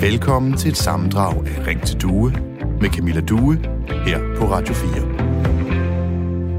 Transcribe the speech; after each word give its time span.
Velkommen 0.00 0.56
til 0.56 0.70
et 0.70 0.76
sammendrag 0.76 1.46
af 1.46 1.66
Ring 1.66 1.82
til 1.82 2.00
Due 2.00 2.32
med 2.80 2.90
Camilla 2.90 3.20
Due 3.20 3.56
her 4.06 4.36
på 4.38 4.44
Radio 4.44 4.74
4. 4.74 5.24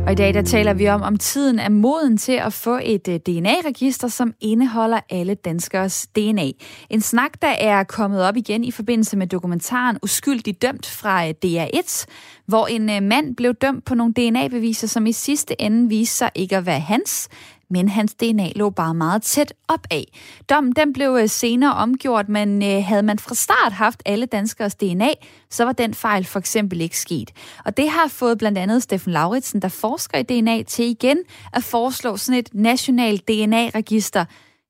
Og 0.05 0.11
i 0.11 0.15
dag 0.15 0.33
der 0.33 0.41
taler 0.41 0.73
vi 0.73 0.89
om, 0.89 1.01
om 1.01 1.17
tiden 1.17 1.59
er 1.59 1.69
moden 1.69 2.17
til 2.17 2.31
at 2.31 2.53
få 2.53 2.79
et 2.83 3.07
øh, 3.07 3.19
DNA-register, 3.19 4.07
som 4.07 4.33
indeholder 4.41 4.99
alle 5.09 5.35
danskers 5.35 6.07
DNA. 6.07 6.51
En 6.89 7.01
snak, 7.01 7.41
der 7.41 7.47
er 7.59 7.83
kommet 7.83 8.23
op 8.23 8.37
igen 8.37 8.63
i 8.63 8.71
forbindelse 8.71 9.17
med 9.17 9.27
dokumentaren 9.27 9.97
Uskyldig 10.03 10.61
dømt 10.61 10.85
fra 10.85 11.27
øh, 11.27 11.33
DR1, 11.45 12.05
hvor 12.45 12.67
en 12.67 12.89
øh, 12.89 13.03
mand 13.03 13.35
blev 13.35 13.53
dømt 13.53 13.85
på 13.85 13.95
nogle 13.95 14.13
DNA-beviser, 14.13 14.87
som 14.87 15.05
i 15.05 15.11
sidste 15.11 15.61
ende 15.61 15.89
viste 15.89 16.17
sig 16.17 16.29
ikke 16.35 16.57
at 16.57 16.65
være 16.65 16.79
hans, 16.79 17.29
men 17.75 17.89
hans 17.89 18.13
DNA 18.13 18.49
lå 18.55 18.69
bare 18.69 18.93
meget 18.93 19.21
tæt 19.21 19.53
op 19.67 19.87
af. 19.91 20.05
Dommen 20.49 20.73
den 20.73 20.93
blev 20.93 21.17
øh, 21.21 21.29
senere 21.29 21.73
omgjort, 21.73 22.29
men 22.29 22.63
øh, 22.63 22.83
havde 22.83 23.03
man 23.03 23.19
fra 23.19 23.35
start 23.35 23.71
haft 23.71 24.03
alle 24.05 24.25
danskers 24.25 24.75
DNA, 24.75 25.09
så 25.49 25.63
var 25.65 25.71
den 25.71 25.93
fejl 25.93 26.25
for 26.25 26.39
eksempel 26.39 26.81
ikke 26.81 26.99
sket. 26.99 27.31
Og 27.65 27.77
det 27.77 27.89
har 27.89 28.07
fået 28.07 28.37
blandt 28.37 28.57
andet 28.57 28.83
Steffen 28.83 29.13
Lauritsen, 29.13 29.61
der 29.61 29.67
forsker 29.67 30.17
i 30.17 30.23
DNA, 30.23 30.63
til 30.63 30.85
igen 30.85 31.17
at 31.53 31.63
foreslå 31.63 32.17
sådan 32.17 32.39
et 32.39 32.49
nationalt 32.53 33.27
DNA-register. 33.27 34.25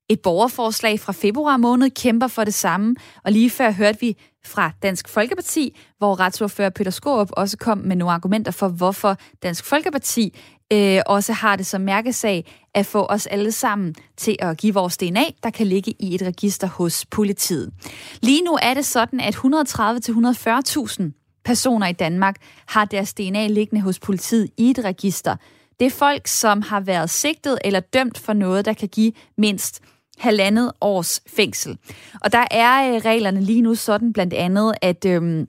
Et 0.10 0.20
borgerforslag 0.20 1.00
fra 1.00 1.14
februar 1.14 1.58
måned 1.58 1.90
kæmper 1.90 2.28
for 2.28 2.44
det 2.44 2.54
samme, 2.54 2.96
og 3.24 3.32
lige 3.32 3.50
før 3.50 3.72
hørte 3.72 4.00
vi 4.00 4.18
fra 4.46 4.72
Dansk 4.84 5.10
Folkeparti, 5.10 5.78
hvor 5.98 6.20
retsordfører 6.20 6.70
Peter 6.70 6.92
Skorup 6.92 7.30
også 7.32 7.58
kom 7.58 7.78
med 7.78 7.96
nogle 7.96 8.14
argumenter 8.14 8.52
for, 8.52 8.68
hvorfor 8.68 9.18
Dansk 9.44 9.66
Folkeparti 9.66 10.38
øh, 10.74 11.02
også 11.06 11.34
har 11.34 11.56
det 11.56 11.66
som 11.66 11.82
mærkesag 11.82 12.46
at 12.74 12.86
få 12.86 13.06
os 13.10 13.28
alle 13.28 13.52
sammen 13.52 13.96
til 14.18 14.36
at 14.40 14.58
give 14.58 14.74
vores 14.74 14.98
DNA, 14.98 15.24
der 15.44 15.50
kan 15.50 15.68
ligge 15.68 15.94
i 16.00 16.16
et 16.16 16.22
register 16.22 16.68
hos 16.68 17.06
politiet. 17.06 17.74
Lige 18.22 18.42
nu 18.42 18.58
er 18.62 18.74
det 18.74 18.86
sådan, 18.86 19.20
at 19.20 19.36
130-140.000 19.36 21.04
personer 21.46 21.88
i 21.88 21.94
Danmark 21.94 22.36
har 22.66 22.86
deres 22.86 23.14
DNA 23.14 23.48
liggende 23.48 23.82
hos 23.82 24.00
politiet 24.00 24.50
i 24.58 24.70
et 24.70 24.84
register. 24.84 25.36
Det 25.80 25.86
er 25.86 25.92
folk, 25.92 26.28
som 26.28 26.62
har 26.62 26.80
været 26.80 27.10
sigtet 27.10 27.60
eller 27.66 27.80
dømt 27.80 28.18
for 28.18 28.34
noget, 28.34 28.66
der 28.66 28.74
kan 28.74 28.90
give 28.90 29.12
mindst 29.38 29.82
halvandet 30.18 30.72
års 30.82 31.22
fængsel. 31.28 31.78
Og 32.22 32.32
der 32.32 32.46
er 32.52 32.96
øh, 32.96 33.02
reglerne 33.06 33.42
lige 33.42 33.62
nu 33.62 33.76
sådan 33.76 34.14
blandt 34.14 34.34
andet, 34.34 34.74
at 34.82 35.06
øh, 35.06 35.48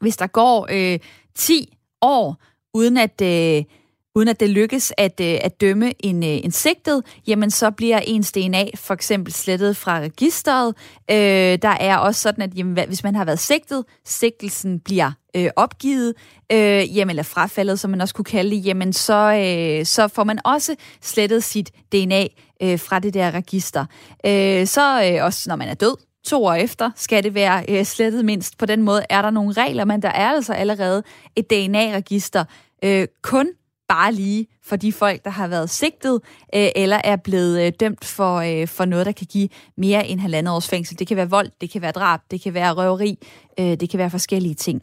hvis 0.00 0.16
der 0.16 0.26
går 0.26 0.66
øh, 0.70 0.98
10 1.34 1.78
år, 2.02 2.36
uden 2.74 2.96
at... 2.96 3.22
Øh, 3.22 3.64
uden 4.14 4.28
at 4.28 4.40
det 4.40 4.50
lykkes 4.50 4.92
at, 4.98 5.20
øh, 5.20 5.38
at 5.42 5.60
dømme 5.60 6.06
en, 6.06 6.22
øh, 6.22 6.28
en 6.44 6.50
sigtet, 6.50 7.02
jamen 7.26 7.50
så 7.50 7.70
bliver 7.70 7.98
ens 7.98 8.32
DNA 8.32 8.64
for 8.74 8.94
eksempel 8.94 9.32
slettet 9.32 9.76
fra 9.76 10.00
registeret. 10.00 10.74
Øh, 11.10 11.58
der 11.62 11.76
er 11.80 11.96
også 11.96 12.20
sådan, 12.20 12.42
at 12.42 12.58
jamen, 12.58 12.86
hvis 12.86 13.04
man 13.04 13.14
har 13.14 13.24
været 13.24 13.38
sigtet, 13.38 13.84
sigtelsen 14.04 14.80
bliver 14.80 15.12
øh, 15.36 15.50
opgivet, 15.56 16.14
øh, 16.52 16.96
jamen, 16.96 17.10
eller 17.10 17.22
frafaldet, 17.22 17.80
som 17.80 17.90
man 17.90 18.00
også 18.00 18.14
kunne 18.14 18.24
kalde 18.24 18.56
det, 18.56 18.66
jamen 18.66 18.92
så, 18.92 19.14
øh, 19.14 19.86
så 19.86 20.08
får 20.08 20.24
man 20.24 20.38
også 20.44 20.76
slettet 21.02 21.44
sit 21.44 21.70
DNA 21.92 22.26
øh, 22.62 22.78
fra 22.78 22.98
det 22.98 23.14
der 23.14 23.30
register. 23.30 23.86
Øh, 24.26 24.66
så 24.66 25.12
øh, 25.12 25.24
også 25.24 25.44
når 25.48 25.56
man 25.56 25.68
er 25.68 25.74
død, 25.74 25.96
to 26.24 26.44
år 26.44 26.54
efter 26.54 26.90
skal 26.96 27.22
det 27.22 27.34
være 27.34 27.64
øh, 27.68 27.84
slettet 27.84 28.24
mindst. 28.24 28.58
På 28.58 28.66
den 28.66 28.82
måde 28.82 29.02
er 29.10 29.22
der 29.22 29.30
nogle 29.30 29.52
regler, 29.52 29.84
men 29.84 30.02
der 30.02 30.08
er 30.08 30.30
altså 30.30 30.52
allerede 30.52 31.02
et 31.36 31.50
DNA-register 31.50 32.44
øh, 32.84 33.06
kun 33.22 33.48
bare 33.92 34.12
lige 34.12 34.46
for 34.62 34.76
de 34.76 34.92
folk, 34.92 35.24
der 35.24 35.30
har 35.30 35.48
været 35.48 35.70
sigtet 35.70 36.20
øh, 36.54 36.68
eller 36.76 37.00
er 37.04 37.16
blevet 37.16 37.66
øh, 37.66 37.72
dømt 37.80 38.04
for, 38.04 38.34
øh, 38.36 38.68
for 38.68 38.84
noget, 38.84 39.06
der 39.06 39.12
kan 39.12 39.26
give 39.30 39.48
mere 39.76 40.06
end 40.06 40.20
halvandet 40.20 40.54
års 40.54 40.68
fængsel. 40.68 40.98
Det 40.98 41.06
kan 41.06 41.16
være 41.16 41.30
vold, 41.30 41.50
det 41.60 41.70
kan 41.70 41.82
være 41.82 41.92
drab, 41.92 42.20
det 42.30 42.42
kan 42.42 42.54
være 42.54 42.72
røveri, 42.72 43.18
øh, 43.60 43.64
det 43.80 43.90
kan 43.90 43.98
være 43.98 44.10
forskellige 44.10 44.54
ting. 44.54 44.82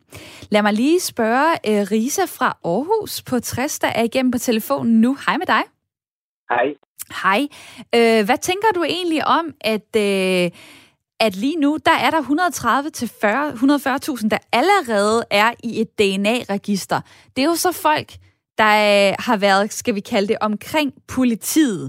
Lad 0.50 0.62
mig 0.62 0.74
lige 0.74 1.00
spørge 1.00 1.52
øh, 1.68 1.88
Risa 1.92 2.22
fra 2.28 2.58
Aarhus 2.66 3.22
på 3.22 3.40
60, 3.40 3.80
der 3.80 3.88
er 3.88 4.04
igennem 4.04 4.32
på 4.32 4.38
telefonen 4.38 5.02
nu. 5.02 5.18
Hej 5.26 5.38
med 5.38 5.46
dig. 5.46 5.64
Hej. 6.50 6.66
Hej. 7.24 7.48
Øh, 7.96 8.26
hvad 8.26 8.38
tænker 8.38 8.68
du 8.76 8.84
egentlig 8.84 9.28
om, 9.28 9.54
at... 9.62 9.96
Øh, 9.98 10.52
at 11.22 11.36
lige 11.36 11.56
nu, 11.56 11.78
der 11.86 11.92
er 11.92 12.10
der 12.10 12.18
130 12.20 12.90
til 12.90 13.06
140.000, 13.06 14.30
der 14.30 14.38
allerede 14.52 15.24
er 15.32 15.52
i 15.64 15.82
et 15.82 16.00
DNA-register. 16.00 17.02
Det 17.36 17.42
er 17.42 17.46
jo 17.46 17.56
så 17.56 17.72
folk, 17.72 18.18
der 18.62 18.74
øh, 18.90 19.16
har 19.28 19.38
været, 19.48 19.72
skal 19.72 19.96
vi 19.96 20.00
kalde 20.00 20.28
det, 20.28 20.38
omkring 20.42 20.90
politiet. 21.16 21.84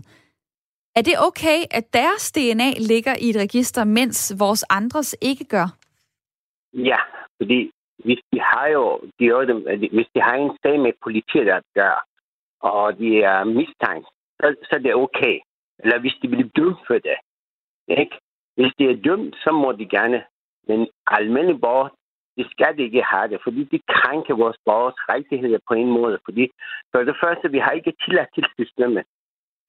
Er 0.97 1.03
det 1.03 1.15
okay, 1.29 1.59
at 1.71 1.85
deres 1.93 2.33
DNA 2.33 2.71
ligger 2.91 3.15
i 3.25 3.27
et 3.31 3.37
register, 3.37 3.85
mens 3.85 4.35
vores 4.39 4.65
andres 4.71 5.17
ikke 5.21 5.45
gør? 5.45 5.67
Ja, 6.91 7.01
fordi 7.37 7.71
hvis 8.05 8.21
de 8.33 8.41
har 8.41 8.67
jo, 8.67 9.01
de 9.19 9.25
jo 9.25 9.47
dem, 9.47 9.59
hvis 9.95 10.09
de 10.15 10.21
har 10.21 10.35
en 10.35 10.59
sag 10.63 10.81
med 10.81 10.93
politiet, 11.03 11.47
der 11.47 11.61
gør, 11.75 12.07
og 12.61 12.99
de 12.99 13.23
er 13.23 13.45
mistænkt, 13.45 14.09
så, 14.39 14.55
så 14.63 14.73
er 14.77 14.79
det 14.79 14.95
okay. 14.95 15.39
Eller 15.79 15.99
hvis 16.01 16.17
de 16.23 16.29
bliver 16.29 16.49
dømt 16.57 16.79
for 16.87 16.95
det. 16.95 17.19
Ikke? 17.89 18.17
Hvis 18.57 18.73
de 18.79 18.85
er 18.85 19.03
dømt, 19.05 19.37
så 19.45 19.51
må 19.53 19.73
de 19.73 19.87
gerne. 19.89 20.25
Men 20.69 20.89
almindelige 21.07 21.59
borgere, 21.59 21.91
de 22.41 22.45
skal 22.55 22.75
ikke 22.87 23.03
have 23.13 23.29
det, 23.33 23.39
fordi 23.47 23.63
de 23.73 23.79
krænker 23.95 24.35
vores 24.43 24.59
borgers 24.69 24.99
rettigheder 25.13 25.61
på 25.69 25.75
en 25.83 25.91
måde. 25.99 26.19
Fordi 26.27 26.45
for 26.93 26.99
det 27.09 27.17
første, 27.23 27.47
vi 27.55 27.59
har 27.65 27.73
ikke 27.79 27.93
tillid 28.03 28.27
til 28.35 28.45
systemet. 28.59 29.05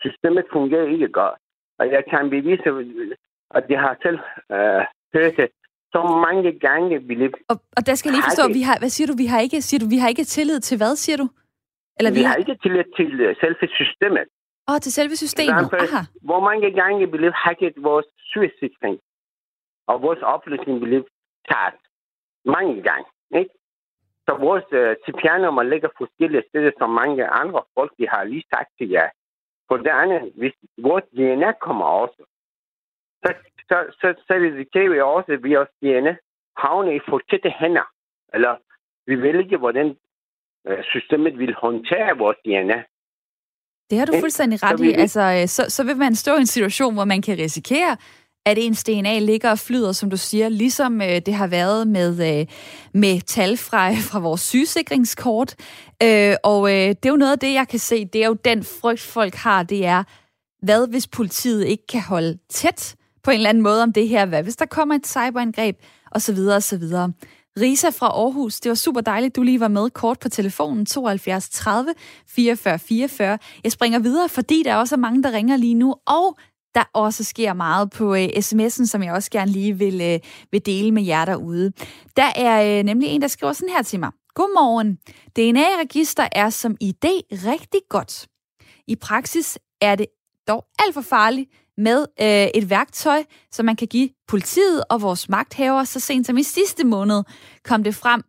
Systemet 0.05 0.45
fungerer 0.55 0.87
ikke 0.95 1.09
godt. 1.19 1.39
Og 1.79 1.85
jeg 1.95 2.03
kan 2.11 2.29
bevise, 2.29 2.67
at 3.57 3.65
jeg 3.73 3.79
har 3.85 3.95
selv 4.05 4.19
øh, 4.55 4.81
hørt 5.15 5.33
det 5.39 5.49
så 5.95 6.01
mange 6.25 6.51
gange. 6.67 6.93
Vi 7.07 7.15
og, 7.51 7.57
og 7.77 7.81
der 7.87 7.95
skal 7.95 8.09
jeg 8.09 8.15
lige 8.15 8.29
forstå, 8.29 8.45
vi 8.59 8.63
har, 8.69 8.75
hvad 8.81 8.91
siger 8.95 9.07
du, 9.11 9.15
vi 9.23 9.27
har 9.33 9.39
ikke, 9.45 9.61
siger 9.67 9.79
du, 9.83 9.87
vi 9.95 9.99
har 10.01 10.09
ikke 10.13 10.25
tillid 10.35 10.59
til 10.59 10.77
hvad, 10.77 10.95
siger 10.95 11.17
du? 11.23 11.27
Eller 11.97 12.11
vi, 12.11 12.19
vi 12.19 12.23
har... 12.23 12.29
har 12.33 12.41
ikke 12.43 12.57
tillid 12.63 12.85
til 12.99 13.09
uh, 13.25 13.31
selve 13.43 13.67
systemet. 13.79 14.27
Åh, 14.67 14.73
oh, 14.73 14.79
til 14.85 14.91
selve 14.99 15.15
systemet. 15.23 15.51
Eksempel, 15.51 15.79
Aha. 15.87 16.01
Hvor 16.29 16.41
mange 16.49 16.69
gange 16.81 17.07
blev 17.15 17.31
hacket 17.45 17.75
vores 17.89 18.07
sygesikring, 18.31 18.95
og 19.91 19.95
vores 20.01 20.21
oplysning 20.35 20.77
blev 20.87 21.01
taget 21.49 21.81
mange 22.46 22.81
gange. 22.81 23.06
Ikke? 23.40 23.53
Så 24.25 24.31
vores 24.40 24.66
øh, 24.72 24.96
CPR-nummer 25.03 25.63
ligger 25.63 25.90
forskellige 25.97 26.44
steder, 26.50 26.72
som 26.78 26.90
mange 26.90 27.28
andre 27.28 27.62
folk, 27.74 27.91
de 28.00 28.07
har 28.09 28.24
lige 28.24 28.46
sagt 28.53 28.69
til 28.78 28.90
jer. 28.90 29.09
For 29.68 29.78
det 29.78 29.90
andet, 30.03 30.34
hvis 30.38 30.53
vores 30.78 31.03
DNA 31.16 31.52
kommer 31.52 31.85
også, 31.85 32.24
så, 33.24 33.34
så, 33.69 33.78
så, 34.00 34.07
så 34.28 34.34
risikerer 34.34 34.90
vi 34.90 35.00
også, 35.02 35.31
at 35.31 35.44
vores 35.44 35.69
DNA 35.81 36.16
havner 36.57 36.91
i 36.91 37.00
forkerte 37.09 37.50
hænder. 37.59 37.88
Eller 38.34 38.56
vi 39.08 39.16
ved 39.16 39.40
ikke, 39.44 39.58
hvordan 39.58 39.97
øh, 40.68 40.84
systemet 40.84 41.40
vil 41.40 41.53
håndtere 41.53 42.18
vores 42.18 42.38
DNA. 42.46 42.84
Det 43.90 44.00
har 44.00 44.06
du 44.06 44.13
fuldstændig 44.19 44.63
ret 44.63 44.79
i. 44.79 44.94
Altså, 44.94 45.22
øh, 45.22 45.47
så, 45.47 45.63
så 45.69 45.84
vil 45.84 45.97
man 45.97 46.16
stå 46.16 46.31
i 46.35 46.40
en 46.40 46.53
situation, 46.58 46.94
hvor 46.94 47.06
man 47.06 47.22
kan 47.22 47.38
risikere, 47.38 47.97
at 48.46 48.57
ens 48.57 48.84
DNA 48.84 49.19
ligger 49.19 49.52
og 49.52 49.59
flyder, 49.59 49.91
som 49.91 50.09
du 50.09 50.18
siger, 50.18 50.50
ligesom 50.50 51.02
øh, 51.02 51.22
det 51.25 51.34
har 51.34 51.47
været 51.47 51.88
med, 51.88 52.40
øh, 52.40 52.47
med 52.94 53.22
tal 53.22 53.57
fra, 53.57 53.94
fra 54.12 54.19
vores 54.19 54.41
sygesikringskort. 54.41 55.56
Øh, 56.03 56.35
og 56.44 56.72
øh, 56.72 56.90
det 56.90 57.06
er 57.06 57.09
jo 57.09 57.16
noget 57.16 57.31
af 57.31 57.40
det, 57.40 57.53
jeg 57.53 57.68
kan 57.68 57.79
se, 57.79 58.06
det 58.06 58.24
er 58.24 58.28
jo 58.28 58.38
den 58.46 58.63
frygt, 58.63 59.02
folk 59.02 59.35
har, 59.35 59.63
det 59.63 59.85
er, 59.85 60.03
hvad 60.66 60.88
hvis 60.88 61.07
politiet 61.07 61.66
ikke 61.66 61.88
kan 61.88 62.02
holde 62.02 62.38
tæt 62.50 62.96
på 63.24 63.31
en 63.31 63.38
eller 63.38 63.50
anden 63.50 63.63
måde 63.63 63.84
om 63.84 63.94
det 63.94 64.07
her? 64.07 64.25
Hvad 64.25 64.44
hvis 64.44 64.56
der 64.56 64.66
kommer 64.66 64.96
et 64.96 65.08
cyberangreb? 65.08 65.78
Og 66.12 66.22
så 66.22 66.34
videre, 66.34 66.56
og 66.56 66.63
så 66.63 66.78
videre. 66.78 67.13
Risa 67.59 67.90
fra 67.90 68.08
Aarhus, 68.08 68.59
det 68.59 68.69
var 68.69 68.75
super 68.75 69.02
dejligt, 69.02 69.35
du 69.35 69.44
lige 69.44 69.59
var 69.59 69.68
med 69.68 69.90
kort 69.90 70.19
på 70.19 70.29
telefonen 70.29 70.85
72 70.85 71.50
30 71.50 71.94
44 72.28 72.79
44. 72.79 73.38
Jeg 73.63 73.72
springer 73.72 74.00
videre, 74.00 74.29
fordi 74.29 74.63
der 74.66 74.75
også 74.75 74.96
er 74.96 75.00
mange, 75.00 75.23
der 75.23 75.31
ringer 75.31 75.58
lige 75.58 75.73
nu, 75.73 75.96
og 76.08 76.38
der 76.75 76.83
også 76.93 77.23
sker 77.23 77.53
meget 77.53 77.91
på 77.91 78.15
øh, 78.15 78.25
sms'en, 78.25 78.85
som 78.85 79.03
jeg 79.03 79.13
også 79.13 79.31
gerne 79.31 79.51
lige 79.51 79.78
vil, 79.78 80.01
øh, 80.01 80.19
vil 80.51 80.66
dele 80.66 80.91
med 80.91 81.03
jer 81.03 81.25
derude. 81.25 81.72
Der 82.16 82.31
er 82.35 82.79
øh, 82.79 82.84
nemlig 82.84 83.09
en, 83.09 83.22
der 83.22 83.28
skriver 83.28 83.53
sådan 83.53 83.73
her 83.73 83.81
til 83.81 83.99
mig. 83.99 84.11
Godmorgen. 84.35 84.96
DNA-register 85.35 86.28
er 86.31 86.49
som 86.49 86.78
idé 86.84 87.22
rigtig 87.31 87.81
godt. 87.90 88.28
I 88.87 88.96
praksis 88.96 89.59
er 89.81 89.96
det 89.96 90.05
dog 90.47 90.66
alt 90.79 90.93
for 90.93 91.01
farligt 91.01 91.49
med 91.78 92.05
øh, 92.22 92.47
et 92.61 92.69
værktøj, 92.69 93.23
som 93.51 93.66
man 93.66 93.75
kan 93.75 93.87
give 93.87 94.09
politiet 94.28 94.84
og 94.90 95.01
vores 95.01 95.29
magthavere. 95.29 95.85
Så 95.85 95.99
sent 95.99 96.28
som 96.28 96.37
i 96.37 96.43
sidste 96.43 96.84
måned 96.84 97.23
kom 97.63 97.84
det 97.84 97.96
frem, 97.96 98.22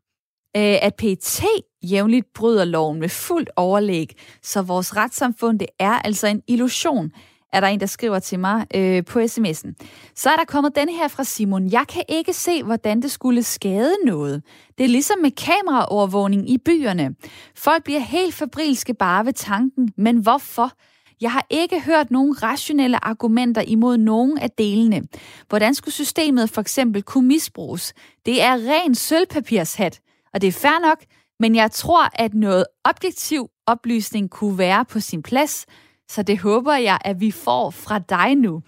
øh, 0.57 0.79
at 0.83 0.95
PET 0.95 1.45
jævnligt 1.83 2.27
bryder 2.35 2.65
loven 2.65 3.01
med 3.01 3.09
fuldt 3.09 3.51
overlæg. 3.57 4.17
Så 4.43 4.63
vores 4.63 4.97
retssamfund, 4.97 5.59
det 5.59 5.69
er 5.79 5.93
altså 5.93 6.27
en 6.27 6.43
illusion 6.49 7.13
er 7.53 7.61
der 7.61 7.67
en, 7.67 7.81
der 7.81 7.87
skriver 7.87 8.19
til 8.19 8.39
mig 8.39 8.67
øh, 8.75 9.05
på 9.05 9.19
sms'en. 9.19 9.73
Så 10.15 10.31
er 10.31 10.37
der 10.37 10.45
kommet 10.47 10.77
denne 10.77 10.93
her 10.93 11.09
fra 11.09 11.25
Simon. 11.25 11.73
Jeg 11.73 11.85
kan 11.89 12.03
ikke 12.09 12.33
se, 12.33 12.63
hvordan 12.63 13.03
det 13.03 13.11
skulle 13.11 13.43
skade 13.43 13.95
noget. 14.07 14.43
Det 14.79 14.85
er 14.85 14.89
ligesom 14.89 15.19
med 15.19 15.31
kameraovervågning 15.31 16.51
i 16.51 16.59
byerne. 16.59 17.15
Folk 17.57 17.85
bliver 17.85 18.01
helt 18.01 18.35
fabrilske 18.35 18.95
bare 18.95 19.27
ved 19.27 19.33
tanken, 19.33 19.93
men 19.97 20.17
hvorfor? 20.17 20.73
Jeg 21.21 21.33
har 21.33 21.47
ikke 21.51 21.81
hørt 21.81 22.11
nogen 22.11 22.43
rationelle 22.43 23.05
argumenter 23.05 23.63
imod 23.63 23.97
nogen 23.97 24.39
af 24.39 24.51
delene. 24.51 25.03
Hvordan 25.49 25.75
skulle 25.75 25.95
systemet 25.95 26.51
for 26.51 26.61
eksempel 26.61 27.03
kunne 27.03 27.29
misbruges? 27.29 27.95
Det 28.27 28.43
er 28.43 28.53
ren 28.53 28.95
sølvpapirshat, 28.95 30.01
og 30.35 30.41
det 30.41 30.49
er 30.49 30.53
fair 30.53 30.81
nok, 30.83 30.99
men 31.41 31.55
jeg 31.55 31.71
tror, 31.71 32.09
at 32.15 32.35
noget 32.35 32.65
objektiv 32.85 33.49
oplysning 33.67 34.31
kunne 34.31 34.59
være 34.59 34.85
på 34.85 35.01
sin 35.01 35.23
plads, 35.23 35.67
så 36.15 36.23
det 36.23 36.39
håber 36.39 36.75
jeg, 36.75 36.99
at 37.05 37.21
vi 37.21 37.31
får 37.31 37.71
fra 37.71 37.99
dig 37.99 38.35
nu 38.35 38.63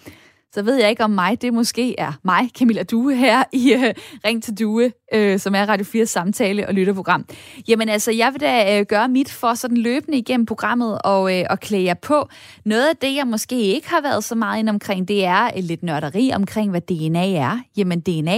så 0.55 0.63
ved 0.63 0.77
jeg 0.77 0.91
ikke 0.91 1.05
om 1.05 1.11
mig, 1.11 1.43
det 1.43 1.55
måske 1.55 2.01
er 2.01 2.13
mig, 2.23 2.51
Camilla 2.59 2.83
Due, 2.83 3.15
her 3.15 3.45
i 3.53 3.75
uh, 3.75 3.83
Ring 4.25 4.43
til 4.43 4.59
Due, 4.59 4.93
uh, 5.17 5.41
som 5.41 5.55
er 5.55 5.67
Radio 5.69 5.85
4 5.85 6.07
samtale- 6.07 6.69
og 6.69 6.75
lytterprogram. 6.75 7.27
Jamen 7.69 7.89
altså, 7.89 8.13
jeg 8.13 8.33
vil 8.33 8.41
da 8.41 8.81
uh, 8.81 8.87
gøre 8.87 9.09
mit 9.09 9.31
for 9.31 9.55
sådan 9.55 9.77
løbende 9.77 10.19
igennem 10.19 10.47
programmet 10.47 10.99
og, 11.05 11.23
uh, 11.23 11.41
og 11.51 11.61
klæde 11.61 11.85
jer 11.85 11.95
på. 11.95 12.29
Noget 12.65 12.89
af 12.89 12.97
det, 12.97 13.17
jeg 13.17 13.27
måske 13.27 13.61
ikke 13.61 13.89
har 13.89 14.01
været 14.01 14.25
så 14.25 14.35
meget 14.35 14.59
ind 14.59 14.69
omkring, 14.69 15.09
det 15.09 15.25
er 15.25 15.51
uh, 15.57 15.65
lidt 15.65 15.83
nørderi 15.83 16.31
omkring, 16.35 16.71
hvad 16.71 16.81
DNA 16.81 17.33
er. 17.33 17.59
Jamen 17.77 18.01
DNA, 18.01 18.37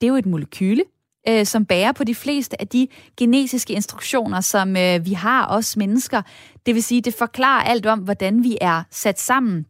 det 0.00 0.06
er 0.06 0.08
jo 0.08 0.16
et 0.16 0.26
molekyle, 0.26 0.82
øh, 1.28 1.46
som 1.46 1.64
bærer 1.64 1.92
på 1.92 2.04
de 2.04 2.14
fleste 2.14 2.60
af 2.60 2.68
de 2.68 2.88
genetiske 3.16 3.72
instruktioner, 3.72 4.40
som 4.40 4.76
øh, 4.76 5.06
vi 5.06 5.12
har 5.12 5.46
os 5.46 5.76
mennesker. 5.76 6.22
Det 6.66 6.74
vil 6.74 6.82
sige, 6.82 7.00
det 7.00 7.14
forklarer 7.14 7.62
alt 7.62 7.86
om, 7.86 7.98
hvordan 7.98 8.44
vi 8.44 8.58
er 8.60 8.82
sat 8.90 9.20
sammen 9.20 9.66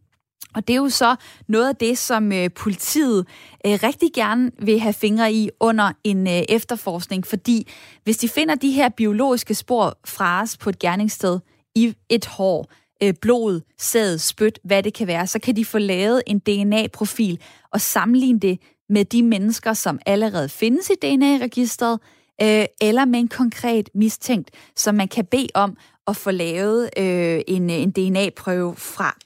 og 0.55 0.67
det 0.67 0.73
er 0.73 0.77
jo 0.77 0.89
så 0.89 1.15
noget 1.47 1.69
af 1.69 1.75
det, 1.75 1.97
som 1.97 2.31
øh, 2.31 2.49
politiet 2.51 3.27
øh, 3.65 3.79
rigtig 3.83 4.09
gerne 4.13 4.51
vil 4.61 4.79
have 4.79 4.93
fingre 4.93 5.33
i 5.33 5.49
under 5.59 5.91
en 6.03 6.27
øh, 6.27 6.43
efterforskning, 6.49 7.27
fordi 7.27 7.67
hvis 8.03 8.17
de 8.17 8.29
finder 8.29 8.55
de 8.55 8.71
her 8.71 8.89
biologiske 8.89 9.55
spor 9.55 9.97
fra 10.05 10.41
os 10.41 10.57
på 10.57 10.69
et 10.69 10.79
gerningssted 10.79 11.39
i 11.75 11.95
et 12.09 12.25
hår, 12.25 12.71
øh, 13.03 13.13
blod, 13.21 13.61
sæd, 13.77 14.17
spyt, 14.17 14.59
hvad 14.63 14.83
det 14.83 14.93
kan 14.93 15.07
være, 15.07 15.27
så 15.27 15.39
kan 15.39 15.55
de 15.55 15.65
få 15.65 15.77
lavet 15.77 16.23
en 16.27 16.39
DNA-profil 16.39 17.39
og 17.73 17.81
sammenligne 17.81 18.39
det 18.39 18.59
med 18.89 19.05
de 19.05 19.23
mennesker, 19.23 19.73
som 19.73 19.99
allerede 20.05 20.49
findes 20.49 20.89
i 20.89 20.93
DNA-registret, 20.93 21.99
øh, 22.41 22.65
eller 22.81 23.05
med 23.05 23.19
en 23.19 23.27
konkret 23.27 23.89
mistænkt, 23.93 24.51
som 24.75 24.95
man 24.95 25.07
kan 25.07 25.25
bede 25.25 25.47
om 25.53 25.77
at 26.07 26.15
få 26.15 26.31
lavet 26.31 26.89
øh, 26.97 27.41
en, 27.47 27.69
en 27.69 27.91
DNA-prøve 27.91 28.75
fra. 28.75 29.17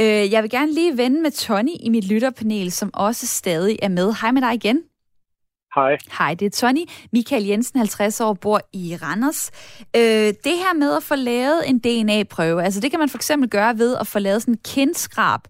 Øh, 0.00 0.32
jeg 0.32 0.42
vil 0.42 0.50
gerne 0.50 0.74
lige 0.74 0.96
vende 0.96 1.22
med 1.22 1.30
Tony 1.30 1.72
i 1.80 1.88
mit 1.88 2.04
lytterpanel, 2.04 2.72
som 2.72 2.90
også 2.94 3.26
stadig 3.26 3.78
er 3.82 3.88
med. 3.88 4.14
Hej 4.20 4.30
med 4.30 4.42
dig 4.42 4.54
igen. 4.54 4.82
Hej. 5.74 5.98
Hej, 6.18 6.34
det 6.34 6.46
er 6.46 6.50
Tony. 6.50 6.84
Michael 7.12 7.44
Jensen, 7.44 7.78
50 7.78 8.20
år, 8.20 8.34
bor 8.34 8.60
i 8.72 8.96
Randers. 9.02 9.50
Øh, 9.96 10.02
det 10.44 10.56
her 10.58 10.74
med 10.74 10.96
at 10.96 11.02
få 11.02 11.14
lavet 11.14 11.68
en 11.68 11.78
DNA-prøve, 11.78 12.64
altså 12.64 12.80
det 12.80 12.90
kan 12.90 13.00
man 13.00 13.08
for 13.08 13.18
eksempel 13.18 13.50
gøre 13.50 13.78
ved 13.78 13.96
at 13.96 14.06
få 14.06 14.18
lavet 14.18 14.42
sådan 14.42 14.54
en 14.54 14.60
kindskrab, 14.64 15.40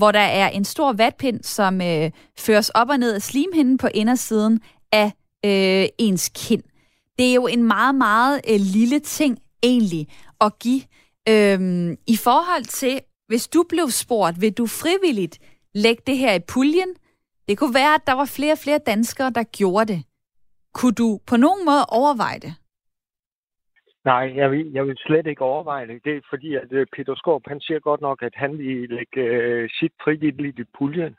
hvor 0.00 0.12
der 0.12 0.20
er 0.20 0.48
en 0.48 0.64
stor 0.64 0.92
vatpind, 0.92 1.42
som 1.42 1.80
øh, 1.80 2.10
føres 2.38 2.68
op 2.68 2.88
og 2.88 2.98
ned 2.98 3.14
af 3.14 3.22
slimhinden 3.22 3.78
på 3.78 3.88
indersiden 3.94 4.60
af 4.92 5.12
øh, 5.44 5.88
ens 5.98 6.30
kind. 6.34 6.62
Det 7.18 7.30
er 7.30 7.34
jo 7.34 7.46
en 7.46 7.62
meget, 7.62 7.94
meget 7.94 8.40
øh, 8.48 8.60
lille 8.60 8.98
ting 8.98 9.38
egentlig 9.62 10.08
at 10.40 10.58
give. 10.58 10.82
Øh, 11.28 11.96
I 12.06 12.16
forhold 12.16 12.64
til 12.64 13.00
hvis 13.26 13.48
du 13.48 13.64
blev 13.68 13.90
spurgt, 13.90 14.40
vil 14.40 14.52
du 14.52 14.66
frivilligt 14.66 15.38
lægge 15.74 16.02
det 16.06 16.18
her 16.18 16.34
i 16.34 16.40
puljen? 16.48 16.88
Det 17.48 17.58
kunne 17.58 17.74
være, 17.74 17.94
at 17.94 18.06
der 18.06 18.12
var 18.12 18.24
flere 18.24 18.52
og 18.52 18.58
flere 18.58 18.78
danskere, 18.86 19.30
der 19.30 19.42
gjorde 19.42 19.92
det. 19.92 20.02
Kunne 20.74 20.92
du 20.92 21.20
på 21.26 21.36
nogen 21.36 21.64
måde 21.64 21.86
overveje 21.86 22.38
det? 22.38 22.54
Nej, 24.04 24.32
jeg 24.36 24.50
vil, 24.50 24.72
jeg 24.72 24.86
vil 24.86 24.96
slet 24.98 25.26
ikke 25.26 25.42
overveje 25.42 25.86
det. 25.86 26.04
Det 26.04 26.16
er 26.16 26.20
fordi, 26.30 26.54
at 26.54 26.72
øh, 26.72 26.86
Peter 26.96 27.14
Skorp, 27.14 27.42
han 27.46 27.60
siger 27.60 27.80
godt 27.80 28.00
nok, 28.00 28.22
at 28.22 28.34
han 28.34 28.58
vil 28.58 28.88
lægge 28.88 29.20
øh, 29.20 29.70
sit 29.70 29.92
frivilligt 30.04 30.58
i 30.58 30.64
puljen. 30.78 31.16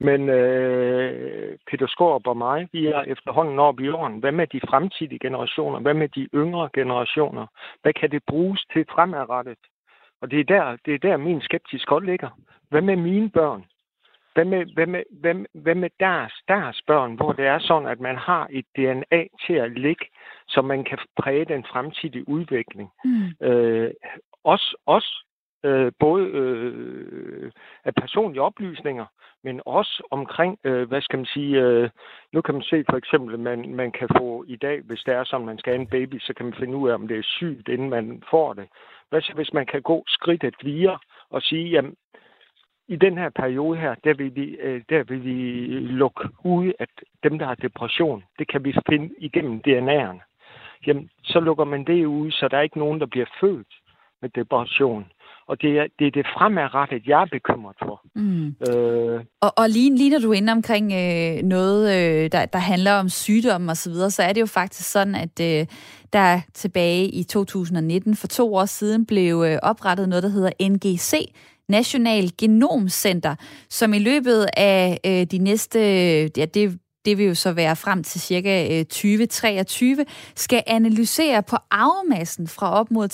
Men 0.00 0.28
øh, 0.28 1.58
Peter 1.70 1.86
Skorp 1.86 2.26
og 2.26 2.36
mig, 2.36 2.68
vi 2.72 2.86
er 2.86 3.00
efterhånden 3.00 3.58
op 3.58 3.80
i 3.80 3.84
jorden. 3.86 4.20
Hvad 4.20 4.32
med 4.32 4.46
de 4.46 4.60
fremtidige 4.68 5.18
generationer? 5.18 5.80
Hvad 5.80 5.94
med 5.94 6.08
de 6.08 6.28
yngre 6.34 6.68
generationer? 6.72 7.46
Hvad 7.82 7.92
kan 7.92 8.10
det 8.10 8.22
bruges 8.26 8.64
til 8.72 8.86
fremadrettet? 8.94 9.58
Og 10.20 10.30
det 10.30 10.40
er 10.40 10.44
der, 10.44 10.76
det 10.84 10.94
er 10.94 10.98
der 10.98 11.16
min 11.16 11.40
skeptisk 11.40 11.86
godt 11.86 12.06
ligger. 12.06 12.28
Hvad 12.68 12.82
med 12.82 12.96
mine 12.96 13.30
børn? 13.30 13.64
Hvad 14.40 14.48
med, 14.48 14.66
hvad, 14.74 14.86
med, 14.86 15.02
hvad, 15.10 15.34
med, 15.34 15.46
hvad 15.52 15.74
med 15.74 15.90
deres, 16.00 16.32
deres 16.48 16.82
børn, 16.86 17.14
hvor 17.14 17.32
det 17.32 17.46
er 17.46 17.58
sådan, 17.58 17.88
at 17.88 18.00
man 18.00 18.16
har 18.16 18.46
et 18.50 18.64
DNA 18.76 19.26
til 19.46 19.54
at 19.54 19.72
ligge, 19.72 20.06
så 20.48 20.62
man 20.62 20.84
kan 20.84 20.98
præge 21.22 21.44
den 21.44 21.64
fremtidige 21.64 22.28
udvikling. 22.28 22.90
Mm. 23.04 23.46
Øh, 23.46 23.90
også, 24.44 24.76
også 24.86 25.24
øh, 25.64 25.92
både 25.98 26.24
øh, 26.24 27.50
af 27.84 27.94
personlige 27.94 28.42
oplysninger, 28.42 29.06
men 29.44 29.60
også 29.66 30.02
omkring, 30.10 30.58
øh, 30.64 30.88
hvad 30.88 31.00
skal 31.02 31.18
man 31.18 31.26
sige, 31.26 31.60
øh, 31.60 31.90
nu 32.32 32.40
kan 32.40 32.54
man 32.54 32.62
se 32.62 32.84
for 32.90 32.96
eksempel, 32.96 33.34
at 33.34 33.40
man, 33.40 33.74
man 33.74 33.92
kan 33.92 34.08
få 34.18 34.44
i 34.48 34.56
dag, 34.56 34.80
hvis 34.80 35.02
det 35.06 35.14
er 35.14 35.24
sådan, 35.24 35.46
man 35.46 35.58
skal 35.58 35.72
have 35.72 35.80
en 35.80 35.94
baby, 35.96 36.18
så 36.20 36.34
kan 36.34 36.46
man 36.46 36.54
finde 36.54 36.76
ud 36.76 36.90
af, 36.90 36.94
om 36.94 37.08
det 37.08 37.18
er 37.18 37.22
sygt, 37.38 37.68
inden 37.68 37.90
man 37.90 38.22
får 38.30 38.52
det. 38.52 38.68
Hvad 39.10 39.20
så, 39.20 39.32
hvis 39.34 39.52
man 39.52 39.66
kan 39.66 39.82
gå 39.82 40.04
skridtet 40.08 40.54
videre 40.62 40.98
og 41.30 41.42
sige, 41.42 41.68
jamen, 41.68 41.94
i 42.94 42.96
den 42.96 43.18
her 43.18 43.30
periode 43.42 43.78
her, 43.78 43.94
der 44.04 44.14
vil 44.14 44.36
vi, 44.36 44.46
øh, 44.66 44.82
der 44.88 45.02
vil 45.08 45.24
vi 45.24 45.36
lukke 46.00 46.24
ud, 46.44 46.72
at 46.78 46.88
dem, 47.24 47.38
der 47.38 47.46
har 47.46 47.54
depression, 47.54 48.24
det 48.38 48.48
kan 48.52 48.64
vi 48.64 48.72
finde 48.90 49.10
igennem 49.18 49.60
DNA'erne. 49.66 50.22
Jamen, 50.86 51.10
så 51.24 51.40
lukker 51.40 51.64
man 51.64 51.84
det 51.84 52.04
ud, 52.04 52.30
så 52.30 52.48
der 52.48 52.56
er 52.56 52.62
ikke 52.62 52.78
nogen, 52.78 53.00
der 53.00 53.06
bliver 53.06 53.26
født 53.40 53.72
med 54.22 54.28
depression. 54.28 55.04
Og 55.46 55.62
det 55.62 55.78
er, 55.78 55.86
det 55.98 56.06
er 56.06 56.10
det 56.10 56.26
fremadrettet, 56.36 57.06
jeg 57.06 57.22
er 57.22 57.26
bekymret 57.26 57.76
for. 57.78 58.02
Mm. 58.14 58.46
Øh. 58.68 59.20
Og, 59.40 59.52
og 59.56 59.68
lige, 59.68 59.96
lige 59.96 60.10
når 60.10 60.18
du 60.18 60.30
er 60.32 60.36
inde 60.36 60.52
omkring 60.52 60.92
øh, 60.92 61.42
noget, 61.42 61.82
øh, 61.96 62.32
der, 62.32 62.46
der 62.46 62.58
handler 62.58 62.92
om 62.92 63.08
sygdom 63.08 63.68
og 63.68 63.76
så 63.76 63.90
videre, 63.90 64.10
så 64.10 64.22
er 64.22 64.32
det 64.32 64.40
jo 64.40 64.46
faktisk 64.46 64.90
sådan, 64.92 65.14
at 65.14 65.40
øh, 65.40 65.66
der 66.12 66.40
tilbage 66.54 67.08
i 67.08 67.22
2019, 67.22 68.16
for 68.16 68.26
to 68.26 68.54
år 68.54 68.64
siden, 68.64 69.06
blev 69.06 69.44
øh, 69.46 69.58
oprettet 69.62 70.08
noget, 70.08 70.22
der 70.22 70.28
hedder 70.28 70.68
NGC, 70.70 71.12
National 71.70 72.30
Genomcenter, 72.38 73.34
som 73.70 73.94
i 73.94 73.98
løbet 73.98 74.46
af 74.56 75.00
øh, 75.06 75.26
de 75.30 75.38
næste, 75.38 75.80
ja, 76.36 76.44
det 76.44 76.78
det 77.04 77.18
vil 77.18 77.26
jo 77.26 77.34
så 77.34 77.52
være 77.52 77.76
frem 77.76 78.04
til 78.04 78.20
cirka 78.20 78.78
øh, 78.78 78.84
2023, 78.84 80.04
skal 80.36 80.62
analysere 80.66 81.42
på 81.42 81.56
arvemassen 81.70 82.48
fra 82.48 82.72
op 82.72 82.90
mod 82.90 83.08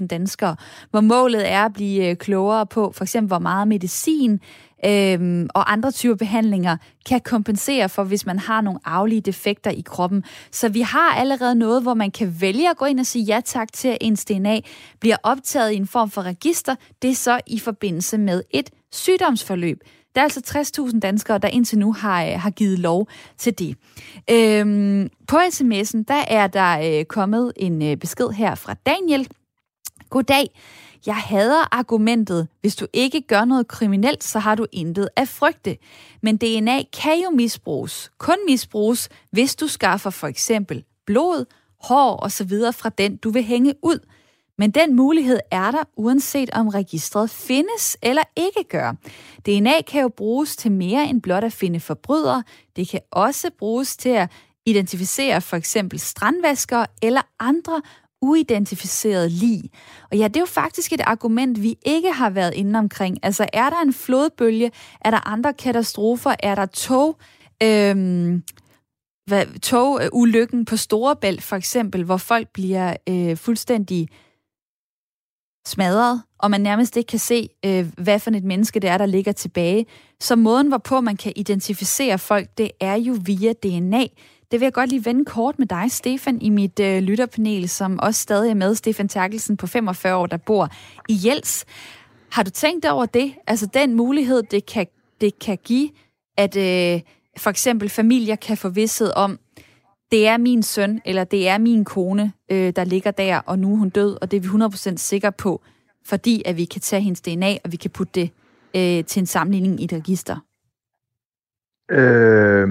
60.000 0.00 0.06
danskere, 0.06 0.56
hvor 0.90 1.00
målet 1.00 1.50
er 1.50 1.64
at 1.64 1.72
blive 1.72 2.10
øh, 2.10 2.16
klogere 2.16 2.66
på 2.66 2.92
for 2.92 3.04
eksempel, 3.04 3.28
hvor 3.28 3.38
meget 3.38 3.68
medicin 3.68 4.40
øhm, 4.84 5.48
og 5.54 5.72
andre 5.72 5.90
typer 5.90 6.14
behandlinger 6.14 6.76
kan 7.08 7.20
kompensere 7.20 7.88
for, 7.88 8.04
hvis 8.04 8.26
man 8.26 8.38
har 8.38 8.60
nogle 8.60 8.80
arvelige 8.84 9.20
defekter 9.20 9.70
i 9.70 9.82
kroppen. 9.86 10.24
Så 10.50 10.68
vi 10.68 10.80
har 10.80 11.14
allerede 11.14 11.54
noget, 11.54 11.82
hvor 11.82 11.94
man 11.94 12.10
kan 12.10 12.36
vælge 12.40 12.70
at 12.70 12.76
gå 12.76 12.84
ind 12.84 13.00
og 13.00 13.06
sige 13.06 13.24
ja 13.24 13.40
tak 13.44 13.72
til, 13.72 13.88
at 13.88 13.98
ens 14.00 14.24
DNA 14.24 14.60
bliver 15.00 15.16
optaget 15.22 15.72
i 15.72 15.76
en 15.76 15.86
form 15.86 16.10
for 16.10 16.22
register. 16.22 16.74
Det 17.02 17.10
er 17.10 17.14
så 17.14 17.40
i 17.46 17.58
forbindelse 17.58 18.18
med 18.18 18.42
et 18.50 18.70
sygdomsforløb. 18.92 19.80
Der 20.16 20.22
er 20.22 20.24
altså 20.24 20.88
60.000 20.92 21.00
danskere, 21.00 21.38
der 21.38 21.48
indtil 21.48 21.78
nu 21.78 21.92
har, 21.92 22.24
øh, 22.24 22.40
har 22.40 22.50
givet 22.50 22.78
lov 22.78 23.08
til 23.38 23.58
det. 23.58 23.76
Øhm, 24.30 25.10
på 25.28 25.36
sms'en, 25.36 26.04
der 26.08 26.24
er 26.28 26.46
der 26.46 26.98
øh, 26.98 27.04
kommet 27.04 27.52
en 27.56 27.82
øh, 27.82 27.96
besked 27.96 28.28
her 28.28 28.54
fra 28.54 28.74
Daniel. 28.86 29.28
Goddag. 30.10 30.46
Jeg 31.06 31.16
hader 31.16 31.74
argumentet, 31.74 32.48
hvis 32.60 32.76
du 32.76 32.86
ikke 32.92 33.20
gør 33.20 33.44
noget 33.44 33.68
kriminelt, 33.68 34.24
så 34.24 34.38
har 34.38 34.54
du 34.54 34.66
intet 34.72 35.08
at 35.16 35.28
frygte. 35.28 35.76
Men 36.22 36.36
DNA 36.36 36.82
kan 37.02 37.22
jo 37.24 37.30
misbruges. 37.30 38.10
Kun 38.18 38.36
misbruges, 38.48 39.08
hvis 39.30 39.56
du 39.56 39.66
skaffer 39.66 40.10
for 40.10 40.26
eksempel 40.26 40.84
blod, 41.06 41.44
hår 41.82 42.16
osv. 42.22 42.52
fra 42.72 42.88
den, 42.88 43.16
du 43.16 43.30
vil 43.30 43.42
hænge 43.42 43.74
ud. 43.82 43.98
Men 44.58 44.70
den 44.70 44.96
mulighed 44.96 45.38
er 45.50 45.70
der, 45.70 45.82
uanset 45.96 46.50
om 46.50 46.68
registret 46.68 47.30
findes 47.30 47.96
eller 48.02 48.22
ikke 48.36 48.64
gør. 48.68 48.92
DNA 49.46 49.80
kan 49.86 50.02
jo 50.02 50.08
bruges 50.08 50.56
til 50.56 50.72
mere 50.72 51.04
end 51.04 51.22
blot 51.22 51.44
at 51.44 51.52
finde 51.52 51.80
forbrydere. 51.80 52.42
Det 52.76 52.88
kan 52.88 53.00
også 53.10 53.50
bruges 53.58 53.96
til 53.96 54.08
at 54.08 54.30
identificere 54.66 55.40
for 55.40 55.56
eksempel 55.56 55.98
strandvaskere 55.98 56.86
eller 57.02 57.22
andre 57.40 57.82
uidentificerede 58.22 59.28
lig. 59.28 59.62
Og 60.10 60.16
ja, 60.16 60.28
det 60.28 60.36
er 60.36 60.40
jo 60.40 60.46
faktisk 60.46 60.92
et 60.92 61.00
argument, 61.00 61.62
vi 61.62 61.76
ikke 61.86 62.12
har 62.12 62.30
været 62.30 62.54
inde 62.54 62.78
omkring. 62.78 63.18
Altså, 63.22 63.46
er 63.52 63.70
der 63.70 63.80
en 63.82 63.92
flodbølge? 63.92 64.70
Er 65.00 65.10
der 65.10 65.28
andre 65.28 65.52
katastrofer? 65.52 66.34
Er 66.40 66.54
der 66.54 66.66
tog? 66.66 67.18
Øhm, 67.62 68.42
hvad, 69.26 69.60
togulykken 69.60 70.60
øh, 70.60 70.66
på 70.66 70.76
Storebælt 70.76 71.42
for 71.42 71.56
eksempel, 71.56 72.04
hvor 72.04 72.16
folk 72.16 72.48
bliver 72.48 72.96
øh, 73.08 73.36
fuldstændig 73.36 74.08
smadret, 75.66 76.22
og 76.38 76.50
man 76.50 76.60
nærmest 76.60 76.96
ikke 76.96 77.08
kan 77.08 77.18
se, 77.18 77.48
øh, 77.64 77.86
hvad 77.98 78.18
for 78.18 78.30
et 78.30 78.44
menneske 78.44 78.80
det 78.80 78.90
er, 78.90 78.98
der 78.98 79.06
ligger 79.06 79.32
tilbage. 79.32 79.86
Så 80.20 80.36
måden, 80.36 80.68
hvorpå 80.68 81.00
man 81.00 81.16
kan 81.16 81.32
identificere 81.36 82.18
folk, 82.18 82.48
det 82.58 82.70
er 82.80 82.94
jo 82.94 83.16
via 83.24 83.52
DNA. 83.52 84.06
Det 84.50 84.60
vil 84.60 84.66
jeg 84.66 84.72
godt 84.72 84.90
lige 84.90 85.04
vende 85.04 85.24
kort 85.24 85.58
med 85.58 85.66
dig, 85.66 85.92
Stefan, 85.92 86.40
i 86.42 86.48
mit 86.48 86.80
øh, 86.80 87.02
lytterpanel, 87.02 87.68
som 87.68 87.98
også 88.02 88.20
stadig 88.20 88.50
er 88.50 88.54
med, 88.54 88.74
Stefan 88.74 89.08
Terkelsen 89.08 89.56
på 89.56 89.66
45 89.66 90.16
år, 90.16 90.26
der 90.26 90.36
bor 90.36 90.68
i 91.08 91.20
Jels. 91.24 91.64
Har 92.30 92.42
du 92.42 92.50
tænkt 92.50 92.86
over 92.86 93.06
det? 93.06 93.34
Altså 93.46 93.66
den 93.66 93.94
mulighed, 93.94 94.42
det 94.42 94.66
kan, 94.66 94.86
det 95.20 95.38
kan 95.38 95.58
give, 95.64 95.90
at 96.36 96.56
øh, 96.56 97.00
for 97.38 97.50
eksempel 97.50 97.88
familier 97.88 98.36
kan 98.36 98.56
få 98.56 98.68
vidshed 98.68 99.12
om, 99.16 99.38
det 100.10 100.28
er 100.28 100.36
min 100.36 100.62
søn, 100.62 101.00
eller 101.04 101.24
det 101.24 101.48
er 101.48 101.58
min 101.58 101.84
kone, 101.84 102.32
øh, 102.50 102.72
der 102.76 102.84
ligger 102.84 103.10
der, 103.10 103.38
og 103.46 103.58
nu 103.58 103.72
er 103.72 103.76
hun 103.76 103.88
død, 103.88 104.18
og 104.22 104.30
det 104.30 104.36
er 104.36 104.40
vi 104.40 104.92
100% 104.92 104.96
sikre 104.96 105.32
på, 105.32 105.62
fordi 106.06 106.42
at 106.46 106.56
vi 106.56 106.64
kan 106.64 106.80
tage 106.80 107.02
hendes 107.02 107.20
DNA, 107.20 107.56
og 107.64 107.72
vi 107.72 107.76
kan 107.76 107.90
putte 107.90 108.12
det 108.20 108.30
øh, 108.76 109.04
til 109.04 109.20
en 109.20 109.26
sammenligning 109.26 109.80
i 109.80 109.84
et 109.84 109.92
register. 109.92 110.36
Øh, 111.90 112.68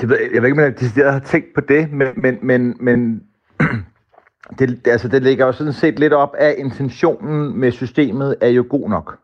det 0.00 0.08
ved, 0.08 0.18
jeg 0.34 0.42
ved 0.42 0.48
ikke, 0.48 0.66
om 0.66 0.74
jeg 0.96 1.12
har 1.12 1.20
tænkt 1.20 1.54
på 1.54 1.60
det, 1.60 1.92
men, 1.92 2.08
men, 2.16 2.38
men, 2.42 2.76
men 2.80 3.22
det, 4.58 4.86
altså, 4.86 5.08
det 5.08 5.22
ligger 5.22 5.46
jo 5.46 5.52
sådan 5.52 5.72
set 5.72 5.98
lidt 5.98 6.12
op 6.12 6.34
af 6.38 6.54
intentionen 6.58 7.58
med 7.58 7.72
systemet 7.72 8.36
er 8.40 8.48
jo 8.48 8.66
god 8.70 8.90
nok. 8.90 9.18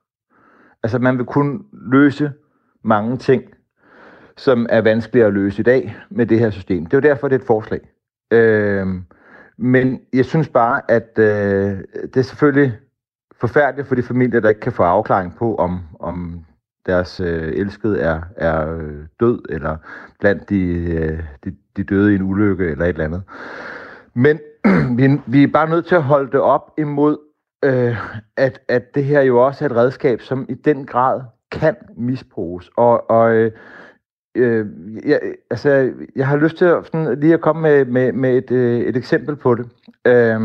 Altså 0.82 0.98
man 0.98 1.18
vil 1.18 1.26
kunne 1.26 1.58
løse 1.72 2.32
mange 2.84 3.18
ting, 3.18 3.42
som 4.38 4.66
er 4.70 4.80
vanskeligere 4.80 5.26
at 5.26 5.34
løse 5.34 5.60
i 5.60 5.62
dag 5.62 5.96
med 6.10 6.26
det 6.26 6.38
her 6.38 6.50
system. 6.50 6.86
Det 6.86 6.94
er 6.94 6.98
jo 6.98 7.14
derfor, 7.14 7.28
det 7.28 7.34
er 7.34 7.40
et 7.40 7.46
forslag. 7.46 7.80
Øh, 8.30 8.86
men 9.56 10.00
jeg 10.12 10.24
synes 10.24 10.48
bare, 10.48 10.90
at 10.90 11.18
øh, 11.18 11.78
det 12.02 12.16
er 12.16 12.22
selvfølgelig 12.22 12.72
forfærdeligt 13.40 13.88
for 13.88 13.94
de 13.94 14.02
familier, 14.02 14.40
der 14.40 14.48
ikke 14.48 14.60
kan 14.60 14.72
få 14.72 14.82
afklaring 14.82 15.36
på, 15.36 15.54
om, 15.54 15.80
om 16.00 16.44
deres 16.86 17.20
øh, 17.20 17.52
elskede 17.52 18.00
er, 18.00 18.20
er 18.36 18.74
øh, 18.74 19.06
død, 19.20 19.42
eller 19.48 19.76
blandt 20.20 20.50
de, 20.50 20.60
øh, 20.72 21.22
de, 21.44 21.56
de 21.76 21.84
døde 21.84 22.12
i 22.12 22.16
en 22.16 22.22
ulykke, 22.22 22.70
eller 22.70 22.84
et 22.84 22.88
eller 22.88 23.04
andet. 23.04 23.22
Men 24.14 24.38
vi, 24.98 25.20
vi 25.26 25.42
er 25.42 25.48
bare 25.48 25.70
nødt 25.70 25.86
til 25.86 25.94
at 25.94 26.02
holde 26.02 26.32
det 26.32 26.40
op 26.40 26.72
imod, 26.78 27.18
øh, 27.64 27.96
at, 28.36 28.60
at 28.68 28.94
det 28.94 29.04
her 29.04 29.20
jo 29.20 29.46
også 29.46 29.64
er 29.64 29.68
et 29.68 29.76
redskab, 29.76 30.20
som 30.20 30.46
i 30.48 30.54
den 30.54 30.86
grad 30.86 31.20
kan 31.50 31.76
misbruges. 31.96 32.70
Og, 32.76 33.10
og 33.10 33.34
øh, 33.34 33.52
øh, 34.38 34.66
jeg, 35.06 35.20
altså, 35.50 35.92
jeg 36.16 36.26
har 36.26 36.36
lyst 36.36 36.56
til 36.56 36.64
at, 36.64 36.86
sådan, 36.86 37.20
lige 37.20 37.34
at 37.34 37.40
komme 37.40 37.62
med, 37.62 37.84
med, 37.84 38.12
med 38.12 38.36
et, 38.36 38.50
øh, 38.50 38.80
et 38.80 38.96
eksempel 38.96 39.36
på 39.36 39.54
det. 39.54 39.66
Øh, 40.04 40.40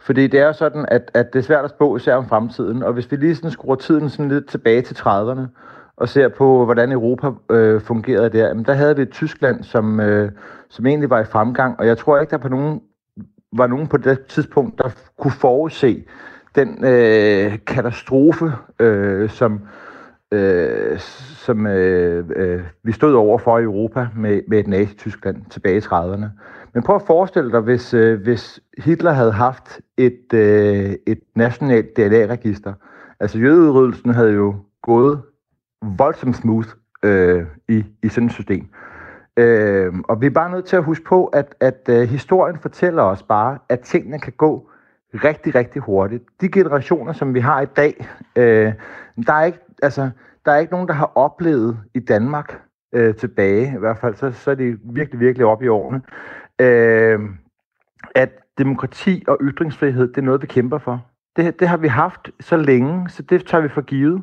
fordi 0.00 0.26
det 0.26 0.40
er 0.40 0.52
sådan, 0.52 0.84
at, 0.88 1.10
at 1.14 1.32
det 1.32 1.38
er 1.38 1.42
svært 1.42 1.64
at 1.64 1.70
spå 1.70 1.96
især 1.96 2.14
om 2.14 2.28
fremtiden, 2.28 2.82
og 2.82 2.92
hvis 2.92 3.10
vi 3.10 3.16
lige 3.16 3.34
sådan 3.34 3.50
skruer 3.50 3.74
tiden 3.74 4.10
sådan 4.10 4.28
lidt 4.28 4.48
tilbage 4.48 4.82
til 4.82 4.94
30'erne, 4.94 5.46
og 5.96 6.08
ser 6.08 6.28
på, 6.28 6.64
hvordan 6.64 6.92
Europa 6.92 7.30
øh, 7.50 7.80
fungerede 7.80 8.30
der, 8.30 8.48
jamen, 8.48 8.64
der 8.64 8.72
havde 8.72 8.96
vi 8.96 9.02
et 9.02 9.10
Tyskland, 9.10 9.62
som, 9.62 10.00
øh, 10.00 10.32
som 10.68 10.86
egentlig 10.86 11.10
var 11.10 11.20
i 11.20 11.24
fremgang, 11.24 11.78
og 11.78 11.86
jeg 11.86 11.98
tror 11.98 12.18
ikke, 12.18 12.30
der 12.30 12.38
på 12.38 12.48
nogen, 12.48 12.80
var 13.52 13.66
nogen 13.66 13.86
på 13.86 13.96
det 13.96 14.26
tidspunkt, 14.26 14.78
der 14.78 14.90
kunne 15.18 15.32
forudse 15.32 16.04
den 16.54 16.84
øh, 16.84 17.58
katastrofe, 17.66 18.52
øh, 18.80 19.30
som, 19.30 19.60
øh, 20.32 20.98
som 21.44 21.66
øh, 21.66 22.24
øh, 22.36 22.62
vi 22.82 22.92
stod 22.92 23.14
over 23.14 23.38
for 23.38 23.58
i 23.58 23.62
Europa 23.62 24.08
med, 24.16 24.42
med 24.48 24.58
et 24.58 24.68
nazi-Tyskland 24.68 25.36
tilbage 25.50 25.76
i 25.76 25.80
30'erne. 25.80 26.26
Men 26.74 26.82
prøv 26.82 26.96
at 26.96 27.02
forestille 27.02 27.52
dig, 27.52 27.60
hvis, 27.60 27.94
øh, 27.94 28.22
hvis 28.22 28.60
Hitler 28.78 29.12
havde 29.12 29.32
haft 29.32 29.80
et, 29.96 30.32
øh, 30.34 30.94
et 31.06 31.20
nationalt 31.34 31.96
DNA-register. 31.96 32.72
Altså 33.20 33.38
jødeudryddelsen 33.38 34.14
havde 34.14 34.32
jo 34.32 34.54
gået 34.82 35.22
voldsomt 35.82 36.36
smooth 36.36 36.68
øh, 37.02 37.44
i, 37.68 37.84
i 38.02 38.08
sådan 38.08 38.26
et 38.26 38.32
system. 38.32 38.68
Øh, 39.36 39.92
og 40.08 40.20
vi 40.20 40.26
er 40.26 40.30
bare 40.30 40.50
nødt 40.50 40.64
til 40.64 40.76
at 40.76 40.84
huske 40.84 41.04
på, 41.04 41.26
at, 41.26 41.54
at 41.60 41.80
øh, 41.88 42.08
historien 42.08 42.58
fortæller 42.58 43.02
os 43.02 43.22
bare, 43.22 43.58
at 43.68 43.80
tingene 43.80 44.18
kan 44.18 44.32
gå 44.36 44.70
rigtig, 45.14 45.54
rigtig 45.54 45.82
hurtigt. 45.82 46.24
De 46.40 46.48
generationer, 46.48 47.12
som 47.12 47.34
vi 47.34 47.40
har 47.40 47.60
i 47.60 47.66
dag, 47.66 48.06
øh, 48.36 48.72
der, 49.26 49.32
er 49.32 49.44
ikke, 49.44 49.58
altså, 49.82 50.10
der 50.44 50.52
er 50.52 50.58
ikke 50.58 50.72
nogen, 50.72 50.88
der 50.88 50.94
har 50.94 51.12
oplevet 51.14 51.78
i 51.94 52.00
Danmark 52.00 52.62
øh, 52.94 53.14
tilbage, 53.14 53.74
i 53.76 53.78
hvert 53.78 53.98
fald 53.98 54.14
så, 54.14 54.30
så 54.32 54.50
er 54.50 54.54
de 54.54 54.78
virkelig, 54.84 55.20
virkelig 55.20 55.46
oppe 55.46 55.64
i 55.64 55.68
årene, 55.68 56.02
øh, 56.60 57.20
at 58.14 58.30
demokrati 58.58 59.24
og 59.28 59.38
ytringsfrihed, 59.40 60.08
det 60.08 60.18
er 60.18 60.22
noget, 60.22 60.42
vi 60.42 60.46
kæmper 60.46 60.78
for. 60.78 61.06
Det, 61.36 61.60
det 61.60 61.68
har 61.68 61.76
vi 61.76 61.88
haft 61.88 62.30
så 62.40 62.56
længe, 62.56 63.08
så 63.08 63.22
det 63.22 63.46
tager 63.46 63.62
vi 63.62 63.68
for 63.68 63.80
givet. 63.80 64.22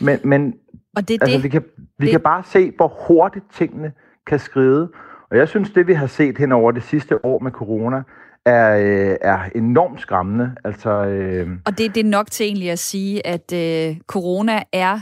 Men, 0.00 0.18
men 0.24 0.54
og 0.96 1.08
det, 1.08 1.18
altså, 1.22 1.36
det, 1.36 1.44
vi, 1.44 1.48
kan, 1.48 1.64
vi 1.98 2.06
det... 2.06 2.10
kan 2.10 2.20
bare 2.20 2.42
se, 2.42 2.72
hvor 2.76 2.88
hurtigt 3.08 3.44
tingene 3.52 3.92
kan 4.26 4.38
skride. 4.38 4.90
Og 5.30 5.36
jeg 5.36 5.48
synes, 5.48 5.70
det 5.70 5.86
vi 5.86 5.92
har 5.92 6.06
set 6.06 6.38
hen 6.38 6.52
over 6.52 6.72
det 6.72 6.82
sidste 6.82 7.24
år 7.24 7.38
med 7.38 7.50
corona, 7.50 8.02
er, 8.46 8.76
øh, 8.76 9.16
er 9.20 9.38
enormt 9.54 10.00
skræmmende. 10.00 10.50
Altså, 10.64 10.90
øh... 10.90 11.48
Og 11.66 11.78
det, 11.78 11.94
det 11.94 12.00
er 12.00 12.10
nok 12.10 12.30
til 12.30 12.46
egentlig 12.46 12.70
at 12.70 12.78
sige, 12.78 13.26
at 13.26 13.52
øh, 13.52 13.96
corona 14.06 14.62
er 14.72 15.00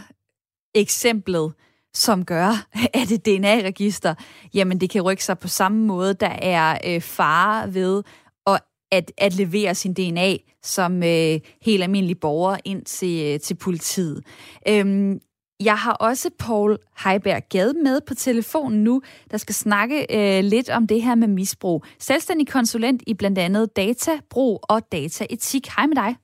eksemplet 0.74 1.52
som 1.94 2.24
gør, 2.24 2.66
at 3.00 3.10
et 3.10 3.26
DNA-register, 3.26 4.14
jamen 4.54 4.80
det 4.80 4.90
kan 4.90 5.02
rykke 5.02 5.24
sig 5.24 5.38
på 5.38 5.48
samme 5.48 5.86
måde. 5.86 6.14
Der 6.14 6.36
er 6.42 6.78
øh, 6.86 7.00
fare 7.00 7.74
ved 7.74 8.02
at, 8.46 8.60
at, 8.92 9.12
at 9.18 9.34
levere 9.34 9.74
sin 9.74 9.94
DNA 9.94 10.36
som 10.62 11.02
øh, 11.02 11.40
helt 11.62 11.82
almindelig 11.82 12.20
borger 12.20 12.56
ind 12.64 12.84
til, 12.84 13.32
øh, 13.34 13.40
til 13.40 13.54
politiet. 13.54 14.24
Øhm, 14.68 15.20
jeg 15.64 15.78
har 15.78 15.92
også 15.92 16.30
Paul 16.38 16.78
Heiberg 17.04 17.42
Gade 17.48 17.74
med 17.82 18.00
på 18.06 18.14
telefonen 18.14 18.84
nu, 18.84 19.02
der 19.30 19.36
skal 19.36 19.54
snakke 19.54 20.06
øh, 20.10 20.44
lidt 20.44 20.70
om 20.70 20.86
det 20.86 21.02
her 21.02 21.14
med 21.14 21.28
misbrug. 21.28 21.84
Selvstændig 21.98 22.48
konsulent 22.48 23.02
i 23.06 23.14
blandt 23.14 23.38
andet 23.38 23.76
databrug 23.76 24.60
og 24.62 24.92
dataetik. 24.92 25.66
Hej 25.76 25.86
med 25.86 25.96
dig. 25.96 26.16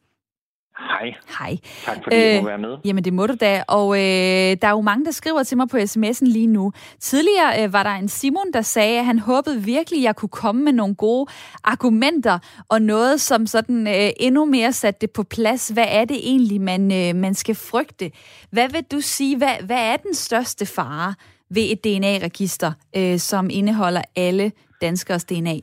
Hej. 0.89 1.15
Hej. 1.39 1.57
Tak 1.85 1.97
fordi 2.03 2.17
øh, 2.17 2.23
jeg 2.23 2.43
må 2.43 2.49
være 2.49 2.59
med. 2.59 2.77
Jamen 2.85 3.05
det 3.05 3.13
må 3.13 3.27
du 3.27 3.35
da. 3.41 3.63
Og 3.69 3.95
øh, 3.95 4.57
der 4.63 4.67
er 4.69 4.71
jo 4.71 4.81
mange, 4.81 5.05
der 5.05 5.11
skriver 5.11 5.43
til 5.43 5.57
mig 5.57 5.69
på 5.69 5.77
sms'en 5.77 6.33
lige 6.33 6.47
nu. 6.47 6.73
Tidligere 6.99 7.65
øh, 7.65 7.73
var 7.73 7.83
der 7.83 7.91
en 7.91 8.09
Simon, 8.09 8.53
der 8.53 8.61
sagde, 8.61 8.99
at 8.99 9.05
han 9.05 9.19
håbede 9.19 9.63
virkelig, 9.63 9.99
at 9.99 10.05
jeg 10.05 10.17
kunne 10.17 10.29
komme 10.29 10.65
med 10.65 10.73
nogle 10.73 10.95
gode 10.95 11.27
argumenter 11.65 12.39
og 12.69 12.83
noget, 12.83 13.21
som 13.21 13.47
sådan 13.47 13.87
øh, 13.87 14.11
endnu 14.21 14.45
mere 14.45 14.73
satte 14.73 15.01
det 15.01 15.11
på 15.11 15.23
plads. 15.23 15.69
Hvad 15.69 15.87
er 15.91 16.05
det 16.05 16.17
egentlig, 16.23 16.61
man, 16.61 16.83
øh, 16.93 17.21
man 17.21 17.35
skal 17.35 17.55
frygte? 17.55 18.11
Hvad 18.53 18.69
vil 18.69 18.85
du 18.93 19.01
sige, 19.01 19.39
hvad, 19.39 19.67
hvad 19.67 19.93
er 19.93 19.97
den 19.97 20.15
største 20.15 20.67
fare 20.67 21.15
ved 21.51 21.63
et 21.73 21.85
DNA-register, 21.85 22.73
øh, 22.97 23.19
som 23.19 23.51
indeholder 23.53 24.03
alle 24.17 24.53
danskers 24.83 25.25
DNA? 25.25 25.57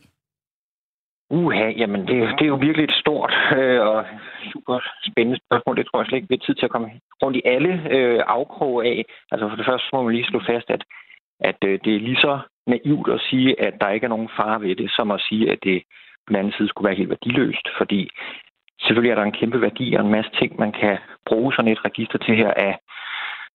Uha, 1.30 1.70
jamen 1.78 2.02
det, 2.02 2.18
det 2.38 2.42
er 2.42 2.54
jo 2.56 2.56
virkelig 2.56 2.84
et 2.84 2.98
stort 3.02 3.34
øh, 3.58 3.82
og 3.82 4.04
super 4.54 4.80
spændende 5.10 5.40
spørgsmål. 5.46 5.78
Det 5.78 5.86
tror 5.86 6.00
jeg 6.00 6.08
slet 6.08 6.18
ikke, 6.18 6.30
vi 6.30 6.38
har 6.40 6.46
tid 6.46 6.56
til 6.56 6.66
at 6.66 6.72
komme 6.72 6.90
rundt 7.24 7.38
i 7.38 7.42
alle 7.46 7.74
øh, 7.96 8.20
afkroge 8.28 8.86
af. 8.86 9.06
Altså 9.32 9.50
for 9.50 9.56
det 9.56 9.66
første 9.66 9.88
må 9.94 10.04
man 10.04 10.16
lige 10.16 10.32
slå 10.32 10.40
fast, 10.52 10.70
at, 10.70 10.84
at 11.40 11.60
øh, 11.70 11.80
det 11.84 11.96
er 11.96 12.00
lige 12.00 12.24
så 12.28 12.40
naivt 12.68 13.10
at 13.16 13.22
sige, 13.30 13.62
at 13.66 13.74
der 13.82 13.90
ikke 13.90 14.06
er 14.06 14.16
nogen 14.16 14.30
fare 14.38 14.62
ved 14.62 14.76
det, 14.76 14.92
som 14.92 15.12
at 15.12 15.22
sige, 15.30 15.52
at 15.52 15.60
det 15.64 15.84
på 16.26 16.30
den 16.30 16.36
anden 16.36 16.54
side 16.58 16.70
skulle 16.70 16.88
være 16.88 17.00
helt 17.00 17.10
værdiløst. 17.10 17.68
Fordi 17.78 18.10
selvfølgelig 18.82 19.12
er 19.12 19.16
der 19.16 19.24
en 19.24 19.40
kæmpe 19.40 19.62
værdi 19.62 19.94
og 19.94 20.06
en 20.06 20.12
masse 20.12 20.32
ting, 20.40 20.60
man 20.60 20.72
kan 20.72 20.98
bruge 21.26 21.54
sådan 21.54 21.72
et 21.72 21.86
register 21.86 22.18
til 22.18 22.36
her 22.36 22.54
af 22.54 22.80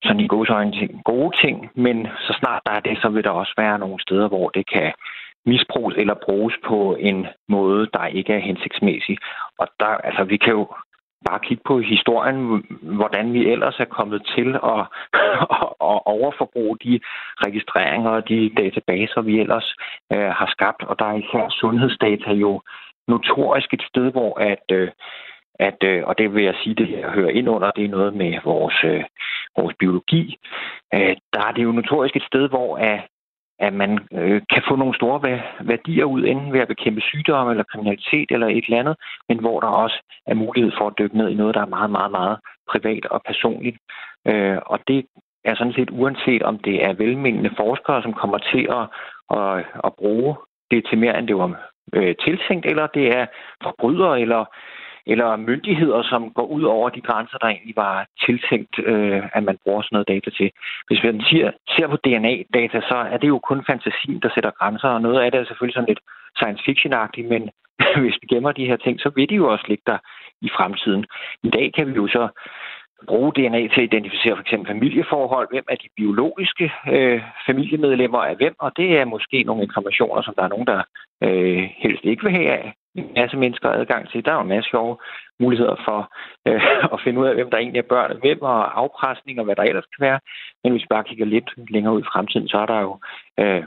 sådan 0.04 0.20
i 0.20 0.26
gode 0.26 0.72
ting, 0.78 1.04
gode 1.04 1.36
ting, 1.42 1.70
men 1.74 2.06
så 2.26 2.32
snart 2.40 2.62
der 2.66 2.72
er 2.72 2.80
det, 2.80 2.98
så 3.02 3.08
vil 3.08 3.24
der 3.24 3.30
også 3.30 3.54
være 3.56 3.78
nogle 3.78 4.00
steder, 4.00 4.28
hvor 4.28 4.48
det 4.48 4.66
kan 4.72 4.92
misbruges 5.46 5.96
eller 5.98 6.14
bruges 6.14 6.54
på 6.66 6.96
en 7.00 7.26
måde, 7.48 7.88
der 7.92 8.06
ikke 8.06 8.32
er 8.32 8.38
hensigtsmæssig. 8.38 9.18
Og 9.58 9.68
der, 9.80 9.86
altså, 9.86 10.24
vi 10.24 10.36
kan 10.36 10.52
jo 10.52 10.66
bare 11.28 11.40
kigge 11.40 11.62
på 11.66 11.78
historien, 11.80 12.64
hvordan 12.82 13.32
vi 13.32 13.50
ellers 13.52 13.80
er 13.80 13.84
kommet 13.84 14.22
til 14.36 14.48
at, 14.54 14.80
at 15.90 15.98
overforbruge 16.16 16.76
de 16.84 17.00
registreringer 17.46 18.10
og 18.10 18.28
de 18.28 18.50
databaser, 18.56 19.20
vi 19.20 19.40
ellers 19.40 19.74
øh, 20.12 20.30
har 20.38 20.48
skabt. 20.50 20.82
Og 20.82 20.98
der 20.98 21.04
er 21.04 21.14
især 21.14 21.48
sundhedsdata 21.60 22.32
jo 22.32 22.60
notorisk 23.08 23.74
et 23.74 23.82
sted, 23.88 24.10
hvor 24.10 24.40
at, 24.40 24.66
øh, 24.72 24.90
at 25.54 25.78
øh, 25.84 26.02
og 26.06 26.18
det 26.18 26.34
vil 26.34 26.44
jeg 26.44 26.54
sige, 26.62 26.74
det 26.74 26.86
her 26.86 27.10
hører 27.10 27.30
ind 27.30 27.48
under, 27.48 27.70
det 27.70 27.84
er 27.84 27.88
noget 27.88 28.14
med 28.14 28.38
vores, 28.44 28.78
øh, 28.84 29.04
vores 29.56 29.74
biologi. 29.78 30.36
Øh, 30.94 31.16
der 31.32 31.42
er 31.48 31.52
det 31.52 31.62
jo 31.62 31.72
notorisk 31.72 32.16
et 32.16 32.28
sted, 32.30 32.48
hvor 32.48 32.76
at 32.76 33.00
at 33.66 33.72
man 33.72 33.92
øh, 34.12 34.42
kan 34.52 34.62
få 34.68 34.76
nogle 34.76 34.94
store 34.94 35.20
værdier 35.60 36.04
ud, 36.04 36.24
enten 36.24 36.52
ved 36.52 36.60
at 36.60 36.68
bekæmpe 36.68 37.00
sygdomme 37.00 37.52
eller 37.52 37.64
kriminalitet 37.72 38.28
eller 38.30 38.46
et 38.46 38.64
eller 38.64 38.78
andet, 38.78 38.96
men 39.28 39.38
hvor 39.40 39.60
der 39.60 39.66
også 39.66 39.98
er 40.26 40.34
mulighed 40.34 40.72
for 40.78 40.86
at 40.86 40.98
dykke 40.98 41.16
ned 41.16 41.28
i 41.28 41.34
noget, 41.34 41.54
der 41.54 41.60
er 41.60 41.74
meget, 41.76 41.90
meget, 41.90 42.10
meget 42.10 42.38
privat 42.70 43.06
og 43.06 43.20
personligt. 43.26 43.76
Øh, 44.28 44.58
og 44.66 44.78
det 44.88 45.06
er 45.44 45.54
sådan 45.54 45.72
set 45.72 45.90
uanset 45.90 46.42
om 46.42 46.58
det 46.58 46.84
er 46.84 46.92
velmenende 46.92 47.50
forskere, 47.56 48.02
som 48.02 48.12
kommer 48.12 48.38
til 48.38 48.62
at, 48.78 48.84
at, 49.38 49.64
at 49.86 49.92
bruge 49.98 50.36
det 50.70 50.86
til 50.88 50.98
mere, 50.98 51.18
end 51.18 51.28
det 51.28 51.36
var 51.36 51.70
øh, 51.92 52.14
tiltænkt, 52.24 52.66
eller 52.66 52.86
det 52.86 53.06
er 53.18 53.26
forbrydere 53.62 54.20
eller 54.20 54.44
eller 55.06 55.36
myndigheder, 55.36 56.02
som 56.02 56.30
går 56.30 56.46
ud 56.46 56.62
over 56.62 56.88
de 56.88 57.00
grænser, 57.00 57.38
der 57.38 57.46
egentlig 57.46 57.76
var 57.76 58.06
tiltænkt, 58.26 58.74
øh, 58.78 59.22
at 59.36 59.42
man 59.44 59.58
bruger 59.64 59.82
sådan 59.82 59.94
noget 59.96 60.08
data 60.08 60.30
til. 60.30 60.50
Hvis 60.86 61.02
vi 61.02 61.08
siger, 61.30 61.50
ser 61.76 61.86
på 61.88 61.96
DNA-data, 61.96 62.80
så 62.80 62.98
er 63.12 63.16
det 63.16 63.28
jo 63.28 63.38
kun 63.38 63.64
fantasien, 63.70 64.20
der 64.22 64.30
sætter 64.34 64.50
grænser, 64.58 64.88
og 64.88 65.02
noget 65.02 65.20
af 65.20 65.30
det 65.30 65.40
er 65.40 65.44
selvfølgelig 65.44 65.74
sådan 65.74 65.88
lidt 65.92 66.02
science 66.36 66.62
fiction 66.66 66.94
men 67.32 67.50
hvis 68.02 68.18
vi 68.22 68.26
gemmer 68.32 68.52
de 68.52 68.66
her 68.66 68.76
ting, 68.76 69.00
så 69.00 69.10
vil 69.16 69.28
de 69.28 69.34
jo 69.34 69.52
også 69.52 69.64
ligge 69.68 69.82
der 69.86 69.98
i 70.40 70.48
fremtiden. 70.56 71.04
I 71.42 71.50
dag 71.50 71.72
kan 71.76 71.86
vi 71.86 71.92
jo 71.92 72.06
så 72.08 72.28
bruge 73.06 73.32
DNA 73.32 73.62
til 73.68 73.80
at 73.80 73.88
identificere 73.92 74.36
for 74.36 74.40
eksempel 74.40 74.68
familieforhold, 74.72 75.48
hvem 75.50 75.64
er 75.68 75.76
de 75.76 75.88
biologiske 75.96 76.72
øh, 76.94 77.22
familiemedlemmer 77.46 78.18
af 78.18 78.36
hvem, 78.36 78.54
og 78.58 78.72
det 78.76 78.98
er 78.98 79.04
måske 79.04 79.42
nogle 79.42 79.62
informationer, 79.62 80.22
som 80.22 80.34
der 80.34 80.42
er 80.42 80.48
nogen, 80.48 80.66
der 80.66 80.82
øh, 81.22 81.62
helst 81.82 82.04
ikke 82.04 82.22
vil 82.24 82.32
have 82.32 82.72
en 82.94 83.10
masse 83.16 83.36
mennesker 83.36 83.68
adgang 83.68 84.08
til. 84.08 84.24
Der 84.24 84.30
er 84.30 84.34
jo 84.34 84.40
en 84.40 84.54
masse 84.54 84.70
sjove 84.70 84.96
muligheder 85.40 85.76
for 85.84 86.00
øh, 86.48 86.62
at 86.94 87.00
finde 87.04 87.20
ud 87.20 87.26
af, 87.26 87.34
hvem 87.34 87.50
der 87.50 87.58
egentlig 87.58 87.78
er 87.78 87.92
børn 87.94 88.18
hvem, 88.20 88.42
og 88.42 88.80
afpresning 88.80 89.38
og 89.38 89.44
hvad 89.44 89.56
der 89.56 89.62
ellers 89.62 89.86
kan 89.94 90.02
være. 90.06 90.20
Men 90.62 90.72
hvis 90.72 90.82
vi 90.82 90.94
bare 90.94 91.04
kigger 91.04 91.26
lidt 91.26 91.50
længere 91.70 91.94
ud 91.94 92.00
i 92.00 92.10
fremtiden, 92.12 92.48
så 92.48 92.58
er 92.58 92.66
der 92.66 92.80
jo 92.80 92.92
øh, 93.40 93.64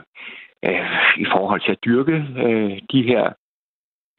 øh, 0.66 0.86
i 1.24 1.26
forhold 1.32 1.60
til 1.60 1.72
at 1.72 1.84
dyrke 1.84 2.16
øh, 2.46 2.78
de 2.92 3.02
her 3.02 3.24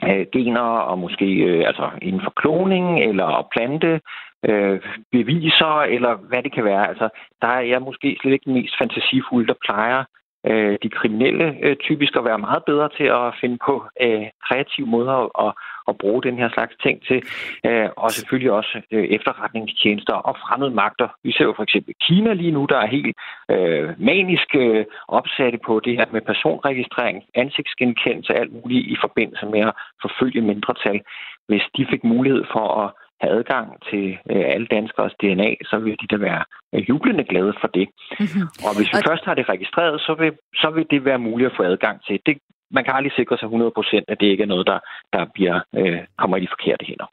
øh, 0.03 0.25
gener, 0.33 0.69
og 0.89 0.99
måske 0.99 1.25
øh, 1.25 1.67
altså 1.67 1.89
inden 2.01 2.21
for 2.23 2.33
kloning 2.41 2.99
eller 3.09 3.47
plante 3.51 4.01
øh, 4.49 4.79
beviser, 5.11 5.81
eller 5.81 6.13
hvad 6.15 6.43
det 6.43 6.53
kan 6.53 6.63
være. 6.63 6.87
Altså, 6.87 7.09
der 7.41 7.47
er 7.47 7.61
jeg 7.61 7.81
måske 7.81 8.17
slet 8.21 8.33
ikke 8.33 8.45
den 8.45 8.53
mest 8.53 8.75
fantasifulde, 8.81 9.47
der 9.47 9.63
plejer 9.65 10.03
øh, 10.49 10.77
de 10.83 10.89
kriminelle 10.89 11.57
øh, 11.63 11.75
typisk 11.75 12.15
at 12.15 12.25
være 12.25 12.45
meget 12.47 12.63
bedre 12.65 12.89
til 12.97 13.07
at 13.21 13.35
finde 13.41 13.57
på 13.65 13.85
øh, 14.01 14.27
kreative 14.47 14.87
måder 14.87 15.17
at, 15.47 15.53
at 15.87 15.97
bruge 15.97 16.23
den 16.23 16.37
her 16.37 16.49
slags 16.49 16.75
ting 16.83 17.01
til. 17.07 17.19
Øh, 17.65 17.89
og 17.97 18.11
selvfølgelig 18.11 18.51
også 18.51 18.81
øh, 18.91 19.05
efterretningstjenester 19.17 20.13
og 20.13 20.35
fremmede 20.43 20.71
magter. 20.71 21.07
Vi 21.23 21.31
ser 21.31 21.45
jo 21.45 21.53
for 21.55 21.63
eksempel 21.63 21.93
Kina 22.07 22.33
lige 22.33 22.51
nu, 22.51 22.65
der 22.69 22.77
er 22.77 22.95
helt 22.97 23.15
øh, 23.51 23.89
manisk 24.09 24.49
øh, 24.55 24.85
opsatte 25.07 25.59
på 25.65 25.79
det 25.85 25.93
her 25.97 26.05
med 26.11 26.21
personregistrering, 26.21 27.23
ansigtsgenkendelse 27.35 28.33
og 28.33 28.39
alt 28.39 28.53
muligt 28.53 28.87
i 28.87 28.97
forbindelse 29.01 29.45
med 29.45 29.59
at 29.59 29.73
forfølge 30.01 30.41
mindretal. 30.41 31.01
Hvis 31.47 31.65
de 31.77 31.85
fik 31.91 32.03
mulighed 32.03 32.43
for 32.53 32.67
at 32.83 32.91
have 33.21 33.31
adgang 33.37 33.67
til 33.89 34.05
øh, 34.31 34.43
alle 34.53 34.67
danskers 34.67 35.13
DNA, 35.21 35.49
så 35.69 35.75
vil 35.83 35.95
de 36.01 36.07
da 36.07 36.17
være 36.17 36.43
øh, 36.73 36.89
jublende 36.89 37.23
glade 37.23 37.53
for 37.61 37.67
det. 37.67 37.87
Mm-hmm. 38.19 38.45
Og 38.65 38.71
hvis 38.77 38.89
vi 38.93 38.97
og... 38.99 39.07
først 39.09 39.25
har 39.25 39.35
det 39.39 39.49
registreret, 39.49 40.01
så 40.01 40.13
vil, 40.19 40.31
så 40.61 40.69
vil 40.75 40.85
det 40.91 41.05
være 41.05 41.19
muligt 41.27 41.49
at 41.49 41.57
få 41.57 41.63
adgang 41.63 41.97
til. 42.07 42.19
Det, 42.25 42.37
man 42.71 42.83
kan 42.83 42.93
aldrig 42.93 43.13
sikre 43.15 43.37
sig 43.37 43.47
100% 43.47 44.03
at 44.07 44.17
det 44.19 44.25
ikke 44.25 44.43
er 44.43 44.47
noget, 44.47 44.67
der, 44.67 44.79
der 45.13 45.25
bliver, 45.33 45.59
øh, 45.75 45.99
kommer 46.17 46.37
i 46.37 46.41
de 46.41 46.47
forkerte 46.51 46.85
hænder. 46.85 47.07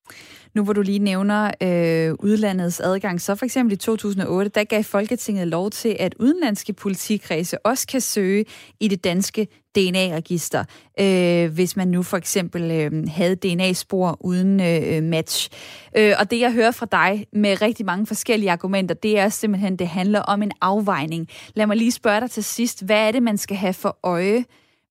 Nu 0.55 0.65
hvor 0.65 0.73
du 0.73 0.83
lige 0.83 0.99
nævner 0.99 1.47
øh, 1.47 2.15
udlandets 2.29 2.81
adgang, 2.81 3.21
så 3.21 3.35
for 3.35 3.45
eksempel 3.45 3.73
i 3.73 3.77
2008, 3.77 4.51
der 4.55 4.65
gav 4.65 4.83
Folketinget 4.83 5.49
lov 5.49 5.71
til, 5.71 5.97
at 6.01 6.15
udenlandske 6.21 6.73
politikredse 6.73 7.67
også 7.67 7.87
kan 7.87 8.01
søge 8.01 8.45
i 8.81 8.89
det 8.89 9.05
danske 9.05 9.47
DNA-register, 9.77 10.65
øh, 11.01 11.55
hvis 11.55 11.77
man 11.77 11.89
nu 11.89 12.03
for 12.03 12.17
eksempel 12.17 12.63
øh, 12.71 13.09
havde 13.09 13.37
DNA-spor 13.37 14.17
uden 14.21 14.61
øh, 14.61 15.03
match. 15.03 15.51
Øh, 15.99 16.13
og 16.21 16.31
det, 16.31 16.41
jeg 16.41 16.53
hører 16.53 16.71
fra 16.71 16.87
dig 16.93 17.27
med 17.33 17.63
rigtig 17.63 17.87
mange 17.87 18.07
forskellige 18.07 18.51
argumenter, 18.51 18.95
det 18.95 19.19
er 19.19 19.29
simpelthen, 19.29 19.77
det 19.77 19.89
handler 19.89 20.21
om 20.21 20.43
en 20.43 20.53
afvejning. 20.61 21.29
Lad 21.55 21.67
mig 21.67 21.77
lige 21.77 21.93
spørge 21.93 22.21
dig 22.21 22.31
til 22.31 22.45
sidst, 22.45 22.87
hvad 22.87 23.09
er 23.09 23.13
det, 23.13 23.23
man 23.23 23.39
skal 23.39 23.57
have 23.57 23.75
for 23.75 23.99
øje, 24.03 24.45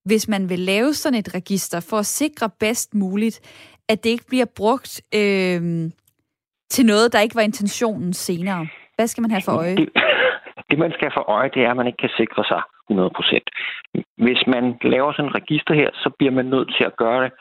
hvis 0.04 0.28
man 0.28 0.48
vil 0.48 0.58
lave 0.58 0.92
sådan 0.92 1.18
et 1.18 1.34
register 1.34 1.86
for 1.90 1.96
at 1.96 2.06
sikre 2.06 2.50
bedst 2.60 2.94
muligt, 2.94 3.36
at 3.88 4.04
det 4.04 4.10
ikke 4.10 4.28
bliver 4.28 4.46
brugt 4.56 5.02
øh, 5.14 5.62
til 6.70 6.84
noget, 6.86 7.12
der 7.12 7.20
ikke 7.20 7.34
var 7.34 7.42
intentionen 7.50 8.12
senere? 8.12 8.66
Hvad 8.96 9.06
skal 9.06 9.22
man 9.22 9.30
have 9.30 9.42
for 9.44 9.52
øje? 9.52 9.76
Det, 9.76 9.88
det 10.70 10.78
man 10.78 10.92
skal 10.92 11.04
have 11.08 11.18
for 11.20 11.30
øje, 11.30 11.50
det 11.54 11.62
er, 11.62 11.70
at 11.70 11.76
man 11.76 11.86
ikke 11.86 12.02
kan 12.06 12.16
sikre 12.16 12.44
sig 12.44 12.62
100% 12.90 12.94
Hvis 14.16 14.40
man 14.46 14.64
laver 14.82 15.12
sådan 15.12 15.30
et 15.30 15.34
register 15.34 15.74
her, 15.74 15.90
så 15.94 16.10
bliver 16.18 16.32
man 16.32 16.46
nødt 16.46 16.74
til 16.76 16.84
at 16.84 16.96
gøre 16.96 17.24
det 17.24 17.32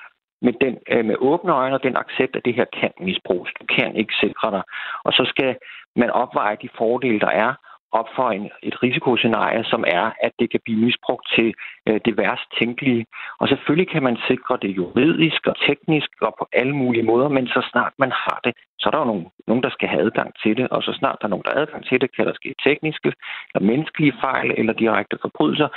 med, 0.45 0.53
den, 0.63 0.73
øh, 0.91 1.05
med 1.05 1.15
åbne 1.19 1.51
øjne 1.53 1.75
og 1.75 1.83
den 1.83 1.97
accept, 1.97 2.35
at 2.35 2.45
det 2.45 2.55
her 2.55 2.65
kan 2.79 2.91
misbruges. 2.99 3.51
Du 3.59 3.65
kan 3.75 3.95
ikke 3.95 4.13
sikre 4.23 4.51
dig. 4.55 4.63
Og 5.05 5.11
så 5.13 5.23
skal 5.33 5.55
man 5.95 6.09
opveje 6.09 6.57
de 6.61 6.69
fordele, 6.77 7.19
der 7.19 7.33
er, 7.45 7.53
op 7.99 8.09
for 8.15 8.27
en, 8.37 8.45
et 8.69 8.83
risikoscenarie, 8.83 9.63
som 9.63 9.83
er, 9.87 10.05
at 10.25 10.31
det 10.39 10.47
kan 10.51 10.61
blive 10.65 10.79
misbrugt 10.85 11.25
til 11.35 11.53
øh, 11.87 11.99
det 12.05 12.17
værst 12.17 12.47
tænkelige. 12.59 13.05
Og 13.39 13.47
selvfølgelig 13.47 13.89
kan 13.93 14.03
man 14.03 14.17
sikre 14.27 14.57
det 14.61 14.77
juridisk 14.79 15.41
og 15.47 15.55
teknisk 15.67 16.09
og 16.21 16.35
på 16.39 16.47
alle 16.53 16.75
mulige 16.81 17.09
måder, 17.11 17.29
men 17.29 17.47
så 17.47 17.67
snart 17.71 17.93
man 17.97 18.11
har 18.11 18.39
det, 18.43 18.53
så 18.79 18.89
er 18.89 18.91
der 18.91 18.99
jo 18.99 19.11
nogen, 19.11 19.27
nogen, 19.47 19.63
der 19.63 19.69
skal 19.69 19.89
have 19.89 20.01
adgang 20.05 20.31
til 20.43 20.57
det, 20.57 20.67
og 20.69 20.83
så 20.83 20.91
snart 20.99 21.17
der 21.19 21.25
er 21.27 21.33
nogen, 21.33 21.45
der 21.45 21.51
har 21.53 21.61
adgang 21.61 21.85
til 21.85 22.01
det, 22.01 22.15
kan 22.15 22.25
der 22.27 22.33
ske 22.33 22.55
tekniske 22.63 23.11
eller 23.49 23.67
menneskelige 23.71 24.17
fejl 24.21 24.51
eller 24.57 24.73
direkte 24.73 25.17
forbrydelser. 25.21 25.69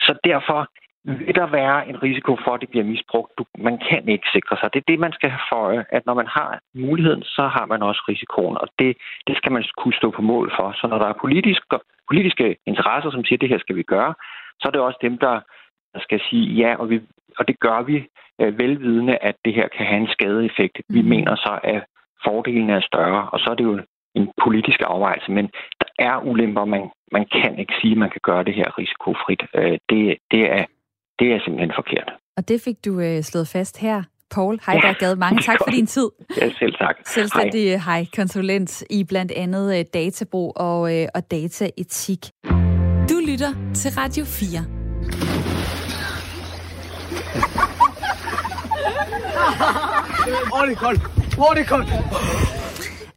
Så 0.00 0.12
derfor 0.24 0.60
vil 1.04 1.34
der 1.34 1.46
være 1.46 1.88
en 1.88 2.02
risiko 2.02 2.36
for, 2.44 2.54
at 2.54 2.60
det 2.60 2.68
bliver 2.68 2.84
misbrugt. 2.84 3.30
Du, 3.38 3.44
man 3.58 3.78
kan 3.88 4.08
ikke 4.08 4.28
sikre 4.32 4.56
sig. 4.56 4.74
Det 4.74 4.80
er 4.80 4.90
det, 4.92 4.98
man 5.00 5.12
skal 5.12 5.30
have 5.30 5.46
for 5.52 5.84
at 5.96 6.06
når 6.06 6.14
man 6.14 6.26
har 6.26 6.60
muligheden, 6.74 7.22
så 7.22 7.42
har 7.56 7.66
man 7.66 7.82
også 7.82 8.02
risikoen, 8.08 8.56
og 8.62 8.68
det, 8.78 8.96
det 9.26 9.36
skal 9.36 9.52
man 9.52 9.64
kunne 9.76 9.94
stå 9.94 10.10
på 10.10 10.22
mål 10.22 10.52
for. 10.56 10.72
Så 10.72 10.86
når 10.86 10.98
der 10.98 11.06
er 11.06 11.22
politiske, 11.24 11.78
politiske 12.10 12.56
interesser, 12.66 13.10
som 13.10 13.24
siger, 13.24 13.36
at 13.36 13.40
det 13.40 13.48
her 13.48 13.58
skal 13.58 13.76
vi 13.76 13.82
gøre, 13.82 14.14
så 14.60 14.68
er 14.68 14.72
det 14.72 14.80
også 14.80 14.98
dem, 15.02 15.18
der, 15.18 15.40
der 15.94 16.00
skal 16.00 16.20
sige 16.30 16.46
ja, 16.62 16.74
og, 16.76 16.90
vi, 16.90 17.00
og 17.38 17.48
det 17.48 17.60
gør 17.60 17.82
vi 17.82 17.96
øh, 18.40 18.58
velvidende, 18.58 19.16
at 19.16 19.36
det 19.44 19.54
her 19.54 19.68
kan 19.68 19.86
have 19.86 20.00
en 20.00 20.12
skadeeffekt. 20.16 20.76
Mm. 20.88 20.94
Vi 20.96 21.02
mener 21.02 21.36
så, 21.36 21.58
at 21.62 21.84
fordelen 22.24 22.70
er 22.70 22.80
større, 22.80 23.28
og 23.32 23.38
så 23.38 23.50
er 23.50 23.54
det 23.54 23.64
jo 23.64 23.80
en 24.14 24.30
politisk 24.44 24.80
afvejelse, 24.86 25.30
men 25.30 25.50
der 25.80 25.88
er 25.98 26.16
ulemper, 26.30 26.64
man, 26.64 26.90
man 27.12 27.24
kan 27.32 27.58
ikke 27.58 27.74
sige, 27.80 27.92
at 27.92 27.98
man 27.98 28.10
kan 28.10 28.20
gøre 28.22 28.44
det 28.44 28.54
her 28.54 28.78
risikofrit. 28.78 29.42
Øh, 29.54 29.78
det, 29.90 30.16
det 30.30 30.52
er 30.52 30.64
det 31.22 31.32
er 31.32 31.40
simpelthen 31.44 31.72
forkert. 31.74 32.08
Og 32.36 32.48
det 32.48 32.60
fik 32.60 32.84
du 32.84 33.00
øh, 33.00 33.22
slået 33.22 33.48
fast 33.48 33.78
her. 33.78 34.02
Paul 34.34 34.58
Heiberg 34.66 34.96
Gade, 34.96 35.16
mange 35.16 35.42
tak 35.42 35.58
for 35.64 35.70
din 35.70 35.86
tid. 35.86 36.08
Ja, 36.40 36.50
selv 36.58 36.74
tak. 36.74 36.96
Selvstændig 37.06 37.62
hej. 37.62 38.00
hej 38.00 38.06
konsulent 38.16 38.82
i 38.90 39.04
blandt 39.04 39.32
andet 39.32 39.78
øh, 39.78 39.84
databrug 39.94 40.52
og, 40.56 40.96
øh, 40.96 41.08
og 41.14 41.30
dataetik. 41.30 42.18
Du 43.10 43.16
lytter 43.28 43.52
til 43.74 43.90
Radio 43.90 44.24
4. 44.24 44.64
Ordentligt 50.52 50.80
koldt. 50.80 51.02
Ordentligt 51.38 51.68
koldt. 51.68 51.88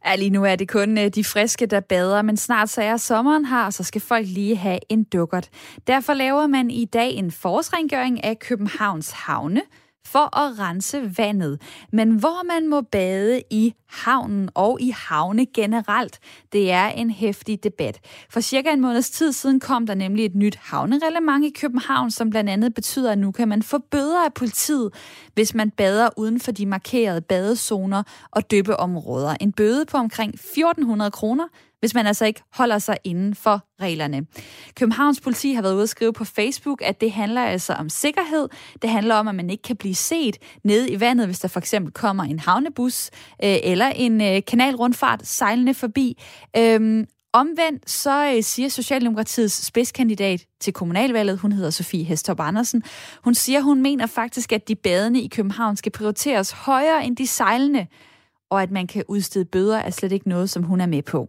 Ja, 0.06 0.16
lige 0.16 0.30
nu 0.30 0.44
er 0.44 0.56
det 0.56 0.68
kun 0.68 0.98
øh, 0.98 1.08
de 1.08 1.24
friske, 1.24 1.66
der 1.66 1.80
bader, 1.80 2.22
men 2.22 2.36
snart 2.36 2.68
så 2.68 2.82
er 2.82 2.96
sommeren 2.96 3.44
her, 3.44 3.64
og 3.64 3.72
så 3.72 3.82
skal 3.82 4.00
folk 4.00 4.26
lige 4.28 4.56
have 4.56 4.78
en 4.88 5.04
dukkert. 5.04 5.48
Derfor 5.86 6.14
laver 6.14 6.46
man 6.46 6.70
i 6.70 6.84
dag 6.84 7.10
en 7.10 7.30
forårsrengøring 7.30 8.24
af 8.24 8.38
Københavns 8.38 9.10
havne, 9.10 9.62
for 10.06 10.38
at 10.38 10.58
rense 10.58 11.18
vandet. 11.18 11.60
Men 11.92 12.10
hvor 12.10 12.46
man 12.46 12.68
må 12.68 12.80
bade 12.80 13.42
i 13.50 13.74
havnen 13.88 14.50
og 14.54 14.80
i 14.80 14.90
havne 14.90 15.46
generelt, 15.46 16.18
det 16.52 16.72
er 16.72 16.86
en 16.86 17.10
hæftig 17.10 17.64
debat. 17.64 18.00
For 18.30 18.40
cirka 18.40 18.70
en 18.70 18.80
måneds 18.80 19.10
tid 19.10 19.32
siden 19.32 19.60
kom 19.60 19.86
der 19.86 19.94
nemlig 19.94 20.24
et 20.24 20.34
nyt 20.34 20.56
havnereglement 20.56 21.44
i 21.44 21.52
København, 21.60 22.10
som 22.10 22.30
blandt 22.30 22.50
andet 22.50 22.74
betyder, 22.74 23.12
at 23.12 23.18
nu 23.18 23.32
kan 23.32 23.48
man 23.48 23.62
få 23.62 23.78
bøder 23.78 24.24
af 24.24 24.34
politiet, 24.34 24.90
hvis 25.34 25.54
man 25.54 25.70
bader 25.70 26.08
uden 26.16 26.40
for 26.40 26.52
de 26.52 26.66
markerede 26.66 27.20
badezoner 27.20 28.02
og 28.30 28.50
døbeområder. 28.50 29.36
En 29.40 29.52
bøde 29.52 29.84
på 29.86 29.96
omkring 29.96 30.34
1400 30.34 31.10
kroner, 31.10 31.44
hvis 31.86 31.94
man 31.94 32.06
altså 32.06 32.24
ikke 32.24 32.42
holder 32.52 32.78
sig 32.78 32.96
inden 33.04 33.34
for 33.34 33.66
reglerne. 33.80 34.26
Københavns 34.74 35.20
politi 35.20 35.52
har 35.52 35.62
været 35.62 35.74
ude 35.74 35.82
at 35.82 35.88
skrive 35.88 36.12
på 36.12 36.24
Facebook, 36.24 36.82
at 36.84 37.00
det 37.00 37.12
handler 37.12 37.42
altså 37.42 37.72
om 37.72 37.88
sikkerhed. 37.88 38.48
Det 38.82 38.90
handler 38.90 39.14
om, 39.14 39.28
at 39.28 39.34
man 39.34 39.50
ikke 39.50 39.62
kan 39.62 39.76
blive 39.76 39.94
set 39.94 40.36
nede 40.64 40.90
i 40.90 41.00
vandet, 41.00 41.26
hvis 41.26 41.38
der 41.38 41.48
for 41.48 41.60
eksempel 41.60 41.92
kommer 41.92 42.24
en 42.24 42.38
havnebus 42.38 43.10
øh, 43.44 43.56
eller 43.62 43.86
en 43.86 44.20
øh, 44.20 44.42
kanalrundfart 44.46 45.26
sejlende 45.26 45.74
forbi. 45.74 46.22
Øhm, 46.56 47.06
Omvendt 47.32 47.90
så 47.90 48.32
øh, 48.36 48.42
siger 48.42 48.68
Socialdemokratiets 48.68 49.66
spidskandidat 49.66 50.46
til 50.60 50.72
kommunalvalget, 50.72 51.38
hun 51.38 51.52
hedder 51.52 51.70
Sofie 51.70 52.04
Hestorp 52.04 52.40
Andersen, 52.40 52.82
hun 53.24 53.34
siger, 53.34 53.60
hun 53.60 53.82
mener 53.82 54.06
faktisk, 54.06 54.52
at 54.52 54.68
de 54.68 54.74
badende 54.74 55.22
i 55.22 55.28
København 55.28 55.76
skal 55.76 55.92
prioriteres 55.92 56.50
højere 56.50 57.04
end 57.04 57.16
de 57.16 57.26
sejlende, 57.26 57.86
og 58.50 58.62
at 58.62 58.70
man 58.70 58.86
kan 58.86 59.04
udstede 59.08 59.44
bøder 59.44 59.78
er 59.78 59.90
slet 59.90 60.12
ikke 60.12 60.28
noget, 60.28 60.50
som 60.50 60.62
hun 60.62 60.80
er 60.80 60.86
med 60.86 61.02
på. 61.02 61.28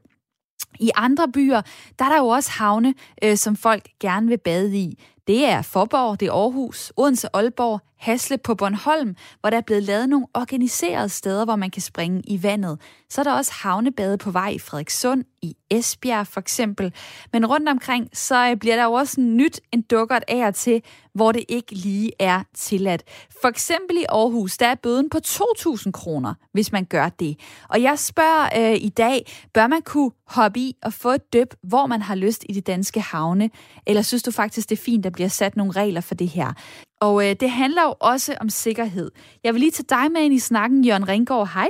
I 0.80 0.92
andre 0.96 1.28
byer, 1.32 1.62
der 2.00 2.06
er 2.06 2.10
der 2.10 2.18
jo 2.18 2.28
også 2.28 2.52
havne, 2.52 2.94
øh, 3.24 3.38
som 3.38 3.56
folk 3.56 3.88
gerne 4.00 4.28
vil 4.28 4.38
bade 4.38 4.78
i. 4.78 5.04
Det 5.28 5.46
er 5.46 5.62
Forborg, 5.62 6.20
det 6.20 6.28
er 6.28 6.32
Aarhus, 6.32 6.94
Odense, 6.98 7.28
Aalborg, 7.34 7.82
Hasle 7.98 8.38
på 8.38 8.56
Bornholm, 8.56 9.16
hvor 9.40 9.50
der 9.50 9.58
er 9.58 9.62
blevet 9.62 9.84
lavet 9.84 10.10
nogle 10.10 10.28
organiserede 10.34 11.10
steder, 11.10 11.46
hvor 11.46 11.56
man 11.56 11.72
kan 11.72 11.82
springe 11.82 12.22
i 12.28 12.44
vandet. 12.44 12.80
Så 13.10 13.22
er 13.22 13.24
der 13.24 13.34
også 13.34 13.52
havnebade 13.54 14.18
på 14.18 14.32
vej 14.32 14.50
i 14.50 14.60
Frederikssund, 14.60 15.24
i 15.42 15.56
Esbjerg 15.70 16.28
for 16.28 16.40
eksempel. 16.40 16.94
Men 17.34 17.46
rundt 17.46 17.70
omkring, 17.70 18.10
så 18.14 18.50
øh, 18.50 18.58
bliver 18.58 18.76
der 18.76 18.84
jo 18.84 18.94
også 18.94 19.22
nyt 19.22 19.62
en 19.72 19.82
dukkert 19.82 20.24
af 20.28 20.48
og 20.48 20.56
til, 20.56 20.82
hvor 21.14 21.32
det 21.32 21.44
ikke 21.50 21.76
lige 21.76 22.12
er 22.20 22.44
tilladt. 22.56 23.04
For 23.42 23.48
eksempel 23.48 23.98
i 23.98 24.06
Aarhus, 24.10 24.58
der 24.58 24.68
er 24.68 24.76
bøden 24.76 25.10
på 25.10 25.18
2.000 25.28 25.92
kroner, 25.92 26.34
hvis 26.54 26.72
man 26.72 26.86
gør 26.86 27.10
det. 27.10 27.40
Og 27.70 27.82
jeg 27.82 28.00
spørger 28.00 28.72
øh, 28.72 28.78
i 28.82 28.90
dag, 28.90 29.32
bør 29.54 29.68
man 29.68 29.82
kunne 29.82 30.12
hoppe 30.28 30.60
i 30.60 30.76
og 30.84 30.94
få 30.94 31.10
et 31.10 31.34
døb, 31.34 31.54
hvor 31.64 31.86
man 31.86 32.02
har 32.02 32.16
lyst 32.16 32.46
i 32.50 32.54
de 32.54 32.62
danske 32.62 33.02
havne? 33.02 33.50
Eller 33.88 34.02
synes 34.02 34.24
du 34.24 34.32
faktisk, 34.32 34.70
det 34.70 34.80
er 34.80 34.84
fint, 34.84 35.06
at 35.06 35.14
bliver 35.18 35.30
sat 35.30 35.58
nogle 35.58 35.72
regler 35.72 36.02
for 36.02 36.16
det 36.16 36.30
her. 36.30 36.54
Og 37.02 37.30
øh, 37.30 37.36
det 37.40 37.50
handler 37.50 37.84
jo 37.84 37.96
også 38.00 38.38
om 38.42 38.50
sikkerhed. 38.50 39.12
Jeg 39.44 39.54
vil 39.54 39.60
lige 39.60 39.72
tage 39.72 40.02
dig 40.02 40.12
med 40.12 40.22
ind 40.22 40.34
i 40.34 40.40
snakken, 40.40 40.86
Jørgen 40.86 41.08
Ringgaard. 41.08 41.50
Hej. 41.54 41.70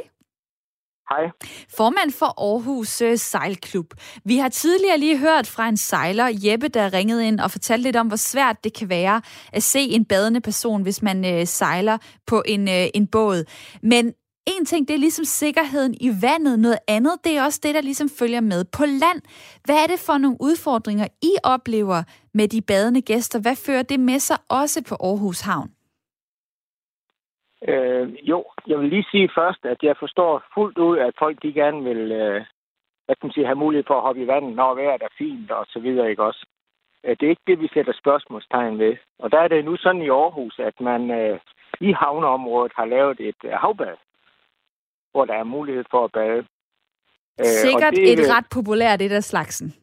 Hej. 1.09 1.31
Formand 1.77 2.11
for 2.11 2.25
Aarhus 2.25 3.01
øh, 3.01 3.17
Sejlklub. 3.17 3.93
Vi 4.25 4.37
har 4.37 4.49
tidligere 4.49 4.97
lige 4.97 5.17
hørt 5.17 5.47
fra 5.47 5.69
en 5.69 5.77
sejler, 5.77 6.29
Jeppe, 6.43 6.67
der 6.67 6.93
ringede 6.93 7.27
ind 7.27 7.39
og 7.39 7.51
fortalte 7.51 7.83
lidt 7.83 7.95
om, 7.95 8.07
hvor 8.07 8.17
svært 8.17 8.63
det 8.63 8.73
kan 8.73 8.89
være 8.89 9.21
at 9.53 9.63
se 9.63 9.79
en 9.79 10.05
badende 10.05 10.41
person, 10.41 10.81
hvis 10.81 11.01
man 11.01 11.25
øh, 11.25 11.47
sejler 11.47 11.97
på 12.25 12.43
en, 12.45 12.67
øh, 12.67 12.87
en 12.93 13.07
båd. 13.07 13.43
Men 13.83 14.13
en 14.53 14.65
ting, 14.65 14.87
det 14.87 14.93
er 14.93 15.05
ligesom 15.07 15.25
sikkerheden 15.25 15.93
i 16.07 16.09
vandet. 16.25 16.59
Noget 16.59 16.79
andet, 16.87 17.15
det 17.23 17.37
er 17.37 17.43
også 17.43 17.59
det, 17.63 17.75
der 17.75 17.81
ligesom 17.81 18.09
følger 18.19 18.41
med 18.41 18.61
på 18.77 18.83
land. 18.85 19.19
Hvad 19.65 19.75
er 19.83 19.87
det 19.87 19.99
for 20.07 20.17
nogle 20.17 20.37
udfordringer, 20.39 21.07
I 21.21 21.33
oplever 21.43 21.99
med 22.33 22.47
de 22.47 22.61
badende 22.61 23.01
gæster? 23.01 23.41
Hvad 23.41 23.55
fører 23.65 23.83
det 23.83 23.99
med 23.99 24.19
sig 24.19 24.37
også 24.49 24.79
på 24.89 24.95
Aarhus 25.07 25.41
Havn? 25.41 25.69
Øh, 27.67 28.29
jo, 28.29 28.45
jeg 28.67 28.79
vil 28.79 28.89
lige 28.89 29.07
sige 29.11 29.29
først, 29.35 29.65
at 29.65 29.79
jeg 29.83 29.95
forstår 29.99 30.43
fuldt 30.53 30.77
ud, 30.77 30.97
at 30.97 31.13
folk 31.19 31.37
de 31.43 31.53
gerne 31.53 31.83
vil 31.83 32.11
øh, 32.11 32.41
hvad 33.07 33.15
kan 33.15 33.27
man 33.27 33.33
sige, 33.33 33.45
have 33.45 33.63
mulighed 33.63 33.85
for 33.87 33.97
at 33.97 34.05
hoppe 34.07 34.21
i 34.21 34.27
vandet, 34.27 34.55
når 34.55 34.75
vejret 34.75 35.01
er 35.01 35.17
fint 35.17 35.51
og 35.51 35.65
så 35.69 35.79
videre, 35.79 36.09
ikke 36.09 36.23
også? 36.23 36.45
Øh, 37.03 37.15
det 37.17 37.25
er 37.25 37.29
ikke 37.29 37.47
det, 37.47 37.59
vi 37.59 37.67
sætter 37.73 37.93
spørgsmålstegn 37.93 38.79
ved. 38.79 38.95
Og 39.19 39.31
der 39.31 39.39
er 39.39 39.47
det 39.47 39.65
nu 39.65 39.77
sådan 39.77 40.01
i 40.01 40.09
Aarhus, 40.09 40.59
at 40.59 40.81
man 40.81 41.11
øh, 41.11 41.39
i 41.79 41.91
havneområdet 41.91 42.71
har 42.75 42.85
lavet 42.85 43.19
et 43.19 43.41
øh, 43.43 43.51
havbad, 43.51 43.97
hvor 45.11 45.25
der 45.25 45.33
er 45.33 45.43
mulighed 45.43 45.83
for 45.91 46.03
at 46.03 46.11
bade. 46.11 46.45
Øh, 47.39 47.45
Sikkert 47.45 47.93
det, 47.95 48.13
et 48.13 48.31
ret 48.35 48.47
populært 48.53 49.01
et 49.01 49.11
af 49.11 49.23
slagsen. 49.23 49.73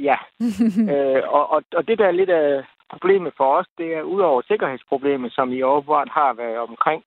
Ja, 0.00 0.16
øh, 0.94 1.22
og, 1.28 1.50
og, 1.50 1.62
og 1.76 1.88
det 1.88 1.98
der 1.98 2.06
er 2.06 2.18
lidt 2.20 2.30
af 2.30 2.64
problemet 2.90 3.32
for 3.36 3.56
os, 3.58 3.66
det 3.78 3.94
er 3.94 4.02
udover 4.02 4.42
sikkerhedsproblemet, 4.48 5.32
som 5.32 5.52
i 5.52 5.62
overvart 5.62 6.08
har 6.08 6.32
været 6.34 6.58
omkring, 6.58 7.02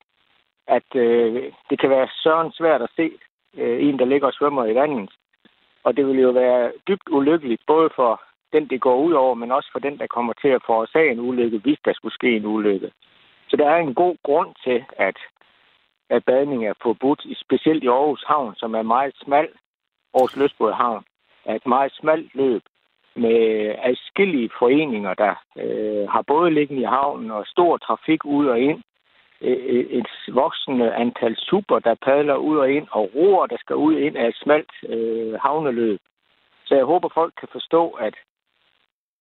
at 0.68 0.90
øh, 0.96 1.52
det 1.70 1.80
kan 1.80 1.90
være 1.90 2.08
søren 2.24 2.52
svært 2.52 2.82
at 2.82 2.90
se 2.96 3.12
øh, 3.58 3.88
en, 3.88 4.00
der 4.00 4.06
ligger 4.06 4.28
og 4.28 4.34
svømmer 4.34 4.66
i 4.66 4.76
vandet. 4.76 5.10
Og 5.84 5.98
det 5.98 6.08
vil 6.08 6.20
jo 6.20 6.30
være 6.30 6.72
dybt 6.88 7.10
ulykkeligt, 7.12 7.62
både 7.68 7.90
for 7.96 8.22
den, 8.54 8.70
det 8.70 8.82
går 8.82 8.98
ud 8.98 9.14
over, 9.14 9.36
men 9.36 9.52
også 9.52 9.70
for 9.72 9.80
den, 9.80 9.98
der 10.00 10.08
kommer 10.08 10.34
til 10.34 10.48
at 10.48 10.66
forårsage 10.66 11.12
en 11.12 11.20
ulykke, 11.20 11.58
hvis 11.58 11.80
der 11.86 11.94
skulle 11.94 12.14
ske 12.14 12.36
en 12.36 12.46
ulykke. 12.46 12.92
Så 13.50 13.56
der 13.58 13.70
er 13.70 13.78
en 13.78 13.94
god 13.94 14.16
grund 14.24 14.50
til, 14.64 14.84
at, 14.98 15.18
at 16.16 16.26
badning 16.26 16.62
er 16.66 16.74
forbudt, 16.82 17.22
specielt 17.46 17.84
i 17.84 17.88
Aarhus 17.88 18.24
Havn, 18.28 18.56
som 18.56 18.74
er 18.74 18.82
meget 18.82 19.16
smal. 19.24 19.48
Aarhus 20.14 20.38
Løsbåd 20.38 20.74
Havn 20.74 21.04
er 21.46 21.56
et 21.56 21.68
meget 21.68 21.94
smalt 22.00 22.36
løb, 22.36 22.64
med 23.16 23.76
adskillige 23.84 24.50
foreninger, 24.60 25.14
der 25.14 25.34
øh, 25.58 26.10
har 26.10 26.22
både 26.22 26.52
liggende 26.52 26.82
i 26.82 26.86
havnen 26.86 27.32
og 27.32 27.46
stor 27.48 27.78
trafik 27.78 28.26
ud 28.26 28.46
og 28.48 28.60
ind. 28.60 28.84
Øh, 29.42 29.58
øh, 29.66 29.86
et 30.00 30.08
voksende 30.28 30.94
antal 30.94 31.36
super, 31.38 31.80
der 31.80 31.96
padler 32.06 32.36
ud 32.36 32.58
og 32.58 32.72
ind, 32.72 32.88
og 32.92 33.10
roer, 33.16 33.48
der 33.48 33.58
skal 33.60 33.76
ud 33.76 33.96
og 33.96 34.02
ind 34.02 34.18
af 34.18 34.28
et 34.28 34.36
smalt 34.36 34.72
øh, 34.90 35.34
havneløb. 35.34 36.00
Så 36.66 36.76
jeg 36.76 36.86
håber, 36.86 37.10
folk 37.14 37.34
kan 37.40 37.50
forstå, 37.52 37.90
at, 37.90 38.16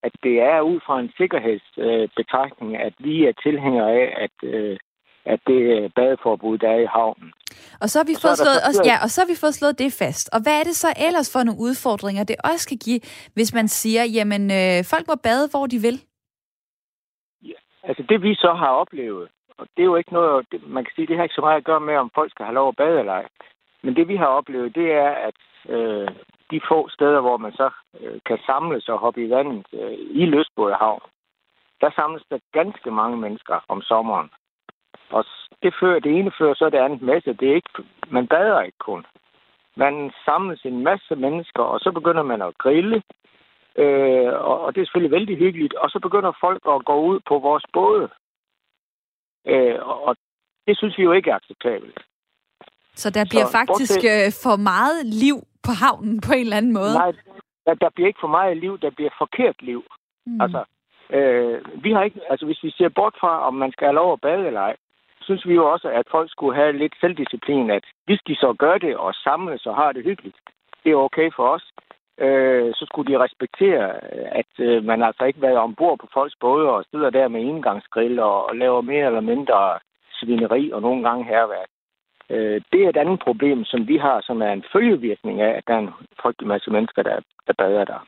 at 0.03 0.13
det 0.23 0.41
er 0.41 0.61
ud 0.61 0.81
fra 0.87 1.01
en 1.01 1.13
sikkerhedsbetragtning, 1.17 2.75
øh, 2.75 2.87
at 2.87 2.95
vi 2.99 3.25
er 3.25 3.33
tilhængere 3.33 3.93
af, 3.93 4.15
at, 4.25 4.49
øh, 4.49 4.79
at 5.25 5.41
det 5.47 5.95
badeforbud, 5.95 6.59
der 6.59 6.71
er 6.71 6.81
i 6.87 6.93
havnen. 6.97 7.33
Og 7.81 7.89
så 7.89 7.99
har 7.99 8.05
vi, 8.05 8.15
fået, 8.25 8.39
slået, 8.39 8.61
også, 8.69 8.83
ja, 8.91 8.97
og 9.05 9.09
så 9.11 9.21
har 9.21 9.29
vi 9.33 9.37
fået 9.43 9.55
slået 9.55 9.79
det 9.79 9.91
fast. 10.03 10.27
Og 10.35 10.43
hvad 10.43 10.61
er 10.61 10.65
det 10.65 10.77
så 10.77 10.91
ellers 11.07 11.33
for 11.33 11.43
nogle 11.43 11.61
udfordringer, 11.61 12.25
det 12.25 12.37
også 12.45 12.69
kan 12.69 12.79
give, 12.87 13.01
hvis 13.35 13.55
man 13.55 13.69
siger, 13.69 14.05
jamen 14.05 14.43
øh, 14.61 14.79
folk 14.93 15.05
må 15.09 15.15
bade, 15.29 15.45
hvor 15.53 15.67
de 15.67 15.79
vil? 15.87 15.97
Ja, 17.51 17.59
altså 17.89 18.03
det 18.09 18.23
vi 18.23 18.35
så 18.35 18.53
har 18.63 18.73
oplevet, 18.83 19.29
og 19.59 19.67
det 19.77 19.83
er 19.83 19.91
jo 19.93 19.97
ikke 19.97 20.13
noget, 20.13 20.47
man 20.67 20.85
kan 20.85 20.93
sige, 20.95 21.07
det 21.07 21.17
har 21.17 21.23
ikke 21.23 21.41
så 21.41 21.47
meget 21.47 21.57
at 21.57 21.69
gøre 21.71 21.81
med, 21.81 21.97
om 21.97 22.11
folk 22.15 22.31
skal 22.31 22.45
have 22.45 22.55
lov 22.55 22.69
at 22.69 22.77
bade 22.77 22.99
eller 22.99 23.13
ej. 23.13 23.27
Men 23.83 23.97
det 23.97 24.09
vi 24.09 24.17
har 24.17 24.27
oplevet, 24.27 24.75
det 24.75 24.93
er, 24.93 25.11
at 25.29 25.41
øh, 25.75 26.09
de 26.51 26.61
få 26.69 26.89
steder, 26.89 27.21
hvor 27.21 27.37
man 27.37 27.53
så 27.53 27.71
øh, 28.01 28.21
kan 28.27 28.39
samles 28.47 28.89
og 28.89 28.99
hoppe 28.99 29.25
i 29.25 29.31
vandet 29.31 29.67
øh, 29.73 29.99
i 30.23 30.25
Løsbådehavn, 30.27 31.03
der 31.81 31.91
samles 31.91 32.25
der 32.31 32.39
ganske 32.53 32.91
mange 32.91 33.17
mennesker 33.17 33.65
om 33.69 33.83
sommeren. 33.83 34.31
Og 35.13 35.25
det, 35.63 35.75
fører, 35.81 36.01
det 36.01 36.13
ene 36.19 36.33
fører 36.39 36.55
så 36.55 36.71
det 36.71 36.79
andet 36.79 37.03
med 37.03 37.21
sig. 37.21 37.41
Det 37.41 37.51
er 37.51 37.55
ikke, 37.55 37.71
man 38.11 38.27
bader 38.27 38.61
ikke 38.61 38.79
kun. 38.79 39.07
Man 39.77 40.13
samles 40.25 40.61
en 40.65 40.85
masse 40.85 41.17
mennesker, 41.17 41.63
og 41.63 41.81
så 41.81 41.91
begynder 41.93 42.23
man 42.23 42.43
at 42.43 42.59
grille. 42.59 43.03
Øh, 43.77 44.33
og, 44.33 44.61
og 44.61 44.75
det 44.75 44.81
er 44.81 44.85
selvfølgelig 44.85 45.17
vældig 45.17 45.37
hyggeligt. 45.39 45.75
Og 45.75 45.91
så 45.91 45.99
begynder 46.01 46.33
folk 46.41 46.63
at 46.69 46.85
gå 46.85 46.97
ud 47.01 47.21
på 47.29 47.39
vores 47.39 47.65
både. 47.73 48.09
Øh, 49.47 49.79
og 50.07 50.17
det 50.67 50.79
synes 50.79 50.99
vi 50.99 51.03
jo 51.03 51.13
ikke 51.13 51.31
er 51.31 51.35
acceptabelt. 51.35 51.99
Så 52.95 53.11
der 53.11 53.25
bliver 53.31 53.47
så, 53.47 53.53
faktisk 53.59 53.95
bortset... 53.95 54.27
Øh, 54.27 54.33
for 54.45 54.57
meget 54.57 55.07
liv 55.07 55.37
på 55.67 55.73
havnen 55.83 56.21
på 56.21 56.33
en 56.33 56.41
eller 56.41 56.57
anden 56.57 56.73
måde? 56.73 56.95
Nej, 56.95 57.13
der, 57.67 57.75
der 57.75 57.91
bliver 57.95 58.09
ikke 58.09 58.25
for 58.25 58.35
meget 58.39 58.57
liv, 58.57 58.79
der 58.79 58.91
bliver 58.91 59.11
forkert 59.19 59.63
liv. 59.63 59.85
Mm. 60.27 60.41
Altså, 60.41 60.65
øh, 61.11 61.85
vi 61.85 61.93
har 61.93 62.03
ikke, 62.03 62.21
altså 62.31 62.47
hvis 62.47 62.63
vi 62.63 62.71
ser 62.71 62.89
bort 62.89 63.15
fra, 63.21 63.47
om 63.47 63.55
man 63.55 63.73
skal 63.73 63.87
have 63.87 63.95
lov 63.95 64.13
at 64.13 64.21
bade 64.21 64.47
eller 64.47 64.61
ej, 64.61 64.77
synes 65.23 65.47
vi 65.49 65.55
jo 65.55 65.73
også, 65.73 65.89
at 65.89 66.07
folk 66.11 66.31
skulle 66.31 66.57
have 66.57 66.73
lidt 66.73 66.95
selvdisciplin, 67.01 67.71
at 67.71 67.85
hvis 68.05 68.21
de 68.27 68.35
så 68.35 68.55
gør 68.59 68.79
det 68.79 68.97
og 68.97 69.15
samles 69.15 69.67
og 69.67 69.77
har 69.77 69.93
det 69.93 70.05
hyggeligt, 70.05 70.37
det 70.85 70.93
er 70.93 70.97
okay 70.97 71.31
for 71.37 71.49
os, 71.49 71.65
øh, 72.19 72.75
så 72.75 72.87
skulle 72.87 73.13
de 73.13 73.19
respektere, 73.19 74.05
at 74.41 74.53
øh, 74.59 74.85
man 74.85 75.03
altså 75.03 75.25
ikke 75.25 75.43
været 75.43 75.59
ombord 75.59 75.99
på 75.99 76.07
folks 76.13 76.37
både 76.41 76.69
og 76.71 76.85
sidder 76.91 77.11
der 77.11 77.29
med 77.29 77.41
engangsgrill 77.41 78.19
og, 78.19 78.49
og 78.49 78.57
laver 78.57 78.81
mere 78.81 79.07
eller 79.07 79.21
mindre 79.21 79.79
svineri 80.13 80.71
og 80.73 80.83
nogle 80.83 81.09
gange 81.09 81.25
herværk. 81.25 81.72
Øh, 82.35 82.61
det 82.73 82.81
er 82.85 82.89
et 82.89 82.97
andet 82.97 83.21
problem, 83.27 83.65
som 83.65 83.81
vi 83.89 83.97
har, 83.97 84.21
som 84.29 84.43
er 84.43 84.53
en 84.53 84.65
følgevirkning 84.73 85.41
af, 85.41 85.53
at 85.59 85.65
der 85.67 85.75
er 85.75 85.79
en 85.79 85.95
frygtelig 86.23 86.49
masse 86.49 86.71
mennesker, 86.71 87.03
der, 87.03 87.17
der 87.47 87.55
bader 87.59 87.85
der. 87.85 88.01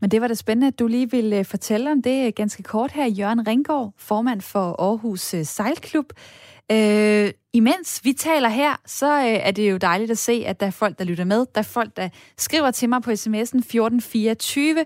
Men 0.00 0.10
det 0.10 0.20
var 0.20 0.28
da 0.28 0.34
spændende, 0.34 0.66
at 0.66 0.78
du 0.78 0.86
lige 0.86 1.10
ville 1.10 1.38
øh, 1.38 1.44
fortælle 1.44 1.92
om 1.92 2.02
det 2.02 2.26
øh, 2.26 2.32
ganske 2.36 2.62
kort 2.62 2.92
her. 2.92 3.06
Jørgen 3.06 3.46
Ringgaard, 3.48 3.92
formand 3.98 4.40
for 4.40 4.66
Aarhus 4.82 5.34
øh, 5.34 5.44
Sejlklub. 5.44 6.06
Øh, 6.72 7.30
imens 7.52 8.00
vi 8.04 8.12
taler 8.12 8.48
her, 8.48 8.72
så 8.86 9.18
øh, 9.18 9.48
er 9.48 9.50
det 9.50 9.70
jo 9.70 9.76
dejligt 9.76 10.10
at 10.10 10.18
se, 10.18 10.44
at 10.46 10.60
der 10.60 10.66
er 10.66 10.70
folk, 10.70 10.98
der 10.98 11.04
lytter 11.04 11.24
med. 11.24 11.46
Der 11.54 11.60
er 11.60 11.72
folk, 11.74 11.96
der 11.96 12.08
skriver 12.36 12.70
til 12.70 12.88
mig 12.88 13.02
på 13.02 13.10
sms'en 13.10 13.58
1424. 13.58 14.78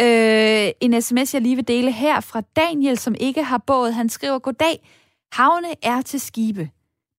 Øh, 0.00 0.70
en 0.80 1.02
sms, 1.02 1.34
jeg 1.34 1.42
lige 1.42 1.56
vil 1.56 1.68
dele 1.68 1.92
her 1.92 2.20
fra 2.20 2.42
Daniel, 2.56 2.98
som 2.98 3.14
ikke 3.20 3.42
har 3.42 3.62
båd. 3.66 3.90
Han 3.90 4.08
skriver, 4.08 4.38
Goddag, 4.38 4.76
havne 5.32 5.68
er 5.82 6.02
til 6.02 6.20
skibe. 6.20 6.68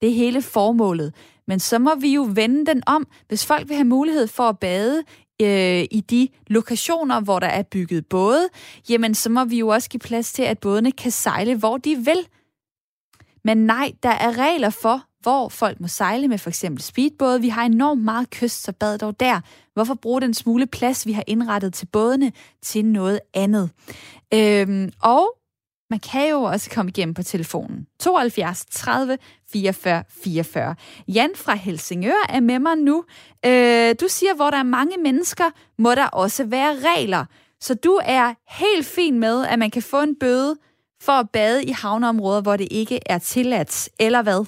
Det 0.02 0.10
er 0.10 0.14
hele 0.14 0.42
formålet. 0.42 1.14
Men 1.48 1.60
så 1.60 1.80
må 1.80 1.96
vi 1.96 2.14
jo 2.14 2.30
vende 2.34 2.66
den 2.66 2.84
om. 2.88 3.08
Hvis 3.28 3.46
folk 3.46 3.68
vil 3.68 3.76
have 3.76 3.88
mulighed 3.88 4.28
for 4.28 4.44
at 4.44 4.60
bade 4.60 5.04
øh, 5.42 5.86
i 5.92 6.04
de 6.10 6.28
lokationer, 6.48 7.20
hvor 7.20 7.40
der 7.40 7.48
er 7.48 7.64
bygget 7.64 8.06
både, 8.06 8.48
jamen 8.90 9.16
så 9.16 9.30
må 9.30 9.46
vi 9.46 9.60
jo 9.60 9.68
også 9.68 9.90
give 9.90 10.00
plads 10.00 10.34
til, 10.34 10.44
at 10.44 10.60
bådene 10.60 10.92
kan 10.92 11.12
sejle, 11.12 11.56
hvor 11.56 11.78
de 11.78 11.96
vil. 11.96 12.28
Men 13.44 13.58
nej, 13.58 13.92
der 14.04 14.10
er 14.10 14.38
regler 14.38 14.70
for, 14.70 15.04
hvor 15.22 15.50
folk 15.50 15.80
må 15.80 15.88
sejle 15.88 16.28
med 16.28 16.38
for 16.38 16.50
eksempel 16.50 16.84
speedbåde. 16.84 17.42
Vi 17.42 17.50
har 17.50 17.66
enormt 17.66 18.04
meget 18.04 18.30
kyst, 18.30 18.64
så 18.64 18.72
bad 18.72 18.98
dog 18.98 19.20
der. 19.20 19.42
Hvorfor 19.74 19.94
bruge 19.94 20.22
den 20.22 20.34
smule 20.34 20.68
plads, 20.68 21.06
vi 21.06 21.12
har 21.12 21.24
indrettet 21.28 21.74
til 21.74 21.86
bådene, 21.86 22.32
til 22.62 22.86
noget 22.86 23.20
andet? 23.34 23.70
Øhm, 24.34 24.92
og 25.02 25.38
man 25.90 26.00
kan 26.12 26.30
jo 26.30 26.40
også 26.42 26.72
komme 26.76 26.90
igennem 26.90 27.14
på 27.14 27.24
telefonen. 27.24 27.88
72 28.00 28.66
30 28.66 29.18
44 29.52 30.04
44. 30.24 30.76
Jan 31.08 31.30
fra 31.36 31.56
Helsingør 31.56 32.22
er 32.30 32.40
med 32.40 32.60
mig 32.60 32.76
nu. 32.78 32.98
Øh, 33.46 33.90
du 34.02 34.08
siger, 34.08 34.36
hvor 34.36 34.50
der 34.50 34.58
er 34.58 34.74
mange 34.78 34.98
mennesker, 35.04 35.48
må 35.78 35.90
der 35.90 36.08
også 36.24 36.48
være 36.50 36.74
regler. 36.90 37.26
Så 37.60 37.76
du 37.86 37.94
er 38.06 38.26
helt 38.60 38.86
fin 38.96 39.20
med, 39.20 39.46
at 39.52 39.60
man 39.60 39.72
kan 39.72 39.82
få 39.92 40.02
en 40.02 40.16
bøde 40.20 40.56
for 41.06 41.16
at 41.24 41.30
bade 41.34 41.64
i 41.64 41.72
havneområder, 41.82 42.42
hvor 42.42 42.56
det 42.58 42.68
ikke 42.72 43.00
er 43.06 43.20
tilladt, 43.20 43.90
eller 44.00 44.24
hvad? 44.24 44.42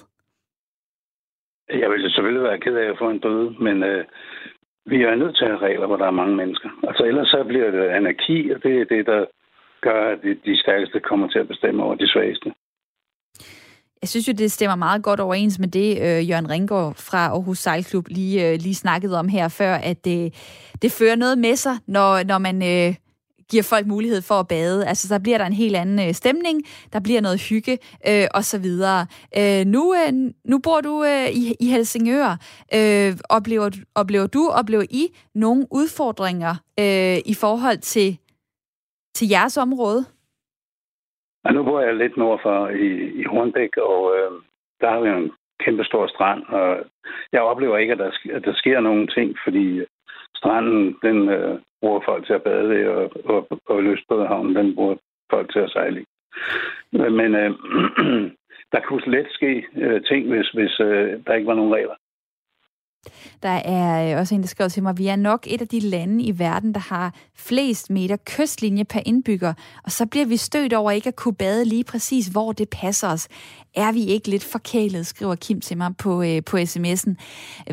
Jeg 1.82 1.89
ville 1.89 2.10
selvfølgelig 2.10 2.43
være 2.43 2.60
ked 2.60 2.75
af 2.75 2.89
at 2.89 2.97
få 2.97 3.10
en 3.10 3.21
bøde, 3.21 3.56
men 3.60 3.84
øh, 3.84 4.06
vi 4.86 5.04
er 5.04 5.15
nødt 5.15 5.36
til 5.38 5.45
at 5.45 5.52
have 5.52 5.65
regler, 5.67 5.88
hvor 5.88 5.97
der 5.97 6.06
er 6.08 6.21
mange 6.21 6.36
mennesker. 6.36 6.69
Altså 6.88 7.04
ellers 7.04 7.28
så 7.28 7.43
bliver 7.47 7.71
det 7.71 7.95
anarki, 7.97 8.49
og 8.54 8.63
det 8.63 8.82
er 8.82 8.86
det, 8.86 9.06
der 9.06 9.25
gør, 9.81 10.11
at 10.13 10.19
de 10.45 10.59
stærkeste 10.63 10.99
kommer 10.99 11.27
til 11.27 11.39
at 11.39 11.47
bestemme 11.47 11.83
over 11.83 11.95
de 11.95 12.07
svageste. 12.07 12.49
Jeg 14.01 14.09
synes 14.09 14.27
jo, 14.27 14.33
det 14.33 14.51
stemmer 14.51 14.75
meget 14.75 15.03
godt 15.03 15.19
overens 15.19 15.59
med 15.59 15.67
det, 15.67 15.89
øh, 15.97 16.29
Jørgen 16.29 16.49
Ringgaard 16.49 16.95
fra 16.95 17.27
Aarhus 17.27 17.57
Sejlklub 17.57 18.07
lige, 18.07 18.49
øh, 18.49 18.59
lige 18.59 18.75
snakkede 18.75 19.19
om 19.19 19.27
her 19.27 19.47
før, 19.47 19.73
at 19.75 20.05
det, 20.05 20.33
det 20.81 20.91
fører 20.91 21.15
noget 21.15 21.37
med 21.37 21.55
sig, 21.55 21.77
når, 21.87 22.23
når 22.23 22.37
man 22.37 22.63
øh, 22.63 22.95
giver 23.49 23.63
folk 23.63 23.87
mulighed 23.87 24.21
for 24.21 24.35
at 24.35 24.47
bade. 24.47 24.87
Altså, 24.87 25.07
der 25.13 25.19
bliver 25.19 25.37
der 25.37 25.45
en 25.45 25.53
helt 25.53 25.75
anden 25.75 26.07
øh, 26.07 26.13
stemning, 26.13 26.61
der 26.93 26.99
bliver 26.99 27.21
noget 27.21 27.41
hygge 27.41 27.77
øh, 28.07 28.27
og 28.33 28.45
så 28.45 28.57
videre. 28.57 29.05
Øh, 29.37 29.65
nu, 29.65 29.95
øh, 29.95 30.13
nu 30.45 30.59
bor 30.59 30.81
du 30.81 31.03
øh, 31.03 31.29
i, 31.29 31.55
i 31.59 31.67
Helsingør. 31.67 32.37
Øh, 32.73 33.17
oplever, 33.29 33.69
oplever 33.95 34.27
du, 34.27 34.49
oplever 34.49 34.83
I 34.89 35.07
nogle 35.35 35.67
udfordringer 35.71 36.55
øh, 36.79 37.17
i 37.25 37.33
forhold 37.33 37.77
til 37.77 38.17
til 39.13 39.27
jeres 39.29 39.57
område? 39.57 40.01
Ja, 41.45 41.51
nu 41.51 41.63
bor 41.63 41.81
jeg 41.81 41.95
lidt 41.95 42.17
nord 42.17 42.39
for 42.41 42.67
i, 42.67 42.89
i 43.21 43.23
Hornbæk, 43.23 43.77
og 43.77 44.15
øh, 44.17 44.31
der 44.81 44.89
har 44.89 44.99
vi 44.99 45.09
en 45.09 45.31
kæmpe 45.59 45.83
stor 45.83 46.07
strand, 46.07 46.43
og 46.43 46.85
jeg 47.31 47.41
oplever 47.41 47.77
ikke, 47.77 47.93
at 47.93 47.99
der, 47.99 48.11
at 48.33 48.45
der 48.45 48.53
sker 48.53 48.79
nogen 48.79 49.07
ting, 49.07 49.37
fordi 49.43 49.81
stranden, 50.35 50.97
den 51.01 51.29
øh, 51.29 51.59
bruger 51.81 52.01
folk 52.05 52.25
til 52.25 52.33
at 52.33 52.43
bade 52.43 52.81
i, 52.81 52.85
og, 52.85 53.11
og, 53.25 53.47
og 53.65 53.83
Løsbådehavnen, 53.83 54.55
den 54.55 54.75
bruger 54.75 54.95
folk 55.29 55.51
til 55.53 55.59
at 55.59 55.71
sejle 55.71 56.01
i. 56.01 56.05
Men 56.91 57.35
øh, 57.35 57.51
der 58.73 58.79
kunne 58.87 59.11
let 59.15 59.27
ske 59.29 59.65
øh, 59.75 60.01
ting, 60.03 60.29
hvis, 60.29 60.49
hvis 60.49 60.79
øh, 60.79 61.19
der 61.27 61.33
ikke 61.33 61.47
var 61.47 61.59
nogen 61.59 61.73
regler. 61.73 61.95
Der 63.43 63.49
er 63.49 64.13
øh, 64.13 64.19
også 64.19 64.35
en, 64.35 64.41
der 64.41 64.47
skriver 64.47 64.67
til 64.67 64.83
mig, 64.83 64.97
vi 64.97 65.07
er 65.07 65.15
nok 65.15 65.47
et 65.47 65.62
af 65.62 65.67
de 65.67 65.79
lande 65.79 66.23
i 66.23 66.39
verden, 66.39 66.73
der 66.73 66.79
har 66.79 67.13
flest 67.35 67.89
meter 67.89 68.17
kystlinje 68.25 68.85
per 68.85 69.01
indbygger, 69.05 69.53
og 69.83 69.91
så 69.91 70.05
bliver 70.05 70.25
vi 70.25 70.38
stødt 70.38 70.73
over 70.73 70.91
ikke 70.91 71.07
at 71.07 71.15
kunne 71.15 71.35
bade 71.35 71.65
lige 71.65 71.83
præcis, 71.83 72.27
hvor 72.27 72.51
det 72.51 72.69
passer 72.69 73.07
os. 73.07 73.27
Er 73.75 73.91
vi 73.91 74.03
ikke 74.03 74.27
lidt 74.27 74.43
forkælet, 74.43 75.07
skriver 75.07 75.35
Kim 75.35 75.62
til 75.62 75.77
mig 75.77 75.97
på, 75.97 76.21
øh, 76.21 76.43
på 76.43 76.57
sms'en. 76.57 77.13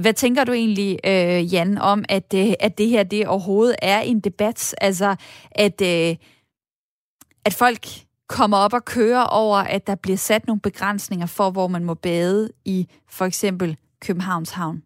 Hvad 0.01 0.13
tænker 0.13 0.45
du 0.45 0.53
egentlig, 0.53 0.99
øh, 1.05 1.55
Jan, 1.55 1.79
om, 1.79 2.05
at, 2.09 2.35
øh, 2.35 2.53
at 2.61 2.79
det 2.79 2.89
her 2.89 3.03
det 3.03 3.27
overhovedet 3.27 3.77
er 3.83 4.01
en 4.01 4.21
debat? 4.21 4.75
Altså, 4.81 5.17
at, 5.51 5.81
øh, 5.81 6.17
at 7.45 7.55
folk 7.55 7.87
kommer 8.29 8.57
op 8.57 8.73
og 8.73 8.85
kører 8.85 9.23
over, 9.23 9.57
at 9.57 9.87
der 9.87 9.95
bliver 9.95 10.17
sat 10.17 10.47
nogle 10.47 10.61
begrænsninger 10.61 11.27
for, 11.27 11.51
hvor 11.51 11.69
man 11.69 11.85
må 11.85 11.95
bade 11.95 12.51
i 12.65 12.89
for 13.09 13.25
eksempel 13.25 13.77
Københavns 14.01 14.51
Havn? 14.51 14.86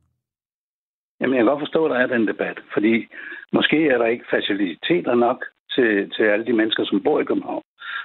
Jamen, 1.21 1.35
jeg 1.35 1.43
kan 1.43 1.51
godt 1.53 1.65
forstå, 1.67 1.85
at 1.85 1.91
der 1.91 1.97
er 1.97 2.07
den 2.07 2.29
debat, 2.29 2.59
fordi 2.75 3.07
måske 3.53 3.89
er 3.89 3.99
der 3.99 4.07
ikke 4.07 4.25
faciliteter 4.31 5.15
nok 5.15 5.45
til, 5.75 6.11
til 6.11 6.23
alle 6.23 6.47
de 6.47 6.53
mennesker, 6.53 6.85
som 6.85 7.03
bor 7.03 7.21
i 7.21 7.25
København. 7.25 7.63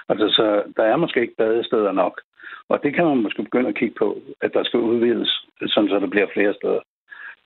Altså, 0.08 0.26
så 0.28 0.62
der 0.76 0.84
er 0.84 0.96
måske 0.96 1.20
ikke 1.20 1.36
badesteder 1.38 1.92
nok. 1.92 2.20
Og 2.68 2.80
det 2.82 2.94
kan 2.94 3.04
man 3.04 3.16
måske 3.16 3.42
begynde 3.42 3.68
at 3.68 3.78
kigge 3.78 3.94
på, 3.98 4.18
at 4.40 4.50
der 4.54 4.64
skal 4.64 4.80
udvides, 4.80 5.46
sådan 5.66 5.90
så 5.90 5.98
der 6.00 6.06
bliver 6.06 6.26
flere 6.34 6.54
steder. 6.54 6.80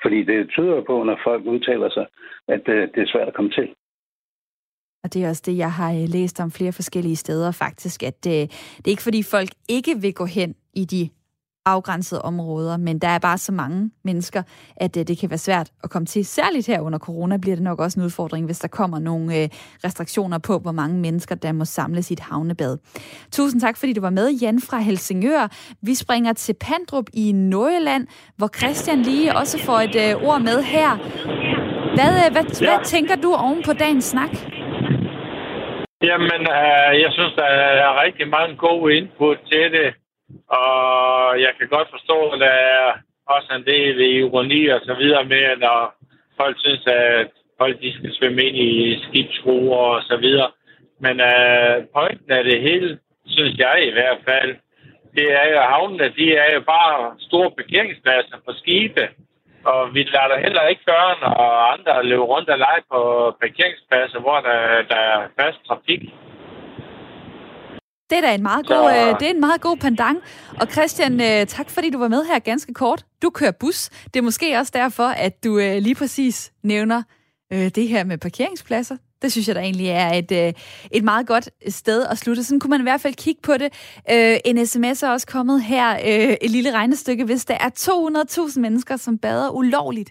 Fordi 0.02 0.22
det 0.24 0.50
tyder 0.50 0.80
på, 0.80 1.02
når 1.02 1.20
folk 1.24 1.44
udtaler 1.44 1.90
sig, 1.90 2.06
at 2.48 2.60
det, 2.66 2.90
det 2.94 3.02
er 3.02 3.12
svært 3.12 3.28
at 3.28 3.34
komme 3.34 3.50
til. 3.50 3.68
Og 5.04 5.14
det 5.14 5.24
er 5.24 5.28
også 5.28 5.42
det, 5.46 5.58
jeg 5.58 5.72
har 5.72 5.92
øh, 5.92 6.08
læst 6.08 6.40
om 6.40 6.50
flere 6.50 6.72
forskellige 6.72 7.16
steder 7.16 7.52
faktisk, 7.52 8.02
at 8.02 8.24
det, 8.24 8.50
det 8.76 8.86
er 8.86 8.90
ikke 8.96 9.08
fordi 9.08 9.22
folk 9.22 9.50
ikke 9.68 9.94
vil 10.00 10.14
gå 10.14 10.24
hen 10.24 10.54
i 10.74 10.84
de 10.84 11.08
afgrænsede 11.66 12.22
områder, 12.22 12.76
men 12.76 12.98
der 12.98 13.08
er 13.08 13.18
bare 13.18 13.38
så 13.38 13.52
mange 13.52 13.90
mennesker, 14.04 14.42
at 14.76 14.96
øh, 14.96 15.04
det 15.08 15.18
kan 15.18 15.30
være 15.30 15.38
svært 15.38 15.70
at 15.84 15.90
komme 15.90 16.06
til. 16.06 16.26
Særligt 16.26 16.66
her 16.66 16.80
under 16.80 16.98
corona 16.98 17.36
bliver 17.36 17.56
det 17.56 17.64
nok 17.64 17.80
også 17.80 18.00
en 18.00 18.06
udfordring, 18.06 18.46
hvis 18.46 18.58
der 18.58 18.68
kommer 18.68 18.98
nogle 18.98 19.42
øh, 19.42 19.48
restriktioner 19.84 20.38
på, 20.38 20.58
hvor 20.58 20.72
mange 20.72 20.98
mennesker, 20.98 21.34
der 21.34 21.52
må 21.52 21.64
samles 21.64 22.10
i 22.10 22.12
et 22.12 22.20
havnebad. 22.20 22.78
Tusind 23.32 23.60
tak, 23.60 23.76
fordi 23.76 23.92
du 23.92 24.00
var 24.00 24.10
med, 24.10 24.30
Jan 24.42 24.60
fra 24.60 24.78
Helsingør. 24.78 25.48
Vi 25.82 25.94
springer 25.94 26.32
til 26.32 26.54
Pandrup 26.60 27.04
i 27.12 27.32
Nordjylland, 27.32 28.06
hvor 28.36 28.48
Christian 28.58 29.02
lige 29.02 29.36
også 29.36 29.64
får 29.64 29.78
et 29.78 29.96
øh, 29.96 30.28
ord 30.28 30.40
med 30.40 30.62
her. 30.62 30.90
Hvad, 31.94 32.30
hvad, 32.32 32.44
ja. 32.60 32.66
hvad 32.66 32.84
tænker 32.84 33.16
du 33.16 33.32
oven 33.32 33.62
på 33.66 33.72
dagens 33.72 34.04
snak? 34.04 34.30
Jamen, 36.02 36.42
øh, 36.58 36.92
jeg 37.04 37.10
synes, 37.16 37.32
der 37.36 37.44
er 37.44 38.02
rigtig 38.04 38.28
mange 38.28 38.56
gode 38.56 38.96
input 38.96 39.38
til 39.50 39.72
det. 39.72 39.88
Og 40.48 41.40
jeg 41.40 41.52
kan 41.58 41.68
godt 41.68 41.88
forstå, 41.90 42.28
at 42.28 42.40
der 42.40 42.54
er 42.76 42.92
også 43.26 43.50
en 43.54 43.64
del 43.64 44.00
ironi 44.00 44.66
og 44.66 44.80
så 44.84 44.94
videre 44.94 45.24
med, 45.24 45.56
når 45.56 45.78
folk 46.40 46.56
synes, 46.58 46.86
at 46.86 47.28
folk 47.58 47.80
de 47.82 47.94
skal 47.94 48.14
svømme 48.14 48.42
ind 48.42 48.56
i 48.56 48.70
skibsruer 49.04 49.76
og 49.76 50.02
så 50.02 50.16
videre. 50.16 50.50
Men 51.00 51.20
øh, 51.20 51.74
pointen 51.94 52.30
af 52.38 52.44
det 52.44 52.60
hele, 52.60 52.98
synes 53.26 53.58
jeg 53.58 53.76
i 53.88 53.90
hvert 53.90 54.20
fald, 54.28 54.56
det 55.16 55.26
er 55.40 55.46
jo, 55.52 55.56
at 55.58 55.70
havnene, 55.74 56.12
de 56.18 56.26
er 56.36 56.54
jo 56.54 56.60
bare 56.60 57.14
store 57.18 57.50
parkeringspladser 57.50 58.36
for 58.44 58.52
skibe. 58.52 59.08
Og 59.64 59.94
vi 59.94 60.02
lader 60.02 60.38
heller 60.44 60.62
ikke 60.66 60.84
børn 60.86 61.20
og 61.22 61.72
andre 61.72 62.06
løbe 62.10 62.22
rundt 62.22 62.48
og 62.50 62.58
lege 62.58 62.82
på 62.92 63.00
parkeringspladser, 63.40 64.20
hvor 64.20 64.38
der, 64.48 64.82
der 64.92 65.02
er 65.14 65.28
fast 65.40 65.58
trafik. 65.66 66.02
Det 68.10 68.18
er 68.18 68.20
da 68.20 68.34
en 68.34 68.42
meget 68.42 68.66
god, 68.66 68.90
så... 68.90 68.96
øh, 68.96 69.20
det 69.20 69.26
er 69.26 69.30
en 69.30 69.40
meget 69.40 69.60
god 69.60 69.76
pandang. 69.76 70.18
Og 70.60 70.66
Christian, 70.66 71.20
øh, 71.20 71.46
tak 71.46 71.70
fordi 71.70 71.90
du 71.90 71.98
var 71.98 72.08
med 72.08 72.24
her 72.24 72.38
ganske 72.38 72.74
kort. 72.74 73.04
Du 73.22 73.30
kører 73.30 73.50
bus. 73.50 73.90
Det 74.14 74.16
er 74.16 74.22
måske 74.22 74.58
også 74.58 74.72
derfor, 74.74 75.06
at 75.06 75.44
du 75.44 75.58
øh, 75.58 75.76
lige 75.78 75.94
præcis 75.94 76.52
nævner 76.62 77.02
øh, 77.52 77.68
det 77.68 77.88
her 77.88 78.04
med 78.04 78.18
parkeringspladser. 78.18 78.96
Det 79.22 79.32
synes 79.32 79.48
jeg 79.48 79.56
da 79.56 79.60
egentlig 79.60 79.86
er 79.86 80.12
et, 80.12 80.32
øh, 80.32 80.52
et 80.90 81.04
meget 81.04 81.26
godt 81.26 81.50
sted 81.68 82.06
at 82.06 82.18
slutte. 82.18 82.44
Sådan 82.44 82.60
kunne 82.60 82.70
man 82.70 82.80
i 82.80 82.82
hvert 82.82 83.00
fald 83.00 83.14
kigge 83.14 83.40
på 83.42 83.56
det. 83.56 83.72
Øh, 84.12 84.36
en 84.44 84.66
sms 84.66 85.02
er 85.02 85.08
også 85.08 85.26
kommet 85.26 85.62
her, 85.62 85.92
øh, 85.92 86.36
et 86.40 86.50
lille 86.50 86.72
regnestykke. 86.72 87.24
Hvis 87.24 87.44
der 87.44 87.54
er 87.54 87.70
200.000 88.50 88.60
mennesker, 88.60 88.96
som 88.96 89.18
bader 89.18 89.50
ulovligt 89.50 90.10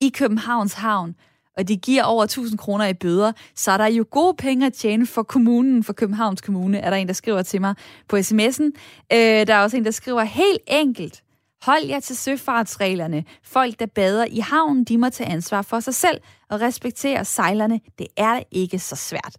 i 0.00 0.08
Københavns 0.08 0.74
Havn, 0.74 1.14
og 1.60 1.68
de 1.68 1.76
giver 1.76 2.02
over 2.02 2.24
1000 2.24 2.58
kroner 2.58 2.86
i 2.86 2.94
bøder, 2.94 3.32
så 3.54 3.70
er 3.70 3.76
der 3.76 3.86
jo 3.86 4.04
gode 4.10 4.34
penge 4.38 4.66
at 4.66 4.72
tjene 4.72 5.06
for 5.06 5.22
kommunen, 5.22 5.84
for 5.84 5.92
Københavns 5.92 6.40
Kommune, 6.40 6.78
er 6.78 6.90
der 6.90 6.96
en, 6.96 7.06
der 7.06 7.12
skriver 7.12 7.42
til 7.42 7.60
mig 7.60 7.74
på 8.08 8.16
sms'en. 8.16 8.70
Øh, 9.12 9.46
der 9.46 9.54
er 9.54 9.62
også 9.62 9.76
en, 9.76 9.84
der 9.84 9.90
skriver 9.90 10.22
helt 10.22 10.60
enkelt, 10.66 11.22
hold 11.62 11.84
jer 11.84 12.00
til 12.00 12.16
søfartsreglerne. 12.16 13.24
Folk, 13.44 13.78
der 13.78 13.86
bader 13.86 14.24
i 14.30 14.38
havnen, 14.38 14.84
de 14.84 14.98
må 14.98 15.08
tage 15.08 15.30
ansvar 15.30 15.62
for 15.62 15.80
sig 15.80 15.94
selv 15.94 16.20
og 16.50 16.60
respektere 16.60 17.24
sejlerne. 17.24 17.80
Det 17.98 18.06
er 18.16 18.42
ikke 18.50 18.78
så 18.78 18.96
svært. 18.96 19.36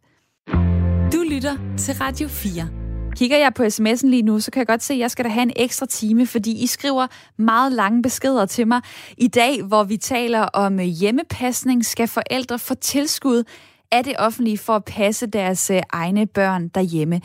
Du 1.14 1.24
lytter 1.30 1.58
til 1.78 1.94
Radio 1.94 2.28
4. 2.28 2.81
Kigger 3.16 3.38
jeg 3.38 3.54
på 3.54 3.64
sms'en 3.64 4.08
lige 4.08 4.22
nu, 4.22 4.40
så 4.40 4.52
kan 4.52 4.60
jeg 4.60 4.68
godt 4.68 4.84
se, 4.84 4.94
at 4.94 5.00
jeg 5.00 5.12
skal 5.12 5.26
da 5.26 5.30
have 5.30 5.44
en 5.44 5.54
ekstra 5.56 5.86
time, 5.86 6.28
fordi 6.28 6.64
I 6.64 6.68
skriver 6.68 7.08
meget 7.38 7.72
lange 7.72 8.02
beskeder 8.02 8.46
til 8.46 8.68
mig. 8.68 8.82
I 9.18 9.28
dag, 9.28 9.64
hvor 9.64 9.84
vi 9.84 9.98
taler 9.98 10.42
om 10.42 10.80
hjemmepasning, 10.80 11.86
skal 11.86 12.08
forældre 12.08 12.60
få 12.60 12.76
tilskud 12.76 13.44
af 13.92 14.04
det 14.04 14.16
offentlige 14.20 14.58
for 14.58 14.76
at 14.76 14.86
passe 14.86 15.28
deres 15.28 15.70
øh, 15.70 15.82
egne 15.90 16.28
børn 16.28 16.68
derhjemme. 16.68 17.22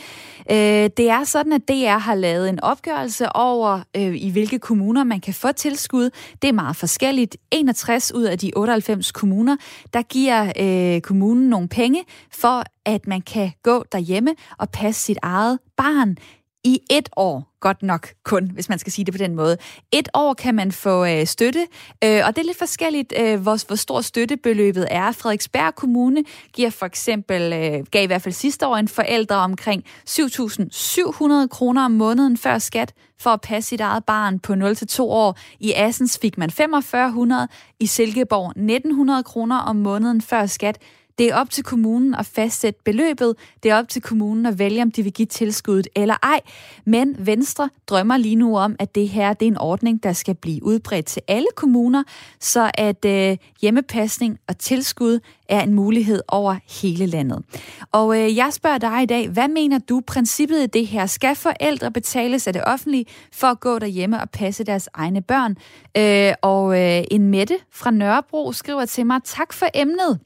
Øh, 0.50 0.90
det 0.96 1.10
er 1.10 1.24
sådan, 1.24 1.52
at 1.52 1.68
DR 1.68 1.98
har 1.98 2.14
lavet 2.14 2.48
en 2.48 2.60
opgørelse 2.60 3.36
over, 3.36 3.80
øh, 3.96 4.16
i 4.16 4.30
hvilke 4.30 4.58
kommuner 4.58 5.04
man 5.04 5.20
kan 5.20 5.34
få 5.34 5.52
tilskud. 5.52 6.10
Det 6.42 6.48
er 6.48 6.52
meget 6.52 6.76
forskelligt. 6.76 7.36
61 7.50 8.14
ud 8.14 8.22
af 8.22 8.38
de 8.38 8.52
98 8.56 9.12
kommuner, 9.12 9.56
der 9.92 10.02
giver 10.02 10.52
øh, 10.60 11.00
kommunen 11.00 11.48
nogle 11.48 11.68
penge 11.68 12.04
for, 12.32 12.64
at 12.84 13.06
man 13.06 13.20
kan 13.20 13.52
gå 13.62 13.84
derhjemme 13.92 14.34
og 14.58 14.70
passe 14.70 15.02
sit 15.02 15.18
eget 15.22 15.58
barn 15.76 16.16
i 16.64 16.80
et 16.90 17.08
år, 17.16 17.55
godt 17.66 17.82
nok 17.82 18.08
kun, 18.24 18.50
hvis 18.54 18.68
man 18.68 18.78
skal 18.78 18.92
sige 18.92 19.04
det 19.04 19.14
på 19.14 19.18
den 19.18 19.34
måde. 19.34 19.56
Et 19.92 20.08
år 20.14 20.34
kan 20.34 20.54
man 20.54 20.72
få 20.72 21.06
øh, 21.06 21.26
støtte, 21.26 21.66
øh, 22.04 22.22
og 22.26 22.36
det 22.36 22.38
er 22.38 22.46
lidt 22.46 22.58
forskelligt, 22.58 23.12
øh, 23.20 23.40
hvor, 23.40 23.66
hvor 23.66 23.76
stor 23.76 24.00
støttebeløbet 24.00 24.86
er. 24.90 25.12
Frederiksberg 25.12 25.74
Kommune 25.74 26.24
giver 26.52 26.70
for 26.70 26.86
eksempel, 26.86 27.52
øh, 27.52 27.86
gav 27.90 28.04
i 28.04 28.06
hvert 28.06 28.22
fald 28.22 28.34
sidste 28.34 28.66
år 28.66 28.76
en 28.76 28.88
forældre 28.88 29.36
omkring 29.36 29.84
7.700 30.08 31.48
kroner 31.48 31.84
om 31.84 31.90
måneden 31.90 32.36
før 32.36 32.58
skat 32.58 32.92
for 33.20 33.30
at 33.30 33.40
passe 33.40 33.68
sit 33.68 33.80
eget 33.80 34.04
barn 34.04 34.38
på 34.38 34.52
0-2 34.52 35.02
år. 35.02 35.38
I 35.60 35.72
Assens 35.72 36.18
fik 36.22 36.38
man 36.38 36.50
4500, 36.50 37.48
i 37.80 37.86
Silkeborg 37.86 38.50
1900 38.50 39.22
kroner 39.22 39.56
om 39.56 39.76
måneden 39.76 40.22
før 40.22 40.46
skat. 40.46 40.78
Det 41.18 41.30
er 41.30 41.34
op 41.36 41.50
til 41.50 41.64
kommunen 41.64 42.14
at 42.14 42.26
fastsætte 42.26 42.80
beløbet. 42.84 43.34
Det 43.62 43.70
er 43.70 43.78
op 43.78 43.88
til 43.88 44.02
kommunen 44.02 44.46
at 44.46 44.58
vælge, 44.58 44.82
om 44.82 44.90
de 44.90 45.02
vil 45.02 45.12
give 45.12 45.26
tilskuddet 45.26 45.88
eller 45.96 46.14
ej. 46.22 46.40
Men 46.84 47.16
Venstre 47.18 47.70
drømmer 47.86 48.16
lige 48.16 48.36
nu 48.36 48.58
om, 48.58 48.76
at 48.78 48.94
det 48.94 49.08
her 49.08 49.32
det 49.32 49.46
er 49.46 49.50
en 49.50 49.58
ordning, 49.58 50.02
der 50.02 50.12
skal 50.12 50.34
blive 50.34 50.64
udbredt 50.64 51.06
til 51.06 51.22
alle 51.28 51.46
kommuner, 51.56 52.02
så 52.40 52.70
at 52.74 53.04
øh, 53.04 53.36
hjemmepasning 53.60 54.38
og 54.48 54.58
tilskud 54.58 55.20
er 55.48 55.60
en 55.60 55.74
mulighed 55.74 56.22
over 56.28 56.56
hele 56.82 57.06
landet. 57.06 57.44
Og 57.92 58.18
øh, 58.18 58.36
jeg 58.36 58.52
spørger 58.52 58.78
dig 58.78 59.02
i 59.02 59.06
dag, 59.06 59.28
hvad 59.28 59.48
mener 59.48 59.78
du 59.78 60.02
princippet 60.06 60.62
i 60.62 60.66
det 60.66 60.86
her? 60.86 61.06
Skal 61.06 61.34
forældre 61.34 61.90
betales 61.90 62.46
af 62.46 62.52
det 62.52 62.62
offentlige 62.66 63.06
for 63.32 63.46
at 63.46 63.60
gå 63.60 63.78
derhjemme 63.78 64.20
og 64.20 64.30
passe 64.30 64.64
deres 64.64 64.88
egne 64.94 65.22
børn? 65.22 65.56
Øh, 65.96 66.34
og 66.42 66.80
øh, 66.80 67.04
en 67.10 67.28
Mette 67.28 67.58
fra 67.72 67.90
Nørrebro 67.90 68.52
skriver 68.52 68.84
til 68.84 69.06
mig, 69.06 69.20
tak 69.24 69.52
for 69.52 69.66
emnet 69.74 70.18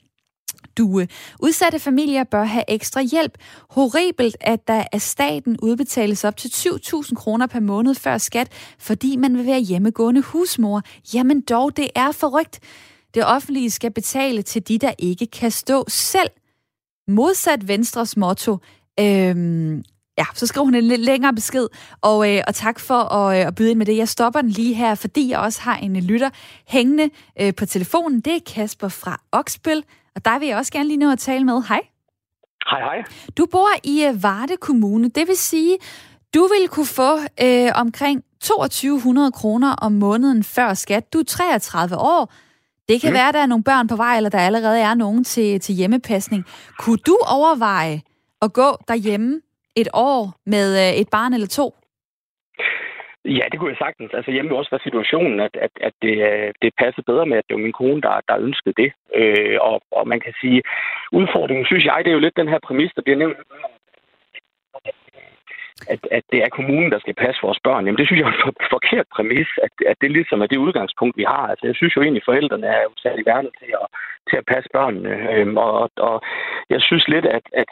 due. 0.81 1.03
Øh, 1.03 1.09
udsatte 1.41 1.79
familier 1.79 2.25
bør 2.25 2.45
have 2.45 2.65
ekstra 2.69 3.03
hjælp. 3.03 3.39
Horribelt, 3.71 4.37
at 4.41 4.69
der 4.69 4.85
af 4.93 5.01
staten 5.01 5.57
udbetales 5.63 6.25
op 6.25 6.37
til 6.37 6.49
7.000 6.49 7.15
kroner 7.15 7.47
per 7.47 7.61
måned 7.61 7.95
før 7.95 8.19
skat, 8.19 8.53
fordi 8.79 9.17
man 9.17 9.37
vil 9.37 9.47
være 9.47 9.61
hjemmegående 9.61 10.21
husmor. 10.21 10.83
Jamen 11.15 11.41
dog, 11.41 11.77
det 11.77 11.89
er 11.95 12.13
forrygt. 12.13 12.61
Det 13.15 13.27
offentlige 13.27 13.71
skal 13.71 13.91
betale 13.91 14.43
til 14.43 14.69
de, 14.69 14.79
der 14.79 14.93
ikke 14.99 15.27
kan 15.27 15.51
stå 15.51 15.85
selv. 15.89 16.31
Modsat 17.09 17.69
Venstres 17.69 18.17
motto, 18.17 18.59
øhm, 19.01 19.83
Ja, 20.19 20.25
så 20.35 20.47
skriver 20.47 20.65
hun 20.65 20.75
en 20.75 20.85
lidt 20.85 21.01
længere 21.01 21.35
besked, 21.35 21.67
og, 22.01 22.35
øh, 22.35 22.43
og 22.47 22.55
tak 22.55 22.81
for 22.81 22.95
at, 22.95 23.41
øh, 23.41 23.47
at 23.47 23.55
byde 23.55 23.71
ind 23.71 23.79
med 23.79 23.87
det. 23.87 23.97
Jeg 23.97 24.09
stopper 24.09 24.41
den 24.41 24.51
lige 24.51 24.75
her, 24.75 24.95
fordi 24.95 25.31
jeg 25.31 25.39
også 25.39 25.61
har 25.61 25.77
en 25.77 25.97
lytter 25.97 26.31
hængende 26.67 27.11
øh, 27.41 27.55
på 27.55 27.67
telefonen. 27.67 28.21
Det 28.21 28.35
er 28.35 28.41
Kasper 28.47 28.89
fra 28.89 29.21
Oksbøl. 29.33 29.83
Og 30.17 30.25
der 30.25 30.39
vil 30.39 30.49
jeg 30.49 30.57
også 30.57 30.73
gerne 30.73 30.89
lige 30.89 30.99
nå 30.99 31.13
at 31.13 31.19
tale 31.19 31.45
med. 31.45 31.63
Hej. 31.69 31.81
Hej, 32.71 32.81
hej. 32.81 33.05
Du 33.37 33.47
bor 33.47 33.69
i 33.85 34.05
øh, 34.05 34.23
Varde 34.23 34.57
Kommune. 34.57 35.09
Det 35.09 35.29
vil 35.29 35.37
sige, 35.37 35.79
du 36.35 36.41
vil 36.41 36.69
kunne 36.69 36.87
få 36.87 37.19
øh, 37.43 37.71
omkring 37.75 38.25
2200 38.41 39.33
kroner 39.33 39.73
om 39.73 39.93
måneden 39.93 40.45
før 40.45 40.75
skat. 40.75 41.13
Du 41.13 41.19
er 41.19 41.25
33 41.25 41.97
år. 41.97 42.33
Det 42.89 43.01
kan 43.01 43.11
mm. 43.11 43.15
være, 43.15 43.29
at 43.29 43.35
der 43.35 43.41
er 43.41 43.47
nogle 43.47 43.65
børn 43.65 43.89
på 43.89 43.97
vej, 43.97 44.17
eller 44.17 44.31
der 44.31 44.39
allerede 44.39 44.81
er 44.81 44.95
nogen 44.95 45.25
til, 45.25 45.61
til 45.61 45.75
hjemmepasning. 45.75 46.45
Kunne 46.79 46.97
du 46.97 47.19
overveje 47.27 48.03
at 48.43 48.53
gå 48.53 48.77
derhjemme 48.89 49.41
et 49.77 49.89
år 49.95 50.35
med 50.47 50.89
øh, 50.89 50.95
et 50.95 51.09
barn 51.09 51.35
eller 51.35 51.47
to? 51.47 51.75
Ja, 53.25 53.45
det 53.51 53.59
kunne 53.59 53.71
jeg 53.71 53.85
sagtens. 53.87 54.11
Altså 54.15 54.31
hjemme 54.31 54.57
også 54.57 54.71
var 54.71 54.81
situationen, 54.85 55.41
at, 55.41 55.57
at, 55.57 55.71
at 55.81 55.93
det, 56.03 56.15
øh, 56.31 56.53
det 56.63 56.73
passede 56.79 57.09
bedre 57.11 57.27
med, 57.27 57.37
at 57.39 57.45
det 57.49 57.55
var 57.55 57.63
min 57.63 57.79
kone, 57.81 58.01
der, 58.01 58.21
der 58.29 58.45
ønskede 58.47 58.75
det. 58.83 58.93
Øh, 59.15 59.59
og, 59.61 59.83
og 59.91 60.09
man 60.09 60.21
kan 60.21 60.35
sige, 60.41 60.63
udfordringen, 61.13 61.67
synes 61.67 61.85
jeg, 61.85 61.99
det 62.05 62.11
er 62.11 62.19
jo 62.19 62.27
lidt 62.27 62.37
den 62.37 62.49
her 62.49 62.59
præmis, 62.67 62.93
der 62.97 63.03
bliver 63.03 63.19
nævnt 63.19 63.37
at, 65.89 66.01
at 66.11 66.25
det 66.33 66.41
er 66.43 66.49
kommunen, 66.49 66.93
der 66.93 67.01
skal 67.01 67.15
passe 67.15 67.41
vores 67.43 67.61
børn. 67.65 67.85
Jamen, 67.85 67.99
det 67.99 68.07
synes 68.07 68.21
jeg 68.21 68.29
er 68.29 68.47
en 68.47 68.55
forkert 68.77 69.07
præmis, 69.17 69.49
at, 69.67 69.73
at 69.91 69.97
det 70.01 70.11
ligesom 70.11 70.41
er 70.43 70.47
det 70.47 70.65
udgangspunkt, 70.67 71.17
vi 71.17 71.25
har. 71.35 71.47
Altså, 71.47 71.67
jeg 71.67 71.77
synes 71.77 71.97
jo 71.97 72.03
egentlig, 72.03 72.23
at 72.23 72.31
forældrene 72.31 72.67
er 72.67 72.83
jo 72.83 72.93
sat 72.97 73.19
i 73.19 73.29
verden 73.33 73.51
til 73.61 73.71
at, 73.83 73.87
til 74.29 74.37
at 74.37 74.49
passe 74.53 74.69
børnene. 74.73 75.13
Øhm, 75.33 75.57
og, 75.57 75.91
og 75.97 76.17
jeg 76.71 76.81
synes 76.83 77.09
lidt, 77.09 77.27
at, 77.27 77.43
at 77.53 77.71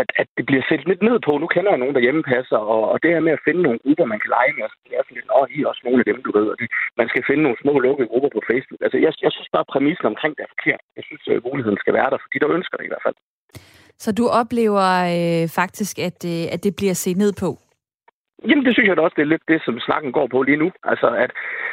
at, 0.00 0.08
at 0.20 0.28
det 0.36 0.44
bliver 0.48 0.64
set 0.70 0.82
lidt 0.90 1.02
ned 1.08 1.16
på. 1.26 1.32
Nu 1.38 1.46
kender 1.54 1.70
jeg 1.72 1.82
nogen, 1.82 1.94
der 1.96 2.06
hjemmepasser, 2.06 2.60
og, 2.74 2.82
og 2.92 2.96
det 3.02 3.10
her 3.14 3.26
med 3.26 3.36
at 3.36 3.44
finde 3.46 3.62
nogle 3.66 3.82
grupper, 3.84 4.04
man 4.12 4.20
kan 4.22 4.30
lege 4.36 4.52
med, 4.58 4.64
det 4.86 4.94
er 4.96 5.02
sådan 5.04 5.16
lidt, 5.18 5.28
I 5.54 5.58
er 5.62 5.70
også 5.72 5.82
nogle 5.84 6.00
af 6.02 6.06
dem, 6.10 6.18
du 6.26 6.30
ved. 6.38 6.46
Og 6.52 6.56
det, 6.60 6.68
man 7.00 7.08
skal 7.10 7.22
finde 7.28 7.42
nogle 7.46 7.62
små 7.62 7.72
lukkede 7.86 8.10
grupper 8.12 8.30
på 8.36 8.42
Facebook. 8.50 8.80
Altså, 8.84 8.98
jeg, 9.04 9.12
jeg 9.24 9.32
synes 9.32 9.50
bare, 9.56 9.70
præmissen 9.72 10.06
omkring 10.12 10.32
det 10.36 10.42
er 10.44 10.54
forkert. 10.56 10.82
Jeg 10.98 11.04
synes, 11.08 11.22
at 11.28 11.46
muligheden 11.48 11.78
skal 11.82 11.94
være 11.98 12.10
der, 12.12 12.18
for 12.22 12.28
de, 12.32 12.40
der 12.42 12.50
ønsker 12.58 12.76
det 12.76 12.86
i 12.86 12.92
hvert 12.92 13.06
fald. 13.06 13.18
Så 14.04 14.08
du 14.18 14.24
oplever 14.40 14.86
øh, 15.16 15.44
faktisk, 15.60 15.94
at, 16.08 16.20
øh, 16.32 16.44
at 16.54 16.60
det 16.64 16.72
bliver 16.80 16.96
set 17.04 17.18
ned 17.24 17.32
på? 17.44 17.50
Jamen, 18.48 18.64
det 18.66 18.74
synes 18.74 18.88
jeg 18.88 18.96
da 18.96 19.02
også, 19.02 19.18
det 19.18 19.26
er 19.26 19.34
lidt 19.34 19.50
det, 19.52 19.60
som 19.64 19.80
snakken 19.80 20.12
går 20.12 20.26
på 20.26 20.42
lige 20.42 20.62
nu. 20.64 20.68
Altså, 20.92 21.08
at 21.24 21.30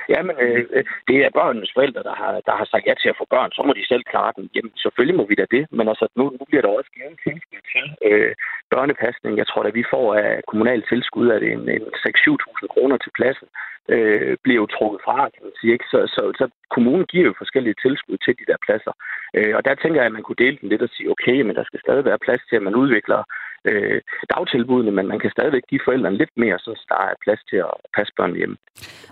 jamen, 0.09 0.35
øh, 0.43 0.63
øh, 0.75 0.83
det 1.07 1.17
er 1.25 1.37
børnenes 1.39 1.71
forældre, 1.75 2.03
der 2.09 2.15
har, 2.21 2.31
der 2.47 2.55
har 2.59 2.65
sagt 2.65 2.87
ja 2.87 2.93
til 3.01 3.09
at 3.09 3.19
få 3.19 3.25
børn, 3.35 3.51
så 3.51 3.61
må 3.63 3.73
de 3.73 3.87
selv 3.87 4.03
klare 4.11 4.33
den. 4.35 4.49
Jamen, 4.55 4.71
selvfølgelig 4.83 5.17
må 5.17 5.25
vi 5.29 5.35
da 5.35 5.45
det, 5.55 5.63
men 5.77 5.85
altså, 5.91 6.05
nu, 6.15 6.23
nu 6.39 6.43
bliver 6.47 6.63
der 6.63 6.71
også 6.77 6.91
givet 6.95 7.19
tilskud 7.25 7.61
til 7.73 7.85
øh, 8.07 8.33
børnepasning. 8.73 9.37
Jeg 9.37 9.47
tror, 9.47 9.63
at 9.63 9.75
vi 9.79 9.85
får 9.93 10.15
af 10.15 10.41
kommunalt 10.47 10.85
tilskud, 10.91 11.27
at 11.37 11.43
en, 11.43 11.61
en 11.75 11.85
6-7.000 12.05 12.67
kroner 12.73 12.97
til 12.97 13.11
pladsen 13.17 13.47
øh, 13.93 14.37
bliver 14.43 14.59
jo 14.63 14.67
trukket 14.75 15.01
fra, 15.05 15.17
kan 15.33 15.43
man 15.47 15.55
sige. 15.59 15.73
Ikke? 15.73 15.87
Så, 15.93 15.99
så, 16.15 16.21
så 16.39 16.45
kommunen 16.75 17.05
giver 17.11 17.25
jo 17.25 17.33
forskellige 17.37 17.79
tilskud 17.83 18.17
til 18.17 18.33
de 18.39 18.45
der 18.51 18.57
pladser. 18.65 18.93
Øh, 19.37 19.53
og 19.57 19.61
der 19.65 19.75
tænker 19.75 19.99
jeg, 19.99 20.09
at 20.09 20.17
man 20.17 20.25
kunne 20.25 20.43
dele 20.43 20.57
den 20.61 20.69
lidt 20.69 20.81
og 20.87 20.89
sige, 20.93 21.11
okay, 21.13 21.37
men 21.41 21.55
der 21.55 21.63
skal 21.63 21.79
stadig 21.79 22.05
være 22.05 22.23
plads 22.25 22.41
til, 22.49 22.55
at 22.55 22.67
man 22.67 22.75
udvikler 22.75 23.23
øh, 23.69 24.01
dagtilbudene, 24.33 24.91
men 24.91 25.07
man 25.07 25.19
kan 25.19 25.31
stadigvæk 25.31 25.65
give 25.69 25.81
forældrene 25.85 26.17
lidt 26.17 26.33
mere, 26.37 26.57
så 26.59 26.71
der 26.89 26.99
er 27.09 27.13
plads 27.23 27.41
til 27.49 27.57
at 27.69 27.73
passe 27.95 28.13
børn 28.17 28.35
hjemme. 28.35 28.55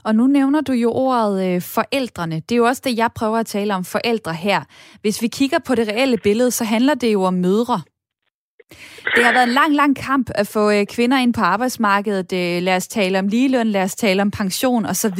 Og 0.03 0.15
nu 0.15 0.27
nævner 0.27 0.61
du 0.61 0.73
jo 0.73 0.89
ordet 0.91 1.35
øh, 1.47 1.61
forældrene. 1.77 2.35
Det 2.35 2.51
er 2.51 2.61
jo 2.63 2.65
også 2.65 2.81
det, 2.85 2.97
jeg 2.97 3.09
prøver 3.19 3.37
at 3.37 3.45
tale 3.45 3.75
om 3.75 3.83
forældre 3.83 4.33
her. 4.33 4.59
Hvis 5.01 5.21
vi 5.21 5.27
kigger 5.27 5.59
på 5.67 5.75
det 5.75 5.87
reelle 5.87 6.17
billede, 6.17 6.51
så 6.51 6.63
handler 6.63 6.95
det 6.95 7.13
jo 7.13 7.21
om 7.23 7.33
mødre. 7.33 7.81
Det 9.15 9.23
har 9.25 9.33
været 9.33 9.47
en 9.47 9.53
lang, 9.53 9.75
lang 9.75 9.95
kamp 9.95 10.29
at 10.35 10.47
få 10.47 10.71
øh, 10.71 10.85
kvinder 10.85 11.17
ind 11.17 11.33
på 11.33 11.41
arbejdsmarkedet. 11.41 12.33
Øh, 12.33 12.63
lad 12.63 12.75
os 12.75 12.87
tale 12.87 13.19
om 13.19 13.27
ligeløn, 13.27 13.67
lad 13.67 13.83
os 13.83 13.95
tale 13.95 14.21
om 14.21 14.31
pension 14.31 14.85
osv. 14.85 15.19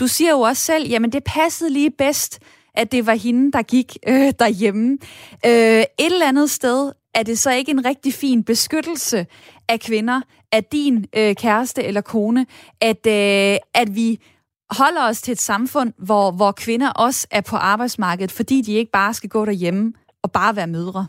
Du 0.00 0.06
siger 0.06 0.30
jo 0.30 0.40
også 0.40 0.62
selv, 0.64 0.88
jamen 0.88 1.12
det 1.12 1.22
passede 1.24 1.72
lige 1.72 1.90
bedst, 1.90 2.42
at 2.74 2.92
det 2.92 3.06
var 3.06 3.14
hende, 3.14 3.52
der 3.52 3.62
gik 3.62 3.96
øh, 4.08 4.32
derhjemme. 4.38 4.98
Øh, 5.46 5.82
et 5.82 6.12
eller 6.12 6.28
andet 6.28 6.50
sted 6.50 6.92
er 7.14 7.22
det 7.22 7.38
så 7.38 7.52
ikke 7.52 7.70
en 7.70 7.84
rigtig 7.84 8.14
fin 8.14 8.44
beskyttelse 8.44 9.26
af 9.68 9.80
kvinder, 9.80 10.20
af 10.52 10.64
din 10.64 11.06
øh, 11.16 11.34
kæreste 11.34 11.82
eller 11.84 12.00
kone, 12.00 12.46
at, 12.80 13.06
øh, 13.06 13.58
at 13.74 13.94
vi 13.94 14.20
holder 14.70 15.08
os 15.08 15.22
til 15.22 15.32
et 15.32 15.40
samfund, 15.40 15.92
hvor, 15.98 16.30
hvor 16.30 16.52
kvinder 16.52 16.90
også 16.90 17.26
er 17.30 17.40
på 17.40 17.56
arbejdsmarkedet, 17.56 18.32
fordi 18.32 18.60
de 18.60 18.72
ikke 18.72 18.92
bare 18.92 19.14
skal 19.14 19.30
gå 19.30 19.44
derhjemme 19.44 19.92
og 20.22 20.32
bare 20.32 20.56
være 20.56 20.66
mødre? 20.66 21.06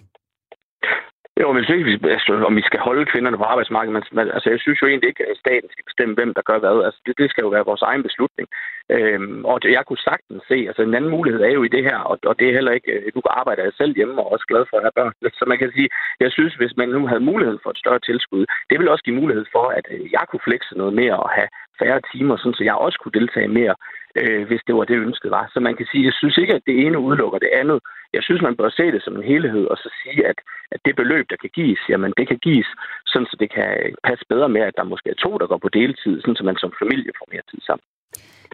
Jo, 1.41 1.51
men 1.51 1.63
ikke, 1.69 1.99
altså, 2.15 2.33
om 2.49 2.55
vi 2.55 2.63
skal 2.69 2.79
holde 2.79 3.05
kvinderne 3.11 3.37
på 3.37 3.43
arbejdsmarkedet. 3.43 4.13
Men, 4.15 4.27
altså, 4.35 4.49
jeg 4.49 4.59
synes 4.59 4.81
jo 4.81 4.87
egentlig 4.87 5.09
ikke, 5.09 5.25
at 5.31 5.37
staten 5.37 5.69
skal 5.71 5.85
bestemme, 5.89 6.15
hvem 6.15 6.33
der 6.33 6.41
gør 6.49 6.59
hvad. 6.59 6.77
Altså, 6.85 6.99
det, 7.05 7.13
det 7.17 7.29
skal 7.29 7.41
jo 7.41 7.49
være 7.55 7.69
vores 7.71 7.81
egen 7.81 8.03
beslutning. 8.03 8.47
Øhm, 8.95 9.45
og 9.45 9.63
det, 9.63 9.71
jeg 9.71 9.85
kunne 9.85 10.07
sagtens 10.09 10.43
se, 10.47 10.57
altså 10.69 10.81
en 10.81 10.95
anden 10.95 11.15
mulighed 11.17 11.41
er 11.41 11.53
jo 11.57 11.63
i 11.63 11.73
det 11.75 11.83
her, 11.83 11.97
og, 11.97 12.17
og 12.29 12.39
det 12.39 12.45
er 12.47 12.57
heller 12.57 12.71
ikke, 12.71 12.91
nu 13.15 13.21
øh, 13.25 13.39
arbejder 13.39 13.63
jeg 13.63 13.73
selv 13.77 13.95
hjemme 13.95 14.21
og 14.21 14.31
også 14.31 14.45
glad 14.51 14.63
for 14.69 14.77
at 14.77 14.83
have 14.85 14.97
børn. 14.99 15.13
Så 15.39 15.43
man 15.47 15.57
kan 15.57 15.71
sige, 15.75 15.89
jeg 16.19 16.31
synes, 16.31 16.53
hvis 16.55 16.77
man 16.77 16.89
nu 16.89 17.07
havde 17.07 17.29
mulighed 17.31 17.57
for 17.63 17.69
et 17.71 17.81
større 17.83 18.05
tilskud, 18.09 18.45
det 18.69 18.79
vil 18.79 18.89
også 18.89 19.03
give 19.03 19.21
mulighed 19.21 19.45
for, 19.55 19.65
at 19.77 19.85
øh, 19.91 20.11
jeg 20.11 20.25
kunne 20.29 20.47
flexe 20.47 20.77
noget 20.77 20.93
mere 20.93 21.17
og 21.25 21.29
have 21.37 21.49
færre 21.79 22.01
timer, 22.11 22.37
sådan 22.37 22.53
så 22.53 22.63
jeg 22.63 22.75
også 22.75 22.99
kunne 22.99 23.19
deltage 23.19 23.47
mere 23.47 23.75
øh, 24.19 24.47
hvis 24.47 24.61
det 24.67 24.75
var 24.75 24.85
det 24.85 24.97
ønsket 25.07 25.31
var. 25.31 25.45
Så 25.53 25.59
man 25.59 25.75
kan 25.75 25.87
sige, 25.91 26.05
jeg 26.05 26.13
synes 26.13 26.37
ikke, 26.37 26.53
at 26.55 26.65
det 26.67 26.75
ene 26.85 26.99
udelukker 26.99 27.39
det 27.39 27.51
andet. 27.61 27.79
Jeg 28.15 28.23
synes, 28.23 28.41
man 28.41 28.57
bør 28.59 28.69
se 28.69 28.85
det 28.95 29.01
som 29.03 29.15
en 29.15 29.29
helhed, 29.31 29.65
og 29.71 29.77
så 29.77 29.89
sige, 30.01 30.27
at, 30.31 30.39
at 30.73 30.79
det 30.85 30.95
beløb, 30.95 31.25
der 31.29 31.35
kan 31.43 31.51
gives, 31.59 31.81
jamen 31.89 32.13
det 32.17 32.27
kan 32.27 32.39
gives, 32.47 32.69
sådan 33.11 33.27
så 33.31 33.35
det 33.39 33.49
kan 33.55 33.69
passe 34.03 34.25
bedre 34.29 34.49
med, 34.49 34.61
at 34.61 34.77
der 34.77 34.91
måske 34.91 35.09
er 35.09 35.21
to, 35.25 35.31
der 35.37 35.47
går 35.47 35.57
på 35.57 35.69
deltid, 35.69 36.21
sådan 36.21 36.35
så 36.35 36.43
man 36.43 36.57
som 36.57 36.73
familie 36.81 37.11
får 37.19 37.27
mere 37.31 37.45
tid 37.51 37.61
sammen. 37.67 37.85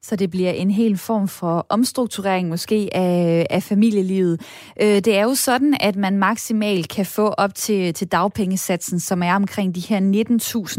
Så 0.04 0.15
det 0.15 0.32
bliver 0.32 0.51
en 0.51 0.71
hel 0.71 0.97
form 0.97 1.27
for 1.27 1.65
omstrukturering 1.69 2.49
måske 2.49 2.89
af, 2.91 3.47
af 3.49 3.63
familielivet. 3.63 4.41
Øh, 4.82 4.88
det 4.88 5.08
er 5.08 5.23
jo 5.23 5.36
sådan, 5.36 5.77
at 5.80 5.95
man 5.95 6.17
maksimalt 6.17 6.89
kan 6.89 7.06
få 7.06 7.27
op 7.27 7.56
til, 7.56 7.93
til 7.93 8.08
dagpengesatsen, 8.08 8.99
som 8.99 9.23
er 9.23 9.36
omkring 9.36 9.75
de 9.75 9.80
her 9.80 9.99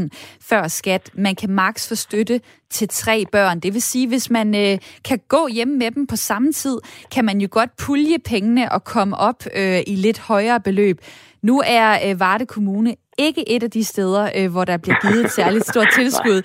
19.000 0.03 0.39
før 0.41 0.69
skat. 0.69 1.11
Man 1.15 1.35
kan 1.35 1.51
maks 1.51 1.89
få 1.89 1.95
støtte 1.95 2.41
til 2.71 2.89
tre 2.89 3.25
børn. 3.33 3.61
Det 3.61 3.75
vil 3.75 3.83
sige, 3.83 4.09
hvis 4.09 4.31
man 4.31 4.55
øh, 4.55 4.79
kan 5.05 5.21
gå 5.29 5.49
hjem 5.49 5.69
med 5.69 5.91
dem 5.91 6.07
på 6.07 6.17
samme 6.17 6.53
tid, 6.53 6.79
kan 7.11 7.25
man 7.25 7.41
jo 7.41 7.49
godt 7.51 7.77
pulje 7.77 8.19
pengene 8.19 8.73
og 8.73 8.85
komme 8.85 9.17
op 9.17 9.45
øh, 9.55 9.81
i 9.87 9.97
lidt 9.97 10.19
højere 10.19 10.61
beløb. 10.61 11.01
Nu 11.43 11.63
er 11.67 12.11
øh, 12.11 12.21
Varde 12.21 12.47
Kommune 12.47 12.95
ikke 13.19 13.43
et 13.55 13.63
af 13.63 13.71
de 13.71 13.85
steder, 13.85 14.25
øh, 14.39 14.53
hvor 14.53 14.65
der 14.71 14.77
bliver 14.85 14.99
givet 15.05 15.25
et 15.25 15.31
særligt 15.41 15.67
stort 15.73 15.91
tilskud. 16.01 16.39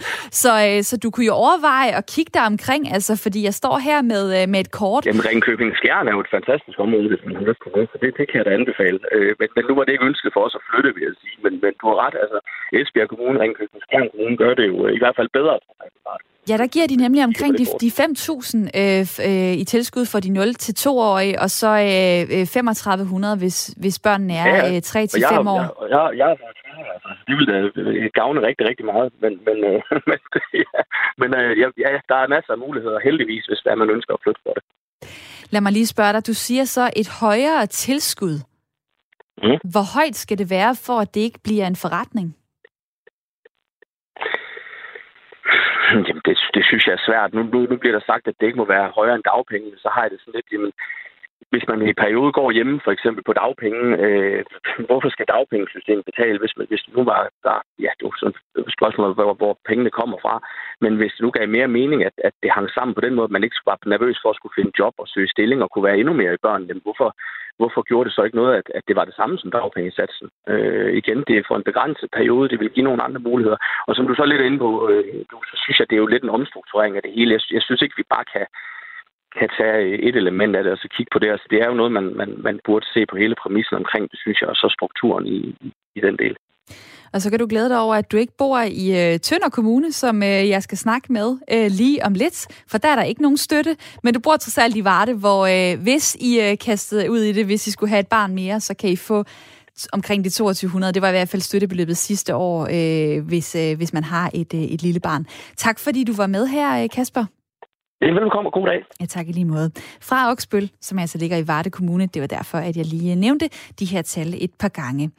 Så, 0.43 0.51
øh, 0.67 0.79
så 0.89 0.93
du 1.03 1.07
kunne 1.11 1.29
jo 1.31 1.35
overveje 1.45 1.91
at 1.99 2.05
kigge 2.13 2.31
der 2.37 2.45
omkring, 2.53 2.81
altså, 2.95 3.13
fordi 3.23 3.39
jeg 3.49 3.53
står 3.61 3.75
her 3.87 3.99
med, 4.13 4.23
øh, 4.37 4.43
med 4.53 4.59
et 4.65 4.71
kort. 4.79 5.03
Jamen, 5.05 5.25
Ringkøbing 5.29 5.71
Skjern 5.79 6.07
er 6.09 6.13
jo 6.17 6.21
et 6.25 6.31
fantastisk 6.37 6.77
område, 6.85 7.07
hvis 7.13 7.23
man 7.27 7.35
har 7.39 7.45
lyst 7.49 7.61
til 7.63 7.71
det, 7.77 7.85
så 7.91 7.95
det, 8.03 8.09
det 8.19 8.25
kan 8.29 8.37
jeg 8.39 8.45
da 8.45 8.51
anbefale. 8.59 8.99
Øh, 9.15 9.31
men, 9.39 9.47
men 9.55 9.63
nu 9.67 9.73
var 9.77 9.83
det 9.83 9.91
ikke 9.95 10.09
ønsket 10.11 10.31
for 10.35 10.41
os 10.47 10.55
at 10.59 10.63
flytte, 10.69 10.89
vil 10.95 11.03
jeg 11.09 11.15
sige. 11.23 11.37
Men, 11.45 11.53
men 11.63 11.73
du 11.79 11.85
har 11.91 11.97
ret, 12.05 12.15
altså 12.23 12.39
Esbjerg 12.77 13.09
Kommune, 13.11 13.39
Ringkøbing 13.43 13.81
Skjern 13.85 14.09
Kommune 14.11 14.37
gør 14.43 14.53
det 14.59 14.65
jo 14.71 14.77
øh, 14.85 14.91
i 14.97 14.99
hvert 15.01 15.15
fald 15.19 15.29
bedre. 15.39 15.55
Ja, 16.49 16.57
der 16.57 16.67
giver 16.67 16.87
de 16.87 16.95
nemlig 16.95 17.23
omkring 17.23 17.57
de, 17.57 17.65
de 17.83 17.87
5.000 17.87 18.79
øh, 18.81 18.99
øh, 19.29 19.53
i 19.61 19.63
tilskud 19.73 20.05
for 20.05 20.19
de 20.19 20.29
0-2-årige, 20.29 21.35
og 21.43 21.49
så 21.49 21.67
øh, 21.67 22.43
3.500, 22.43 23.31
øh, 23.31 23.39
hvis, 23.41 23.57
hvis 23.81 23.99
børnene 23.99 24.33
er 24.33 24.55
øh, 24.69 24.77
3-5 24.77 25.49
år. 25.49 25.59
Jeg, 25.59 25.95
jeg, 25.95 26.17
jeg, 26.17 26.29
jeg 26.45 26.56
altså, 26.93 27.09
det 27.27 27.35
vil 27.37 27.47
da 27.47 27.57
øh, 27.81 28.09
gavne 28.13 28.41
rigtig, 28.47 28.67
rigtig 28.69 28.85
meget. 28.85 29.13
Men, 29.23 29.33
men, 29.47 29.57
øh, 29.69 29.81
men, 30.09 30.19
ja, 30.53 30.81
men 31.21 31.29
øh, 31.39 31.51
ja, 31.83 31.89
der 32.09 32.15
er 32.15 32.27
masser 32.35 32.53
af 32.53 32.57
muligheder, 32.65 32.99
heldigvis, 32.99 33.45
hvis 33.45 33.61
der 33.65 33.75
man 33.75 33.89
ønsker 33.89 34.13
at 34.13 34.19
flytte 34.23 34.41
for 34.43 34.53
det. 34.53 34.63
Lad 35.53 35.61
mig 35.61 35.71
lige 35.71 35.87
spørge 35.87 36.13
dig. 36.13 36.27
Du 36.27 36.33
siger 36.33 36.65
så 36.65 36.91
et 36.95 37.09
højere 37.21 37.65
tilskud. 37.65 38.35
Mm. 39.43 39.59
Hvor 39.73 39.85
højt 39.97 40.15
skal 40.15 40.37
det 40.37 40.49
være, 40.49 40.75
for 40.85 40.97
at 41.03 41.13
det 41.15 41.21
ikke 41.21 41.39
bliver 41.43 41.67
en 41.67 41.75
forretning? 41.75 42.27
Jamen, 46.07 46.21
det, 46.27 46.37
det 46.55 46.63
synes 46.65 46.83
jeg 46.87 46.93
er 46.93 47.05
svært. 47.07 47.33
Nu, 47.33 47.41
nu, 47.43 47.59
nu 47.71 47.75
bliver 47.77 47.95
der 47.97 48.03
sagt, 48.05 48.27
at 48.27 48.35
det 48.39 48.45
ikke 48.45 48.61
må 48.61 48.67
være 48.75 48.95
højere 48.99 49.15
end 49.15 49.23
dagpenge, 49.23 49.71
så 49.77 49.89
har 49.93 50.01
jeg 50.01 50.11
det 50.11 50.19
sådan 50.19 50.37
lidt, 50.37 50.51
jamen, 50.51 50.71
hvis 51.51 51.65
man 51.67 51.81
i 51.81 51.93
periode 52.03 52.31
går 52.31 52.51
hjemme, 52.51 52.81
for 52.83 52.91
eksempel 52.91 53.23
på 53.23 53.33
dagpenge, 53.33 53.85
øh, 54.05 54.43
hvorfor 54.87 55.09
skal 55.09 55.25
dagpengesystemet 55.33 56.05
betale, 56.05 56.39
hvis, 56.39 56.53
man, 56.57 56.67
hvis 56.69 56.83
nu 56.95 57.03
var 57.03 57.29
der, 57.43 57.57
ja, 57.85 57.91
det 57.97 58.03
var 58.05 58.15
sådan 58.19 58.35
et 58.67 58.75
spørgsmål, 58.77 59.13
hvor, 59.13 59.33
hvor 59.33 59.53
pengene 59.69 59.89
kommer 59.99 60.17
fra, 60.21 60.35
men 60.83 60.95
hvis 60.95 61.13
det 61.15 61.21
nu 61.23 61.31
gav 61.31 61.47
mere 61.49 61.67
mening, 61.79 61.99
at, 62.03 62.15
at 62.27 62.33
det 62.43 62.51
hang 62.57 62.69
sammen 62.69 62.95
på 62.95 63.01
den 63.01 63.15
måde, 63.15 63.29
at 63.29 63.35
man 63.35 63.43
ikke 63.43 63.55
skulle 63.55 63.71
være 63.71 63.93
nervøs 63.93 64.17
for 64.21 64.29
at 64.29 64.35
skulle 64.39 64.57
finde 64.57 64.77
job 64.79 64.93
og 64.97 65.07
søge 65.07 65.33
stilling 65.35 65.59
og 65.63 65.69
kunne 65.71 65.87
være 65.87 65.99
endnu 65.99 66.13
mere 66.13 66.33
i 66.33 66.43
børn, 66.45 66.63
jamen 66.67 66.85
hvorfor, 66.85 67.09
hvorfor 67.59 67.81
gjorde 67.89 68.07
det 68.07 68.15
så 68.15 68.23
ikke 68.23 68.41
noget, 68.41 68.53
at, 68.59 68.67
at 68.77 68.83
det 68.87 68.95
var 68.95 69.05
det 69.05 69.15
samme 69.15 69.37
som 69.37 69.51
dagpengesatsen? 69.51 70.27
Øh, 70.51 70.89
igen, 71.01 71.19
det 71.27 71.35
er 71.37 71.47
for 71.47 71.55
en 71.55 71.69
begrænset 71.69 72.09
periode, 72.17 72.49
det 72.49 72.59
vil 72.59 72.73
give 72.75 72.87
nogle 72.89 73.03
andre 73.03 73.21
muligheder. 73.29 73.57
Og 73.87 73.95
som 73.95 74.07
du 74.07 74.13
så 74.15 74.21
er 74.21 74.31
lidt 74.33 74.47
inde 74.47 74.59
på, 74.65 74.89
øh, 74.89 75.03
så 75.49 75.55
synes 75.63 75.79
jeg, 75.79 75.89
det 75.89 75.95
er 75.95 76.03
jo 76.03 76.13
lidt 76.13 76.23
en 76.23 76.37
omstrukturering 76.39 76.95
af 76.95 77.03
det 77.03 77.11
hele. 77.17 77.31
Jeg, 77.33 77.41
jeg 77.51 77.61
synes 77.61 77.81
ikke, 77.81 77.97
vi 77.97 78.13
bare 78.15 78.25
kan 78.33 78.45
kan 79.39 79.49
tage 79.59 79.79
et 80.07 80.15
element 80.15 80.55
af 80.55 80.63
det 80.63 80.71
og 80.71 80.77
så 80.77 80.87
kigge 80.95 81.11
på 81.13 81.19
det. 81.19 81.29
Altså, 81.31 81.47
det 81.51 81.61
er 81.61 81.67
jo 81.67 81.73
noget, 81.73 81.91
man, 81.91 82.05
man, 82.15 82.29
man 82.47 82.59
burde 82.65 82.85
se 82.93 83.05
på 83.09 83.15
hele 83.17 83.35
præmissen 83.41 83.75
omkring, 83.81 84.03
det 84.11 84.19
synes 84.19 84.41
jeg, 84.41 84.49
og 84.49 84.55
så 84.55 84.67
strukturen 84.77 85.25
i, 85.27 85.37
i, 85.95 85.99
den 86.01 86.17
del. 86.23 86.35
Og 87.13 87.21
så 87.21 87.29
kan 87.29 87.39
du 87.39 87.47
glæde 87.49 87.69
dig 87.69 87.79
over, 87.79 87.95
at 87.95 88.11
du 88.11 88.17
ikke 88.17 88.33
bor 88.37 88.59
i 88.59 88.85
øh, 89.01 89.19
Tønder 89.19 89.49
Kommune, 89.49 89.91
som 89.91 90.23
øh, 90.23 90.49
jeg 90.49 90.63
skal 90.63 90.77
snakke 90.77 91.13
med 91.13 91.37
øh, 91.53 91.67
lige 91.71 92.05
om 92.05 92.13
lidt, 92.13 92.47
for 92.71 92.77
der 92.77 92.89
er 92.89 92.95
der 92.95 93.03
ikke 93.03 93.21
nogen 93.21 93.37
støtte, 93.37 93.75
men 94.03 94.13
du 94.13 94.19
bor 94.19 94.37
trods 94.37 94.57
alt 94.57 94.75
i 94.75 94.83
Varde, 94.83 95.13
hvor 95.13 95.41
øh, 95.45 95.81
hvis 95.83 96.15
I 96.15 96.41
øh, 96.41 96.57
kastede 96.57 97.11
ud 97.11 97.19
i 97.19 97.33
det, 97.33 97.45
hvis 97.45 97.67
I 97.67 97.71
skulle 97.71 97.89
have 97.89 97.99
et 97.99 98.07
barn 98.07 98.35
mere, 98.35 98.59
så 98.59 98.73
kan 98.73 98.89
I 98.89 98.95
få 98.95 99.23
omkring 99.93 100.23
de 100.23 100.29
2200. 100.29 100.93
Det 100.93 101.01
var 101.01 101.07
i 101.07 101.11
hvert 101.11 101.29
fald 101.29 101.41
støttebeløbet 101.41 101.97
sidste 101.97 102.35
år, 102.35 102.67
øh, 102.71 103.25
hvis, 103.27 103.55
øh, 103.55 103.77
hvis 103.77 103.93
man 103.93 104.03
har 104.03 104.31
et, 104.33 104.53
øh, 104.53 104.61
et 104.61 104.81
lille 104.81 104.99
barn. 104.99 105.25
Tak 105.57 105.79
fordi 105.79 106.03
du 106.03 106.13
var 106.13 106.27
med 106.27 106.47
her, 106.47 106.83
øh, 106.83 106.89
Kasper. 106.89 107.25
Velkommen 108.01 108.45
og 108.45 108.53
God 108.53 108.67
dag. 108.67 108.85
Ja, 108.99 109.05
tak 109.05 109.27
i 109.27 109.31
lige 109.31 109.45
måde. 109.45 109.71
Fra 110.01 110.31
Oksbøl, 110.31 110.71
som 110.81 110.99
altså 110.99 111.17
ligger 111.17 111.37
i 111.37 111.47
Varde 111.47 111.69
Kommune, 111.69 112.05
det 112.05 112.21
var 112.21 112.27
derfor, 112.27 112.57
at 112.57 112.77
jeg 112.77 112.85
lige 112.85 113.15
nævnte 113.15 113.49
de 113.79 113.85
her 113.85 114.01
tal 114.01 114.33
et 114.37 114.53
par 114.59 114.67
gange. 114.67 115.11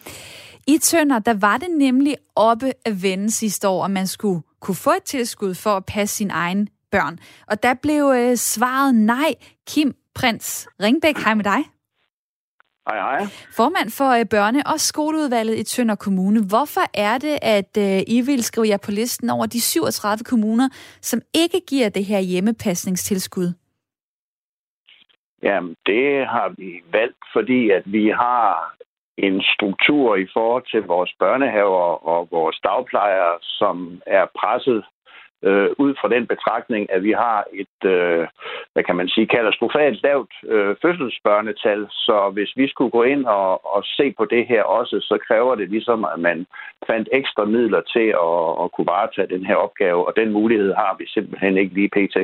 I 0.66 0.78
Tønder, 0.78 1.18
der 1.18 1.34
var 1.34 1.56
det 1.56 1.68
nemlig 1.78 2.16
oppe 2.36 2.72
at 2.84 3.02
vende 3.02 3.30
sidste 3.30 3.68
år, 3.68 3.84
at 3.84 3.90
man 3.90 4.06
skulle 4.06 4.42
kunne 4.60 4.74
få 4.74 4.90
et 4.90 5.02
tilskud 5.02 5.54
for 5.54 5.70
at 5.70 5.84
passe 5.84 6.16
sin 6.16 6.30
egen 6.30 6.68
børn. 6.90 7.18
Og 7.46 7.62
der 7.62 7.74
blev 7.82 8.12
øh, 8.16 8.36
svaret 8.36 8.94
nej. 8.94 9.34
Kim 9.66 9.94
Prins 10.14 10.68
Ringbæk, 10.82 11.18
hej 11.18 11.34
med 11.34 11.44
dig. 11.44 11.64
Hej, 12.88 12.98
hej. 13.08 13.22
Formand 13.56 13.90
for 13.98 14.10
øh, 14.18 14.24
børne- 14.34 14.72
og 14.72 14.80
skoleudvalget 14.80 15.58
i 15.58 15.64
Tønder 15.64 15.94
Kommune. 15.94 16.40
Hvorfor 16.52 16.86
er 17.08 17.18
det, 17.18 17.38
at 17.42 17.72
øh, 17.86 18.00
I 18.16 18.18
vil 18.26 18.42
skrive 18.42 18.68
jer 18.68 18.80
på 18.86 18.90
listen 18.90 19.30
over 19.30 19.46
de 19.46 19.60
37 19.60 20.24
kommuner, 20.24 20.68
som 21.00 21.20
ikke 21.34 21.60
giver 21.68 21.88
det 21.88 22.04
her 22.04 22.20
hjemmepasningstilskud? 22.20 23.48
Jamen, 25.42 25.74
det 25.86 26.26
har 26.26 26.48
vi 26.58 26.70
valgt, 26.92 27.22
fordi 27.32 27.70
at 27.70 27.82
vi 27.86 28.08
har 28.08 28.74
en 29.18 29.42
struktur 29.54 30.16
i 30.16 30.26
forhold 30.32 30.64
til 30.70 30.82
vores 30.82 31.12
børnehaver 31.18 31.88
og 32.12 32.28
vores 32.30 32.58
dagplejere, 32.64 33.38
som 33.42 34.02
er 34.06 34.26
presset 34.40 34.84
øh, 35.42 35.70
ud 35.78 35.94
fra 36.00 36.08
den 36.08 36.26
betragtning, 36.26 36.92
at 36.92 37.02
vi 37.02 37.12
har 37.12 37.44
et, 37.52 37.78
øh, 37.90 38.26
hvad 38.72 38.84
kan 38.84 38.96
man 38.96 39.08
sige, 39.08 39.26
katastrofalt 39.26 40.02
lavt 40.02 40.32
øh, 40.44 40.76
fødselsbørnetal. 40.82 41.86
Så 41.90 42.30
hvis 42.32 42.50
vi 42.56 42.68
skulle 42.68 42.90
gå 42.90 43.02
ind 43.02 43.24
og, 43.24 43.74
og 43.74 43.82
se 43.84 44.14
på 44.18 44.24
det 44.24 44.46
her 44.46 44.62
også, 44.62 44.96
så 45.00 45.18
kræver 45.28 45.54
det 45.54 45.70
ligesom, 45.70 46.04
at 46.04 46.20
man 46.20 46.46
fandt 46.86 47.08
ekstra 47.12 47.44
midler 47.44 47.80
til 47.80 48.08
at, 48.28 48.46
at 48.62 48.72
kunne 48.72 48.86
varetage 48.86 49.34
den 49.34 49.46
her 49.46 49.54
opgave, 49.54 50.06
og 50.06 50.12
den 50.16 50.32
mulighed 50.32 50.74
har 50.74 50.96
vi 50.98 51.04
simpelthen 51.06 51.58
ikke 51.58 51.74
lige 51.74 51.90
pt. 51.96 52.16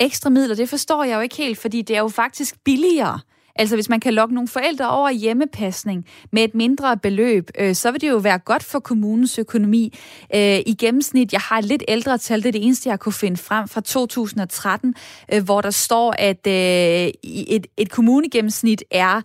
Ekstra 0.00 0.30
midler, 0.30 0.54
det 0.54 0.68
forstår 0.68 1.04
jeg 1.04 1.16
jo 1.16 1.20
ikke 1.20 1.36
helt, 1.36 1.58
fordi 1.62 1.82
det 1.82 1.96
er 1.96 2.00
jo 2.00 2.08
faktisk 2.08 2.54
billigere 2.64 3.18
Altså 3.58 3.76
hvis 3.76 3.88
man 3.88 4.00
kan 4.00 4.14
lokke 4.14 4.34
nogle 4.34 4.48
forældre 4.48 4.90
over 4.90 5.10
hjemmepasning 5.10 6.06
med 6.32 6.44
et 6.44 6.54
mindre 6.54 6.96
beløb, 6.96 7.50
øh, 7.58 7.74
så 7.74 7.90
vil 7.90 8.00
det 8.00 8.08
jo 8.08 8.16
være 8.16 8.38
godt 8.38 8.64
for 8.64 8.78
kommunens 8.78 9.38
økonomi. 9.38 9.98
Øh, 10.34 10.58
I 10.66 10.76
gennemsnit, 10.78 11.32
jeg 11.32 11.40
har 11.40 11.58
et 11.58 11.64
lidt 11.64 11.84
ældre 11.88 12.18
tal, 12.18 12.42
det 12.42 12.48
er 12.48 12.52
det 12.52 12.64
eneste, 12.64 12.88
jeg 12.88 13.00
kunne 13.00 13.12
finde 13.12 13.36
frem 13.36 13.68
fra 13.68 13.80
2013, 13.80 14.94
øh, 15.32 15.44
hvor 15.44 15.60
der 15.60 15.70
står, 15.70 16.14
at 16.18 16.46
øh, 16.46 17.12
et, 17.24 17.66
et 17.76 17.90
kommunegennemsnit 17.90 18.84
er 18.90 19.20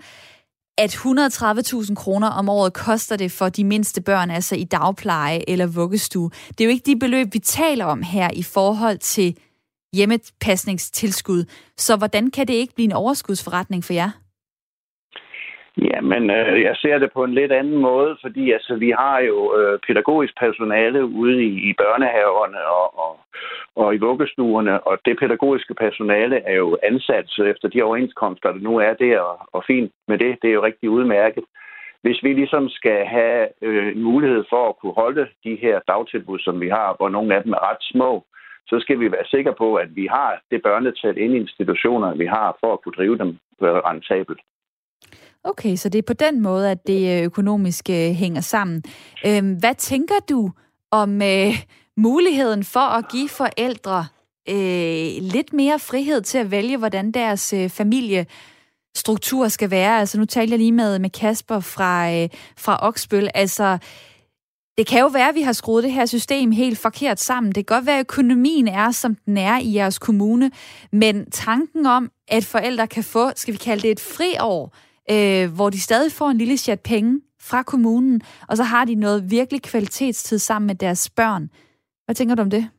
at 0.78 0.96
130.000 0.96 1.96
kroner 1.96 2.28
om 2.28 2.50
året 2.50 2.74
koster 2.74 3.16
det 3.16 3.32
for 3.32 3.50
de 3.50 3.64
mindste 3.64 4.02
børn, 4.02 4.32
altså 4.32 4.56
i 4.56 4.64
dagpleje 4.64 5.42
eller 5.48 5.66
vuggestue. 5.66 6.30
Det 6.48 6.62
er 6.62 6.66
jo 6.66 6.72
ikke 6.72 6.86
de 6.86 7.00
beløb, 7.00 7.28
vi 7.34 7.40
taler 7.40 7.86
om 7.86 8.02
her 8.02 8.30
i 8.34 8.44
forhold 8.44 8.98
til 8.98 9.38
hjemmepasningstilskud. 9.94 11.46
Så 11.78 11.96
hvordan 11.96 12.32
kan 12.32 12.48
det 12.48 12.54
ikke 12.54 12.76
blive 12.76 12.86
en 12.86 12.92
overskudsforretning 12.92 13.84
for 13.84 13.94
jer? 13.94 14.21
Jamen, 15.78 16.30
øh, 16.30 16.62
jeg 16.62 16.76
ser 16.76 16.98
det 16.98 17.12
på 17.12 17.24
en 17.24 17.34
lidt 17.34 17.52
anden 17.52 17.78
måde, 17.78 18.18
fordi 18.22 18.52
altså, 18.52 18.76
vi 18.76 18.90
har 18.90 19.20
jo 19.20 19.58
øh, 19.58 19.80
pædagogisk 19.88 20.34
personale 20.40 21.06
ude 21.06 21.44
i, 21.44 21.70
i 21.70 21.74
børnehaverne 21.74 22.64
og, 22.66 23.00
og, 23.00 23.20
og 23.76 23.96
i 23.96 23.98
vuggestuerne, 23.98 24.88
og 24.88 25.00
det 25.06 25.20
pædagogiske 25.20 25.74
personale 25.74 26.38
er 26.38 26.56
jo 26.56 26.78
ansat 26.84 27.30
efter 27.40 27.68
de 27.68 27.84
overenskomster, 27.84 28.52
der 28.52 28.60
nu 28.60 28.78
er 28.78 28.94
der, 28.94 29.20
og, 29.20 29.40
og 29.54 29.64
fint 29.68 29.92
med 30.08 30.18
det, 30.18 30.38
det 30.42 30.50
er 30.50 30.54
jo 30.54 30.64
rigtig 30.64 30.90
udmærket. 30.90 31.44
Hvis 32.02 32.24
vi 32.24 32.34
ligesom 32.34 32.70
skal 32.70 33.06
have 33.06 33.48
øh, 33.62 33.92
en 33.96 34.04
mulighed 34.04 34.44
for 34.50 34.70
at 34.70 34.78
kunne 34.78 34.94
holde 34.94 35.28
de 35.44 35.56
her 35.56 35.80
dagtilbud, 35.88 36.40
som 36.40 36.62
vi 36.62 36.70
har, 36.70 36.96
hvor 36.98 37.10
nogle 37.10 37.36
af 37.36 37.44
dem 37.44 37.52
er 37.54 37.70
ret 37.70 37.84
små, 37.92 38.24
så 38.68 38.80
skal 38.80 39.00
vi 39.00 39.12
være 39.12 39.26
sikre 39.26 39.54
på, 39.54 39.76
at 39.76 39.96
vi 39.96 40.06
har 40.06 40.42
det 40.52 40.62
børnetal 40.64 41.18
inde 41.18 41.38
i 41.38 41.40
institutionerne, 41.40 42.18
vi 42.18 42.26
har, 42.26 42.58
for 42.60 42.74
at 42.74 42.82
kunne 42.82 42.98
drive 42.98 43.18
dem 43.18 43.30
øh, 43.62 43.70
rentabelt. 43.90 44.40
Okay, 45.44 45.76
så 45.76 45.90
det 45.90 46.00
er 46.00 46.04
på 46.08 46.14
den 46.14 46.42
måde, 46.42 46.72
at 46.72 46.88
det 46.88 47.18
øh, 47.18 47.24
økonomiske 47.24 48.10
øh, 48.10 48.16
hænger 48.16 48.42
sammen. 48.42 48.84
Øhm, 49.26 49.54
hvad 49.54 49.76
tænker 49.76 50.16
du 50.30 50.52
om 50.92 51.22
øh, 51.22 51.64
muligheden 51.98 52.64
for 52.64 52.80
at 52.80 53.06
give 53.12 53.30
forældre 53.30 54.06
øh, 54.50 55.22
lidt 55.22 55.54
mere 55.54 55.80
frihed 55.80 56.22
til 56.22 56.38
at 56.38 56.52
vælge, 56.52 56.78
hvordan 56.78 57.12
deres 57.12 57.54
øh, 57.54 57.70
familie 57.70 58.26
struktur 58.96 59.48
skal 59.48 59.72
være. 59.72 60.00
Altså 60.00 60.20
nu 60.20 60.26
talte 60.26 60.52
jeg 60.52 60.60
lige 60.60 60.72
med, 60.72 61.00
med 61.00 61.10
Kasper 61.10 61.60
fra, 61.60 62.14
øh, 62.14 62.30
fra 62.58 62.80
Oksbøl. 62.82 63.30
Altså, 63.34 63.78
det 64.78 64.88
kan 64.88 65.00
jo 65.00 65.08
være, 65.08 65.30
at 65.30 65.36
vi 65.36 65.42
har 65.42 65.54
skruet 65.54 65.84
det 65.84 65.92
her 65.92 66.06
system 66.06 66.52
helt 66.52 66.78
forkert 66.78 67.20
sammen. 67.20 67.52
Det 67.52 67.68
kan 67.68 67.76
godt 67.76 67.86
være, 67.86 67.98
at 67.98 68.06
økonomien 68.06 68.68
er, 68.68 68.92
som 68.92 69.16
den 69.26 69.38
er 69.38 69.60
i 69.60 69.76
jeres 69.76 70.00
kommune, 70.00 70.52
men 70.92 71.32
tanken 71.32 71.86
om, 71.86 72.12
at 72.28 72.46
forældre 72.46 72.88
kan 72.88 73.04
få, 73.04 73.32
skal 73.36 73.54
vi 73.54 73.58
kalde 73.58 73.82
det 73.82 73.92
et 73.92 74.00
friår, 74.00 74.74
øh, 75.14 75.56
hvor 75.56 75.70
de 75.70 75.80
stadig 75.82 76.12
får 76.12 76.30
en 76.30 76.38
lille 76.38 76.58
chat 76.58 76.82
penge 76.86 77.22
fra 77.50 77.64
kommunen, 77.64 78.22
og 78.50 78.58
så 78.58 78.64
har 78.64 78.86
de 78.86 78.96
noget 78.96 79.24
virkelig 79.32 79.62
kvalitetstid 79.64 80.38
sammen 80.38 80.68
med 80.68 80.76
deres 80.76 81.10
børn. 81.16 81.50
Hvad 82.06 82.16
tænker 82.16 82.36
du 82.36 82.42
om 82.42 82.50
det? 82.50 82.70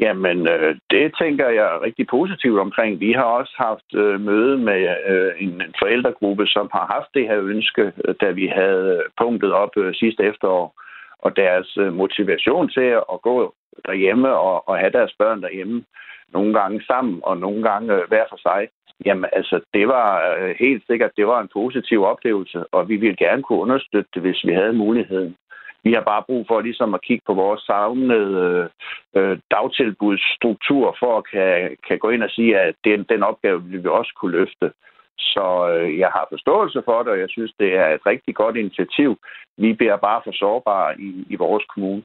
Jamen, 0.00 0.48
øh, 0.48 0.76
det 0.90 1.14
tænker 1.20 1.48
jeg 1.48 1.80
rigtig 1.82 2.06
positivt 2.06 2.58
omkring. 2.58 3.00
Vi 3.00 3.12
har 3.12 3.24
også 3.24 3.54
haft 3.56 3.94
øh, 3.94 4.20
møde 4.20 4.58
med 4.58 4.80
øh, 5.08 5.32
en, 5.38 5.48
en 5.48 5.74
forældregruppe, 5.78 6.46
som 6.46 6.68
har 6.72 6.86
haft 6.94 7.08
det 7.14 7.28
her 7.28 7.40
ønske, 7.42 7.92
øh, 8.04 8.14
da 8.20 8.30
vi 8.30 8.46
havde 8.46 9.02
punktet 9.18 9.52
op 9.52 9.76
øh, 9.76 9.94
sidste 9.94 10.22
efterår. 10.22 10.82
Og 11.18 11.36
deres 11.36 11.76
øh, 11.76 11.92
motivation 11.92 12.68
til 12.68 12.88
at 13.12 13.18
gå 13.22 13.54
derhjemme 13.86 14.28
og, 14.28 14.68
og 14.68 14.78
have 14.78 14.92
deres 14.92 15.14
børn 15.18 15.42
derhjemme, 15.42 15.84
nogle 16.32 16.52
gange 16.60 16.82
sammen 16.86 17.20
og 17.22 17.38
nogle 17.38 17.62
gange 17.62 17.94
øh, 17.94 18.08
hver 18.08 18.24
for 18.30 18.38
sig, 18.48 18.68
jamen 19.04 19.30
altså, 19.32 19.60
det 19.74 19.88
var 19.88 20.36
øh, 20.38 20.54
helt 20.58 20.82
sikkert, 20.86 21.16
det 21.16 21.26
var 21.26 21.40
en 21.40 21.48
positiv 21.52 22.04
oplevelse, 22.04 22.64
og 22.72 22.88
vi 22.88 22.96
ville 22.96 23.16
gerne 23.16 23.42
kunne 23.42 23.58
understøtte 23.58 24.10
det, 24.14 24.22
hvis 24.22 24.44
vi 24.44 24.52
havde 24.52 24.72
muligheden. 24.72 25.36
Vi 25.84 25.92
har 25.92 26.00
bare 26.00 26.22
brug 26.26 26.46
for 26.48 26.60
ligesom 26.60 26.94
at 26.94 27.02
kigge 27.02 27.22
på 27.26 27.34
vores 27.34 27.60
savnede 27.60 28.32
øh, 28.44 28.68
øh, 29.16 29.38
dagtilbudsstruktur 29.50 30.96
for 31.00 31.18
at 31.18 31.24
kan, 31.32 31.76
kan 31.88 31.98
gå 31.98 32.08
ind 32.10 32.22
og 32.22 32.30
sige, 32.30 32.58
at 32.58 32.74
den, 32.84 33.06
den 33.08 33.22
opgave 33.22 33.62
vil 33.62 33.82
vi 33.82 33.88
også 33.88 34.12
kunne 34.20 34.38
løfte. 34.38 34.72
Så 35.18 35.46
øh, 35.72 35.98
jeg 35.98 36.08
har 36.08 36.26
forståelse 36.30 36.82
for 36.84 36.98
det, 37.02 37.12
og 37.12 37.18
jeg 37.18 37.30
synes, 37.30 37.52
det 37.58 37.76
er 37.76 37.88
et 37.88 38.06
rigtig 38.06 38.34
godt 38.34 38.56
initiativ. 38.56 39.18
Vi 39.58 39.72
bliver 39.72 39.96
bare 39.96 40.20
for 40.24 40.32
sårbare 40.32 41.00
i, 41.00 41.26
i 41.30 41.36
vores 41.36 41.64
kommune. 41.74 42.02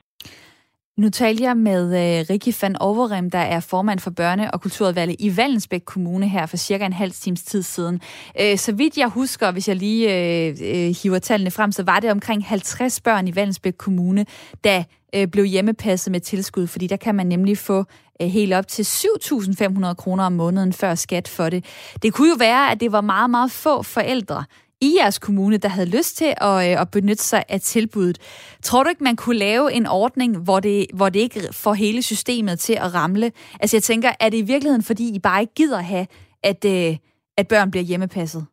Nu 1.02 1.10
talte 1.10 1.44
jeg 1.44 1.58
med 1.58 1.84
øh, 1.84 2.22
uh, 2.22 2.30
Rikke 2.30 2.56
van 2.62 2.78
Overrem, 2.80 3.30
der 3.30 3.40
er 3.40 3.60
formand 3.60 4.00
for 4.00 4.12
børne- 4.20 4.50
og 4.54 4.62
kulturudvalget 4.62 5.16
i 5.20 5.38
Vallensbæk 5.38 5.82
Kommune 5.86 6.30
her 6.30 6.46
for 6.46 6.58
cirka 6.58 6.86
en 6.86 6.94
halv 6.94 7.12
times 7.12 7.44
tid 7.44 7.64
siden. 7.64 8.02
Uh, 8.42 8.58
så 8.58 8.72
vidt 8.72 8.98
jeg 8.98 9.08
husker, 9.08 9.52
hvis 9.52 9.68
jeg 9.68 9.76
lige 9.76 10.08
uh, 10.08 10.60
uh, 10.62 10.96
hiver 11.04 11.20
tallene 11.20 11.52
frem, 11.52 11.72
så 11.72 11.84
var 11.84 12.00
det 12.00 12.12
omkring 12.12 12.46
50 12.46 13.02
børn 13.02 13.28
i 13.28 13.36
Vallensbæk 13.36 13.74
Kommune, 13.78 14.26
der 14.64 14.84
uh, 15.18 15.24
blev 15.32 15.46
hjemmepasset 15.46 16.12
med 16.12 16.20
tilskud, 16.20 16.68
fordi 16.68 16.88
der 16.88 16.98
kan 16.98 17.16
man 17.16 17.28
nemlig 17.28 17.58
få 17.58 17.86
uh, 18.24 18.28
helt 18.28 18.54
op 18.54 18.68
til 18.68 18.84
7.500 18.84 19.94
kroner 19.94 20.24
om 20.24 20.34
måneden 20.34 20.74
før 20.74 20.96
skat 20.96 21.28
for 21.28 21.50
det. 21.50 21.66
Det 22.04 22.14
kunne 22.14 22.30
jo 22.30 22.36
være, 22.40 22.72
at 22.72 22.80
det 22.80 22.92
var 22.92 23.02
meget, 23.02 23.30
meget 23.30 23.52
få 23.52 23.84
forældre, 23.84 24.44
i 24.82 24.90
jeres 25.00 25.20
kommune, 25.20 25.58
der 25.58 25.70
havde 25.70 25.96
lyst 25.98 26.18
til 26.18 26.32
at, 26.50 26.56
øh, 26.68 26.82
at 26.82 26.88
benytte 26.92 27.24
sig 27.24 27.44
af 27.50 27.60
tilbuddet. 27.60 28.18
Tror 28.64 28.84
du 28.84 28.90
ikke, 28.90 29.04
man 29.04 29.16
kunne 29.16 29.38
lave 29.38 29.74
en 29.74 29.88
ordning, 29.88 30.44
hvor 30.44 30.60
det, 30.60 30.88
hvor 30.98 31.10
det 31.10 31.20
ikke 31.20 31.42
får 31.64 31.74
hele 31.74 32.02
systemet 32.02 32.60
til 32.60 32.74
at 32.74 32.94
ramle? 32.96 33.26
Altså 33.62 33.78
jeg 33.78 33.84
tænker, 33.84 34.10
er 34.20 34.30
det 34.30 34.38
i 34.38 34.52
virkeligheden, 34.54 34.84
fordi 34.84 35.16
I 35.16 35.20
bare 35.20 35.42
ikke 35.42 35.54
gider 35.54 35.82
have, 35.82 36.08
at, 36.44 36.66
øh, 36.66 36.92
at 37.38 37.48
børn 37.48 37.72
bliver 37.72 37.84
hjemmepasset? 37.84 38.44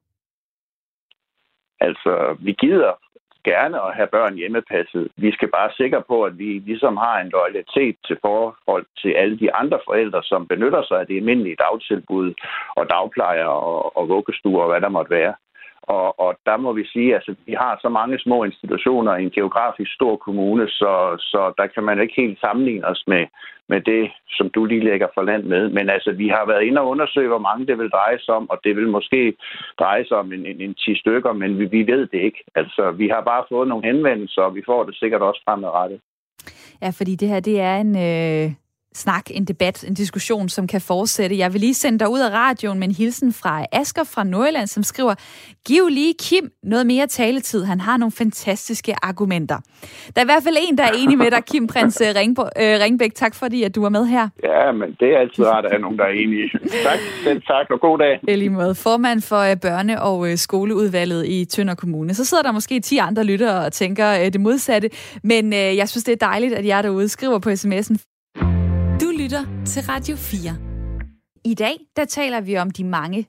Altså, 1.80 2.36
vi 2.40 2.52
gider 2.52 2.92
gerne 3.44 3.76
at 3.86 3.94
have 3.98 4.08
børn 4.16 4.34
hjemmepasset. 4.34 5.08
Vi 5.16 5.30
skal 5.32 5.50
bare 5.58 5.70
sikre 5.80 6.02
på, 6.10 6.16
at 6.28 6.38
vi 6.38 6.50
ligesom 6.70 6.96
har 6.96 7.16
en 7.20 7.32
loyalitet 7.36 7.96
til 8.06 8.16
forhold 8.26 8.86
til 9.02 9.12
alle 9.20 9.38
de 9.38 9.54
andre 9.54 9.78
forældre, 9.88 10.22
som 10.22 10.46
benytter 10.46 10.82
sig 10.88 11.00
af 11.00 11.06
det 11.06 11.16
almindelige 11.16 11.60
dagtilbud 11.64 12.28
og 12.78 12.84
dagplejer 12.90 13.44
og, 13.44 13.96
og 13.96 14.08
vuggestuer 14.08 14.62
og 14.62 14.70
hvad 14.70 14.80
der 14.80 14.96
måtte 14.96 15.10
være. 15.10 15.34
Og, 15.82 16.20
og 16.20 16.34
der 16.46 16.56
må 16.56 16.72
vi 16.72 16.84
sige, 16.86 17.08
at 17.08 17.14
altså, 17.14 17.34
vi 17.46 17.54
har 17.58 17.78
så 17.82 17.88
mange 17.88 18.18
små 18.18 18.44
institutioner 18.44 19.16
i 19.16 19.22
en 19.22 19.30
geografisk 19.30 19.94
stor 19.94 20.16
kommune, 20.16 20.68
så, 20.68 20.92
så 21.18 21.52
der 21.58 21.66
kan 21.66 21.82
man 21.82 22.00
ikke 22.00 22.14
helt 22.16 22.40
sammenligne 22.40 22.86
os 22.86 23.04
med, 23.06 23.26
med 23.68 23.80
det, 23.80 24.10
som 24.28 24.50
du 24.50 24.64
lige 24.64 24.84
lægger 24.84 25.08
for 25.14 25.22
land 25.22 25.44
med. 25.44 25.68
Men 25.68 25.90
altså, 25.90 26.12
vi 26.12 26.28
har 26.28 26.46
været 26.46 26.62
inde 26.62 26.80
og 26.80 26.88
undersøge, 26.88 27.28
hvor 27.28 27.44
mange 27.48 27.66
det 27.66 27.78
vil 27.78 27.90
dreje 27.90 28.18
sig 28.20 28.34
om, 28.34 28.50
og 28.50 28.58
det 28.64 28.76
vil 28.76 28.88
måske 28.88 29.34
dreje 29.78 30.04
sig 30.06 30.16
om 30.16 30.32
en, 30.32 30.46
en, 30.46 30.60
en 30.60 30.74
10 30.74 31.00
stykker, 31.00 31.32
men 31.32 31.58
vi, 31.58 31.64
vi 31.64 31.92
ved 31.92 32.06
det 32.06 32.20
ikke. 32.28 32.44
Altså, 32.54 32.90
vi 32.90 33.08
har 33.08 33.20
bare 33.20 33.44
fået 33.48 33.68
nogle 33.68 33.86
henvendelser, 33.86 34.42
og 34.42 34.54
vi 34.54 34.62
får 34.66 34.84
det 34.84 34.94
sikkert 34.96 35.22
også 35.22 35.42
fremadrettet. 35.44 36.00
Ja, 36.82 36.90
fordi 36.98 37.14
det 37.16 37.28
her, 37.28 37.40
det 37.40 37.60
er 37.60 37.76
en... 37.76 37.96
Øh 37.96 38.67
snak, 38.94 39.30
en 39.30 39.44
debat, 39.44 39.84
en 39.88 39.94
diskussion, 39.94 40.48
som 40.48 40.66
kan 40.66 40.80
fortsætte. 40.80 41.38
Jeg 41.38 41.52
vil 41.52 41.60
lige 41.60 41.74
sende 41.74 41.98
dig 41.98 42.08
ud 42.08 42.20
af 42.20 42.30
radioen 42.30 42.78
med 42.78 42.88
en 42.88 42.94
hilsen 42.94 43.32
fra 43.32 43.64
Asker 43.72 44.04
fra 44.04 44.24
Nordjylland, 44.24 44.66
som 44.66 44.82
skriver, 44.82 45.14
giv 45.66 45.88
lige 45.88 46.14
Kim 46.20 46.50
noget 46.62 46.86
mere 46.86 47.06
taletid. 47.06 47.64
Han 47.64 47.80
har 47.80 47.96
nogle 47.96 48.12
fantastiske 48.12 48.94
argumenter. 49.02 49.56
Der 50.16 50.20
er 50.20 50.24
i 50.24 50.30
hvert 50.32 50.42
fald 50.42 50.56
en, 50.68 50.78
der 50.78 50.84
er 50.84 50.92
enig 50.98 51.18
med 51.18 51.30
dig, 51.30 51.44
Kim 51.44 51.66
Prins 51.66 52.00
øh, 52.00 52.08
Ringbo, 52.16 52.42
øh, 52.42 52.80
Ringbæk. 52.82 53.14
Tak 53.14 53.34
fordi, 53.34 53.62
at 53.62 53.74
du 53.74 53.82
var 53.82 53.88
med 53.88 54.06
her. 54.06 54.28
Ja, 54.44 54.72
men 54.72 54.96
det 55.00 55.08
er 55.14 55.18
altid 55.18 55.44
rart 55.46 55.64
at 55.64 55.70
have 55.70 55.80
nogen, 55.80 55.98
der 55.98 56.04
er 56.04 56.14
enige. 56.24 56.50
tak, 56.88 56.98
selv 57.24 57.42
tak, 57.42 57.66
og 57.70 57.80
god 57.80 57.98
dag. 57.98 58.36
Lige 58.38 58.50
måde. 58.50 58.74
Formand 58.74 59.22
for 59.22 59.38
øh, 59.38 59.56
børne- 59.64 60.00
og 60.00 60.38
skoleudvalget 60.38 61.26
i 61.26 61.44
Tønder 61.44 61.74
Kommune. 61.74 62.14
Så 62.14 62.24
sidder 62.24 62.42
der 62.42 62.52
måske 62.52 62.80
10 62.80 62.98
andre 62.98 63.24
lyttere 63.24 63.64
og 63.64 63.72
tænker 63.72 64.10
øh, 64.20 64.32
det 64.32 64.40
modsatte, 64.40 64.90
men 65.22 65.52
øh, 65.52 65.76
jeg 65.76 65.88
synes, 65.88 66.04
det 66.04 66.12
er 66.12 66.26
dejligt, 66.26 66.54
at 66.54 66.66
jeg 66.66 66.82
derude 66.84 67.08
skriver 67.08 67.38
på 67.38 67.48
sms'en 67.50 67.96
lytter 69.28 69.64
til 69.66 69.82
Radio 69.82 70.16
4. 70.16 70.56
I 71.44 71.54
dag, 71.54 71.78
der 71.96 72.04
taler 72.04 72.40
vi 72.40 72.56
om 72.56 72.70
de 72.70 72.84
mange 72.84 73.26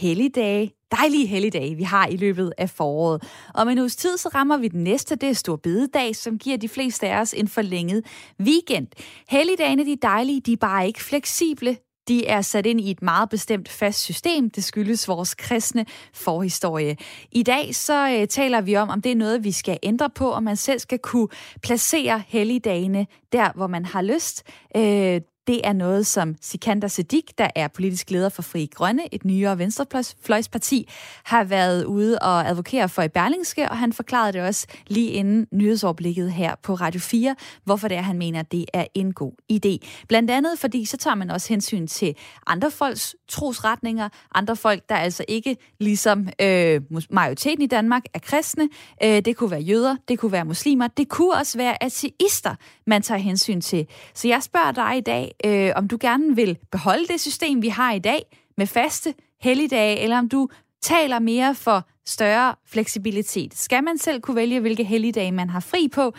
helligdage, 0.00 0.72
dejlige 0.90 1.26
helligdage, 1.26 1.74
vi 1.74 1.82
har 1.82 2.06
i 2.06 2.16
løbet 2.16 2.52
af 2.58 2.70
foråret. 2.70 3.22
Om 3.54 3.68
en 3.68 3.78
uges 3.78 3.96
tid, 3.96 4.16
så 4.16 4.28
rammer 4.28 4.56
vi 4.56 4.68
den 4.68 4.84
næste, 4.84 5.16
det 5.16 5.28
er 5.28 5.32
Stor 5.32 5.56
Bededag, 5.56 6.16
som 6.16 6.38
giver 6.38 6.56
de 6.56 6.68
fleste 6.68 7.08
af 7.08 7.20
os 7.20 7.34
en 7.34 7.48
forlænget 7.48 8.04
weekend. 8.40 8.86
Helligdagene, 9.28 9.84
de 9.84 9.92
er 9.92 9.96
dejlige, 10.02 10.40
de 10.40 10.52
er 10.52 10.56
bare 10.56 10.86
ikke 10.86 11.02
fleksible 11.02 11.76
de 12.08 12.26
er 12.26 12.40
sat 12.40 12.66
ind 12.66 12.80
i 12.80 12.90
et 12.90 13.02
meget 13.02 13.28
bestemt 13.28 13.68
fast 13.68 14.00
system. 14.00 14.50
Det 14.50 14.64
skyldes 14.64 15.08
vores 15.08 15.34
kristne 15.34 15.86
forhistorie. 16.14 16.96
I 17.32 17.42
dag 17.42 17.74
så 17.74 18.08
øh, 18.10 18.28
taler 18.28 18.60
vi 18.60 18.76
om, 18.76 18.88
om 18.88 19.02
det 19.02 19.12
er 19.12 19.16
noget, 19.16 19.44
vi 19.44 19.52
skal 19.52 19.78
ændre 19.82 20.10
på, 20.10 20.32
om 20.32 20.42
man 20.42 20.56
selv 20.56 20.78
skal 20.78 20.98
kunne 20.98 21.28
placere 21.62 22.22
helligdagene 22.26 23.06
der, 23.32 23.52
hvor 23.54 23.66
man 23.66 23.84
har 23.84 24.02
lyst. 24.02 24.42
Øh, 24.76 25.20
det 25.48 25.60
er 25.64 25.72
noget, 25.72 26.06
som 26.06 26.36
Sikander 26.40 26.88
Sedik, 26.88 27.38
der 27.38 27.48
er 27.54 27.68
politisk 27.68 28.10
leder 28.10 28.28
for 28.28 28.42
Fri 28.42 28.70
Grønne, 28.74 29.14
et 29.14 29.24
nyere 29.24 29.58
venstrefløjsparti, 29.58 30.88
har 31.24 31.44
været 31.44 31.84
ude 31.84 32.18
og 32.18 32.48
advokere 32.48 32.88
for 32.88 33.02
i 33.02 33.08
Berlingske, 33.08 33.70
og 33.70 33.78
han 33.78 33.92
forklarede 33.92 34.32
det 34.32 34.42
også 34.42 34.66
lige 34.86 35.10
inden 35.10 35.46
nyhedsoverblikket 35.52 36.32
her 36.32 36.54
på 36.62 36.74
Radio 36.74 37.00
4, 37.00 37.36
hvorfor 37.64 37.88
det 37.88 37.96
er, 37.96 38.02
han 38.02 38.18
mener, 38.18 38.42
det 38.42 38.64
er 38.72 38.84
en 38.94 39.12
god 39.12 39.32
idé. 39.52 40.04
Blandt 40.08 40.30
andet 40.30 40.58
fordi, 40.58 40.84
så 40.84 40.96
tager 40.96 41.14
man 41.14 41.30
også 41.30 41.48
hensyn 41.48 41.86
til 41.86 42.16
andre 42.46 42.70
folks 42.70 43.16
trosretninger, 43.28 44.08
andre 44.34 44.56
folk, 44.56 44.88
der 44.88 44.96
altså 44.96 45.24
ikke 45.28 45.56
ligesom 45.80 46.28
øh, 46.40 46.80
majoriteten 47.10 47.62
i 47.62 47.66
Danmark 47.66 48.02
er 48.14 48.18
kristne. 48.18 48.68
Øh, 49.02 49.24
det 49.24 49.36
kunne 49.36 49.50
være 49.50 49.60
jøder, 49.60 49.96
det 50.08 50.18
kunne 50.18 50.32
være 50.32 50.44
muslimer, 50.44 50.88
det 50.88 51.08
kunne 51.08 51.34
også 51.34 51.58
være 51.58 51.82
ateister, 51.82 52.54
man 52.86 53.02
tager 53.02 53.18
hensyn 53.18 53.60
til. 53.60 53.86
Så 54.14 54.28
jeg 54.28 54.42
spørger 54.42 54.72
dig 54.72 54.96
i 54.96 55.00
dag, 55.00 55.34
øh, 55.44 55.72
om 55.76 55.88
du 55.88 55.98
gerne 56.00 56.36
vil 56.36 56.58
beholde 56.72 57.06
det 57.06 57.20
system, 57.20 57.62
vi 57.62 57.68
har 57.68 57.92
i 57.92 57.98
dag, 57.98 58.22
med 58.56 58.66
faste 58.66 59.14
helligdage, 59.40 59.98
eller 59.98 60.18
om 60.18 60.28
du 60.28 60.48
taler 60.82 61.18
mere 61.18 61.54
for 61.54 61.88
større 62.06 62.54
fleksibilitet. 62.66 63.54
Skal 63.54 63.84
man 63.84 63.98
selv 63.98 64.20
kunne 64.20 64.36
vælge, 64.36 64.60
hvilke 64.60 64.84
helligdage 64.84 65.32
man 65.32 65.50
har 65.50 65.60
fri 65.60 65.88
på? 65.88 66.12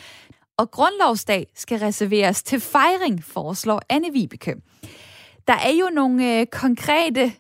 Og 0.57 0.71
grundlovsdag 0.71 1.47
skal 1.55 1.79
reserveres 1.79 2.43
til 2.43 2.59
fejring, 2.59 3.23
foreslår 3.23 3.81
Anne 3.89 4.13
Vibeke. 4.13 4.55
Der 5.47 5.53
er 5.53 5.71
jo 5.79 5.89
nogle 5.93 6.39
øh, 6.39 6.45
konkrete, 6.45 7.31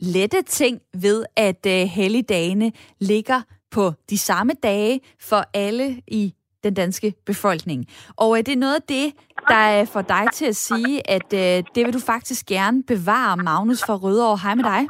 lette 0.00 0.42
ting 0.42 0.80
ved, 0.94 1.24
at 1.36 1.66
øh, 1.66 1.72
helligdagene 1.72 2.72
ligger 3.00 3.42
på 3.70 3.92
de 4.10 4.18
samme 4.18 4.52
dage 4.62 5.00
for 5.20 5.44
alle 5.54 6.02
i 6.06 6.34
den 6.64 6.74
danske 6.74 7.14
befolkning. 7.26 7.86
Og 8.16 8.38
øh, 8.38 8.46
det 8.46 8.52
er 8.52 8.56
noget 8.56 8.74
af 8.74 8.82
det, 8.82 9.12
der 9.48 9.80
øh, 9.80 9.86
får 9.86 10.02
dig 10.02 10.26
til 10.32 10.46
at 10.46 10.56
sige, 10.56 11.10
at 11.10 11.32
øh, 11.34 11.64
det 11.74 11.86
vil 11.86 11.92
du 11.92 11.98
faktisk 11.98 12.46
gerne 12.46 12.82
bevare, 12.82 13.36
Magnus 13.36 13.80
fra 13.86 13.96
Rødovre. 13.96 14.38
Hej 14.38 14.54
med 14.54 14.64
dig. 14.64 14.86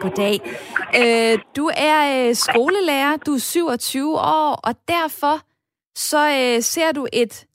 Goddag. 0.00 0.40
Øh, 0.96 1.38
du 1.56 1.70
er 1.76 2.28
øh, 2.28 2.34
skolelærer, 2.34 3.16
du 3.16 3.34
er 3.34 3.38
27 3.38 4.18
år, 4.18 4.60
og 4.64 4.74
derfor 4.88 5.40
så 5.98 6.28
øh, 6.28 6.62
ser 6.62 6.92
du 6.92 7.06
et 7.12 7.46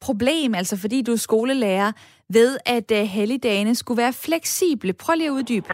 problem, 0.00 0.54
altså 0.54 0.76
fordi 0.76 1.02
du 1.02 1.12
er 1.12 1.16
skolelærer, 1.16 1.92
ved 2.28 2.58
at 2.66 2.90
øh, 2.92 2.98
helligdagene 2.98 3.74
skulle 3.74 3.98
være 3.98 4.12
fleksible. 4.12 4.92
Prøv 4.92 5.14
lige 5.14 5.26
at 5.26 5.32
uddybe. 5.32 5.68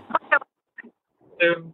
Øhm, 1.42 1.72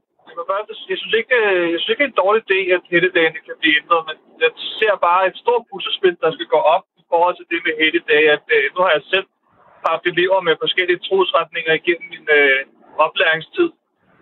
jeg 0.90 0.99
synes 1.01 1.14
ikke, 1.20 1.36
øh, 1.51 1.66
jeg 1.72 1.78
synes 1.78 1.92
ikke, 1.92 2.03
det 2.03 2.09
er 2.09 2.14
en 2.14 2.22
dårlig 2.24 2.42
idé, 2.47 2.59
at 2.76 2.82
helligdagene 2.92 3.40
kan 3.47 3.57
blive 3.61 3.78
ændret, 3.80 4.03
men 4.09 4.16
jeg 4.45 4.51
ser 4.80 4.95
bare 5.09 5.22
et 5.30 5.36
stort 5.42 5.64
puslespil, 5.70 6.16
der 6.24 6.30
skal 6.32 6.49
gå 6.55 6.61
op 6.74 6.84
i 7.03 7.05
forhold 7.11 7.34
til 7.36 7.47
det 7.53 7.61
med 7.66 7.74
helligdage, 7.82 8.26
at 8.36 8.45
øh, 8.57 8.64
nu 8.74 8.78
har 8.84 8.92
jeg 8.97 9.05
selv 9.14 9.26
haft 9.88 10.05
elever 10.12 10.40
med 10.47 10.62
forskellige 10.64 11.05
trosretninger 11.09 11.72
igennem 11.80 12.07
min 12.14 12.26
øh, 12.38 12.61
oplæringstid. 13.07 13.70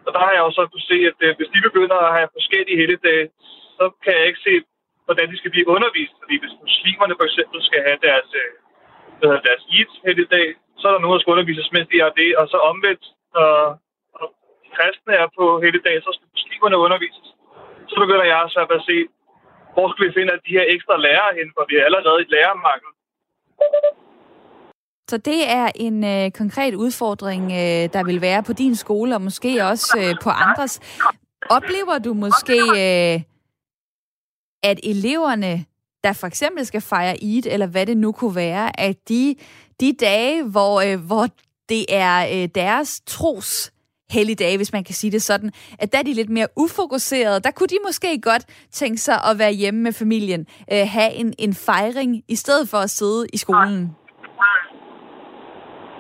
Og 0.06 0.10
der 0.14 0.20
har 0.24 0.32
jeg 0.36 0.42
jo 0.46 0.50
så 0.58 0.62
kunne 0.66 0.90
se, 0.92 0.98
at 1.10 1.18
øh, 1.26 1.32
hvis 1.36 1.52
de 1.54 1.66
begynder 1.68 1.98
at 2.02 2.14
have 2.18 2.34
forskellige 2.38 2.80
helligdage, 2.80 3.26
så 3.78 3.84
kan 4.04 4.12
jeg 4.18 4.26
ikke 4.30 4.46
se, 4.48 4.54
hvordan 5.06 5.26
de 5.32 5.38
skal 5.40 5.54
blive 5.54 5.70
undervist. 5.74 6.14
Fordi 6.22 6.34
hvis 6.42 6.54
muslimerne 6.64 7.14
for 7.18 7.26
eksempel 7.28 7.58
skal 7.68 7.80
have 7.88 7.98
deres, 8.08 8.28
øh, 8.42 8.52
deres 9.46 9.62
Eid 9.76 9.90
helligdag, 10.06 10.48
så 10.78 10.84
er 10.88 10.92
der 10.92 11.02
nogen, 11.02 11.16
der 11.16 11.22
skal 11.22 11.34
undervises, 11.36 11.72
mens 11.74 11.88
de 11.92 12.02
har 12.04 12.12
det, 12.20 12.30
og 12.40 12.44
så 12.52 12.58
omvendt, 12.70 13.04
når 13.34 13.48
og 13.52 13.78
kristne 14.76 15.12
er 15.22 15.28
på 15.38 15.44
hele 15.64 15.78
dagen, 15.86 16.02
så 16.06 16.10
skal 16.16 16.28
muslimerne 16.36 16.76
undervises. 16.84 17.28
Så 17.90 17.94
begynder 18.02 18.26
jeg 18.32 18.42
så 18.54 18.60
at 18.76 18.82
se, 18.90 18.98
hvor 19.74 19.86
skal 19.90 20.04
vi 20.06 20.12
finde 20.18 20.32
de 20.46 20.56
her 20.58 20.66
ekstra 20.74 20.94
lærere 21.06 21.32
hen, 21.38 21.48
for 21.54 21.62
vi 21.70 21.74
er 21.76 21.84
allerede 21.88 22.20
i 22.24 22.30
lærermangel. 22.34 22.90
Så 25.10 25.16
det 25.16 25.40
er 25.60 25.68
en 25.74 26.04
øh, 26.04 26.30
konkret 26.30 26.74
udfordring, 26.74 27.42
øh, 27.44 27.84
der 27.94 28.04
vil 28.04 28.20
være 28.20 28.42
på 28.42 28.52
din 28.52 28.76
skole, 28.76 29.14
og 29.14 29.22
måske 29.22 29.64
også 29.64 29.98
øh, 29.98 30.14
på 30.24 30.30
andres. 30.30 30.80
Oplever 31.50 31.98
du 31.98 32.14
måske, 32.14 32.58
øh, 32.84 33.20
at 34.62 34.80
eleverne, 34.82 35.64
der 36.04 36.12
for 36.12 36.26
eksempel 36.26 36.66
skal 36.66 36.80
fejre 36.80 37.24
Eid, 37.24 37.46
eller 37.46 37.66
hvad 37.66 37.86
det 37.86 37.96
nu 37.96 38.12
kunne 38.12 38.36
være, 38.36 38.80
at 38.80 39.08
de, 39.08 39.36
de 39.80 39.92
dage, 40.00 40.44
hvor, 40.44 40.80
øh, 40.80 41.06
hvor 41.06 41.26
det 41.68 41.84
er 41.88 42.42
øh, 42.42 42.48
deres 42.54 43.00
tros 43.06 43.71
helligdage, 44.16 44.56
hvis 44.56 44.72
man 44.72 44.84
kan 44.84 44.94
sige 44.94 45.12
det 45.16 45.22
sådan, 45.22 45.50
at 45.78 45.92
der 45.92 45.98
er 45.98 46.02
de 46.02 46.14
lidt 46.20 46.32
mere 46.38 46.48
ufokuserede. 46.56 47.40
Der 47.46 47.50
kunne 47.50 47.72
de 47.74 47.78
måske 47.88 48.20
godt 48.30 48.44
tænke 48.80 49.00
sig 49.06 49.18
at 49.28 49.34
være 49.42 49.52
hjemme 49.60 49.80
med 49.86 49.92
familien, 50.02 50.42
øh, 50.72 50.84
have 50.96 51.12
en, 51.20 51.28
en 51.38 51.54
fejring, 51.68 52.10
i 52.34 52.36
stedet 52.42 52.64
for 52.72 52.80
at 52.86 52.90
sidde 52.90 53.26
i 53.32 53.38
skolen. 53.44 53.96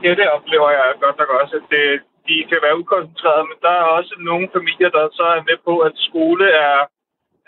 Ja, 0.04 0.10
det 0.20 0.26
oplever 0.36 0.70
jeg 0.70 0.84
godt 1.04 1.16
nok 1.20 1.30
også, 1.40 1.54
at 1.60 1.66
det, 1.74 1.84
de 2.28 2.34
kan 2.50 2.58
være 2.66 2.78
ukoncentrerede, 2.82 3.46
men 3.50 3.58
der 3.66 3.74
er 3.80 3.84
også 3.98 4.14
nogle 4.30 4.46
familier, 4.56 4.90
der 4.98 5.04
så 5.18 5.24
er 5.36 5.42
med 5.50 5.58
på, 5.68 5.74
at 5.86 5.94
skole 6.08 6.46
er, 6.68 6.78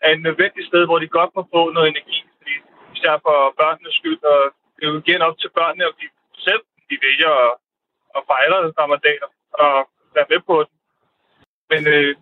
er 0.06 0.10
en 0.16 0.22
nødvendig 0.28 0.62
sted, 0.70 0.82
hvor 0.86 0.98
de 0.98 1.16
godt 1.18 1.30
må 1.36 1.42
få 1.54 1.62
noget 1.76 1.88
energi, 1.88 2.18
fordi 2.38 2.54
især 2.94 3.14
for 3.26 3.36
børnenes 3.60 3.94
skyld, 4.00 4.22
og 4.32 4.40
det 4.74 4.82
er 4.82 4.90
jo 4.90 5.02
igen 5.02 5.22
op 5.28 5.36
til 5.38 5.50
børnene, 5.58 5.84
og 5.88 5.94
de 6.00 6.06
selv 6.46 6.62
de 6.90 6.96
vælger 7.06 7.32
at, 7.44 7.52
at 8.16 8.22
fejre 8.30 8.72
ramadaner 8.80 9.28
og 9.64 9.74
være 10.18 10.30
med 10.32 10.40
på 10.50 10.56
den. 10.66 10.74
Men 11.70 11.82
øh, 11.94 12.14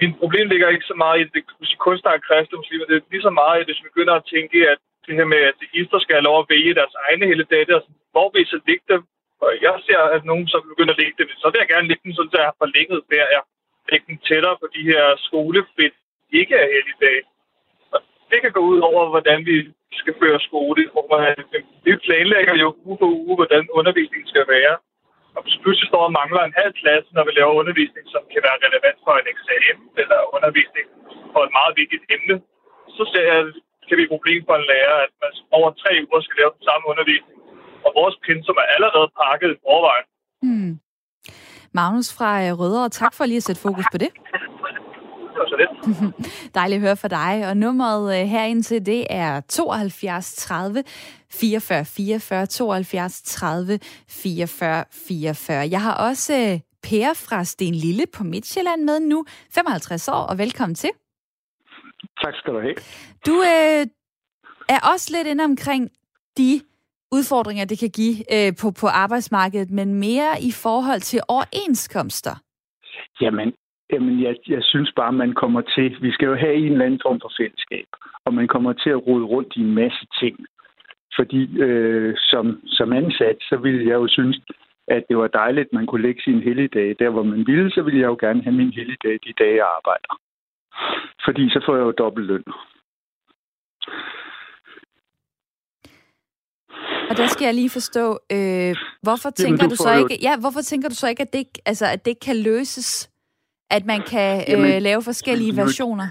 min 0.00 0.12
problem 0.20 0.46
ligger 0.48 0.68
ikke 0.68 0.90
så 0.92 0.96
meget 1.04 1.20
i 1.20 1.30
det 1.34 1.42
kunstnere 1.86 2.24
kristne 2.26 2.58
muslimer. 2.58 2.86
Det 2.86 2.96
er 2.96 3.10
lige 3.10 3.28
så 3.28 3.32
meget 3.42 3.60
i, 3.60 3.66
hvis 3.66 3.82
vi 3.82 3.88
begynder 3.90 4.14
at 4.14 4.28
tænke, 4.34 4.58
at 4.72 4.78
det 5.06 5.14
her 5.18 5.24
med, 5.34 5.40
at 5.50 5.54
ateister 5.62 5.98
skal 5.98 6.16
have 6.16 6.28
lov 6.30 6.38
at 6.40 6.50
vælge 6.54 6.78
deres 6.80 6.94
egne 7.06 7.26
hele 7.26 7.44
dage, 7.52 7.76
og 7.76 7.82
hvor 8.14 8.28
vi 8.34 8.44
så 8.44 8.58
lægge 8.68 8.86
dem. 8.92 9.02
Og 9.44 9.50
jeg 9.66 9.74
ser, 9.86 10.00
at 10.16 10.22
nogen 10.30 10.46
så 10.48 10.58
begynder 10.70 10.94
at 10.94 11.00
lægge 11.02 11.16
dem, 11.20 11.28
så 11.42 11.46
vil 11.50 11.62
jeg 11.62 11.68
gerne 11.74 11.88
lægge 11.88 12.04
dem 12.04 12.12
sådan, 12.14 12.30
så 12.30 12.36
jeg 12.40 12.48
har 12.50 12.60
forlænget 12.64 13.08
ferie. 13.12 13.40
Lægge 13.90 14.06
dem 14.08 14.18
tættere 14.28 14.56
på 14.60 14.66
de 14.76 14.82
her 14.90 15.04
skolefedt, 15.26 15.94
ikke 16.40 16.54
er 16.62 16.72
helligdage. 16.74 17.22
Og 17.94 18.00
det 18.30 18.38
kan 18.42 18.52
gå 18.52 18.62
ud 18.72 18.80
over, 18.90 19.02
hvordan 19.14 19.38
vi 19.50 19.56
skal 20.00 20.14
føre 20.22 20.40
skole. 20.48 20.82
Vi 21.84 21.92
planlægger 22.06 22.54
jo 22.64 22.68
uge 22.84 22.98
for 23.00 23.10
uge, 23.24 23.36
hvordan 23.40 23.62
undervisningen 23.78 24.28
skal 24.28 24.46
være. 24.48 24.74
Og 25.36 25.42
pludselig 25.62 25.88
står 25.90 26.02
og 26.08 26.14
mangler 26.20 26.42
en 26.44 26.58
halv 26.60 26.72
klasse, 26.82 27.08
når 27.16 27.24
vi 27.26 27.32
laver 27.38 27.60
undervisning, 27.62 28.04
som 28.14 28.22
kan 28.32 28.42
være 28.46 28.62
relevant 28.66 28.98
for 29.04 29.12
en 29.16 29.28
eksamen, 29.34 29.84
eller 30.02 30.18
undervisning 30.36 30.86
for 31.32 31.40
et 31.46 31.52
meget 31.58 31.72
vigtigt 31.80 32.04
emne, 32.14 32.36
så 32.96 33.02
ser 33.12 33.24
jeg, 33.32 33.42
kan 33.88 33.96
vi 34.00 34.12
problem 34.14 34.40
for 34.48 34.54
en 34.58 34.66
lærer, 34.72 34.96
at 35.06 35.12
man 35.22 35.32
over 35.58 35.70
tre 35.82 35.92
uger 36.06 36.20
skal 36.26 36.38
lave 36.40 36.52
den 36.56 36.64
samme 36.68 36.84
undervisning. 36.92 37.36
Og 37.86 37.90
vores 38.00 38.16
pensum 38.26 38.56
er 38.64 38.68
allerede 38.76 39.08
pakket 39.22 39.50
i 39.56 39.58
forvejen. 39.66 40.06
Hmm. 40.44 40.72
Magnus 41.78 42.08
fra 42.16 42.30
øh, 42.44 42.52
Rødovre, 42.60 42.90
tak 43.00 43.12
for 43.16 43.24
lige 43.24 43.42
at 43.42 43.46
sætte 43.48 43.64
fokus 43.68 43.86
på 43.92 43.98
det. 44.04 44.10
Så 45.48 45.56
lidt. 45.56 45.72
Dejligt 46.54 46.78
at 46.78 46.82
høre 46.86 46.96
fra 46.96 47.08
dig. 47.08 47.48
Og 47.48 47.56
nummeret 47.56 48.20
øh, 48.20 48.28
herind 48.28 48.62
til 48.62 48.86
det 48.86 49.06
er 49.10 49.40
72 49.40 50.34
30 50.34 50.84
44 51.30 51.84
44 51.84 52.46
72 52.46 53.22
30 53.22 53.78
44 54.08 54.84
44. 54.92 55.68
Jeg 55.70 55.82
har 55.82 56.08
også 56.08 56.32
øh, 56.34 56.60
Per 56.82 57.14
fra 57.14 57.44
Sten 57.44 57.74
Lille 57.74 58.04
på 58.16 58.24
Midtjylland 58.24 58.82
med 58.84 59.00
nu, 59.00 59.24
55 59.54 60.08
år, 60.08 60.22
og 60.30 60.38
velkommen 60.38 60.74
til. 60.74 60.90
Tak 62.22 62.34
skal 62.34 62.52
du 62.54 62.60
have. 62.60 62.74
Du 63.26 63.36
øh, 63.42 63.86
er 64.68 64.80
også 64.92 65.16
lidt 65.16 65.26
inde 65.26 65.44
omkring 65.44 65.90
de 66.38 66.60
udfordringer, 67.12 67.64
det 67.64 67.78
kan 67.78 67.90
give 67.90 68.16
øh, 68.34 68.52
på, 68.60 68.70
på 68.70 68.86
arbejdsmarkedet, 68.86 69.70
men 69.70 69.94
mere 69.94 70.42
i 70.42 70.52
forhold 70.52 71.00
til 71.00 71.20
overenskomster? 71.28 72.34
Jamen, 73.20 73.52
jamen 73.92 74.22
jeg, 74.22 74.36
jeg 74.48 74.62
synes 74.62 74.92
bare, 74.96 75.12
man 75.12 75.32
kommer 75.32 75.60
til... 75.60 75.96
Vi 76.02 76.10
skal 76.12 76.26
jo 76.26 76.34
have 76.34 76.54
en 76.54 76.72
eller 76.72 76.84
anden 76.84 77.00
form 77.06 77.20
for 77.20 77.32
fællesskab, 77.38 77.86
og 78.24 78.34
man 78.34 78.48
kommer 78.48 78.72
til 78.72 78.90
at 78.90 79.06
rode 79.06 79.24
rundt 79.24 79.52
i 79.56 79.60
en 79.60 79.74
masse 79.74 80.06
ting. 80.20 80.36
Fordi 81.16 81.60
øh, 81.60 82.14
som, 82.16 82.60
som 82.66 82.92
ansat, 82.92 83.36
så 83.40 83.56
ville 83.56 83.88
jeg 83.88 83.94
jo 83.94 84.08
synes, 84.08 84.40
at 84.88 85.02
det 85.08 85.16
var 85.16 85.28
dejligt, 85.28 85.66
at 85.66 85.72
man 85.72 85.86
kunne 85.86 86.02
lægge 86.02 86.22
sin 86.22 86.42
helligdag 86.42 86.96
der, 86.98 87.10
hvor 87.10 87.22
man 87.22 87.46
ville, 87.46 87.70
så 87.70 87.82
ville 87.82 88.00
jeg 88.00 88.06
jo 88.06 88.16
gerne 88.20 88.42
have 88.42 88.54
min 88.54 88.72
helligdag 88.72 89.18
de 89.26 89.32
dage, 89.38 89.56
jeg 89.56 89.68
arbejder. 89.78 90.12
Fordi 91.24 91.50
så 91.50 91.60
får 91.66 91.76
jeg 91.76 91.82
jo 91.82 91.90
dobbelt 91.90 92.26
løn. 92.26 92.44
Og 97.10 97.16
der 97.16 97.26
skal 97.26 97.44
jeg 97.44 97.54
lige 97.54 97.70
forstå, 97.70 98.06
øh, 98.36 98.74
hvorfor 99.02 99.30
tænker 99.30 99.62
Jamen, 99.62 99.70
du, 99.70 99.70
du 99.70 99.76
så 99.76 99.92
ikke, 100.00 100.18
ja, 100.22 100.32
hvorfor 100.40 100.60
tænker 100.60 100.88
du 100.88 100.94
så 100.94 101.08
ikke, 101.08 101.22
at 101.22 101.32
det, 101.32 101.44
altså, 101.66 101.86
at 101.94 102.04
det 102.04 102.16
kan 102.26 102.36
løses, 102.36 103.10
at 103.76 103.84
man 103.86 104.00
kan 104.12 104.30
øh, 104.40 104.50
Jamen, 104.50 104.82
lave 104.82 105.02
forskellige 105.02 105.56
versioner? 105.56 106.08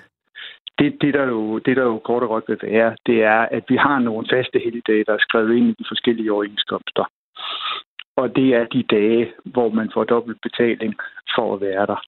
Det, 0.79 0.97
det, 1.01 1.13
der 1.13 1.25
jo, 1.25 1.57
det, 1.57 1.77
der 1.77 1.83
jo 1.83 1.97
kort 1.97 2.23
og 2.23 2.29
godt 2.29 2.45
vil 2.47 2.59
være, 2.63 2.95
det 3.05 3.23
er, 3.23 3.41
at 3.57 3.63
vi 3.69 3.75
har 3.75 3.99
nogle 3.99 4.27
faste 4.33 4.59
helligdage, 4.63 5.03
der 5.07 5.13
er 5.13 5.25
skrevet 5.27 5.57
ind 5.57 5.67
i 5.69 5.75
de 5.79 5.85
forskellige 5.87 6.31
overenskomster. 6.31 7.05
Og 8.17 8.35
det 8.35 8.47
er 8.55 8.65
de 8.65 8.83
dage, 8.83 9.31
hvor 9.43 9.69
man 9.69 9.89
får 9.93 10.03
dobbelt 10.03 10.39
betaling 10.41 10.95
for 11.35 11.53
at 11.53 11.61
være 11.61 11.85
der. 11.85 12.01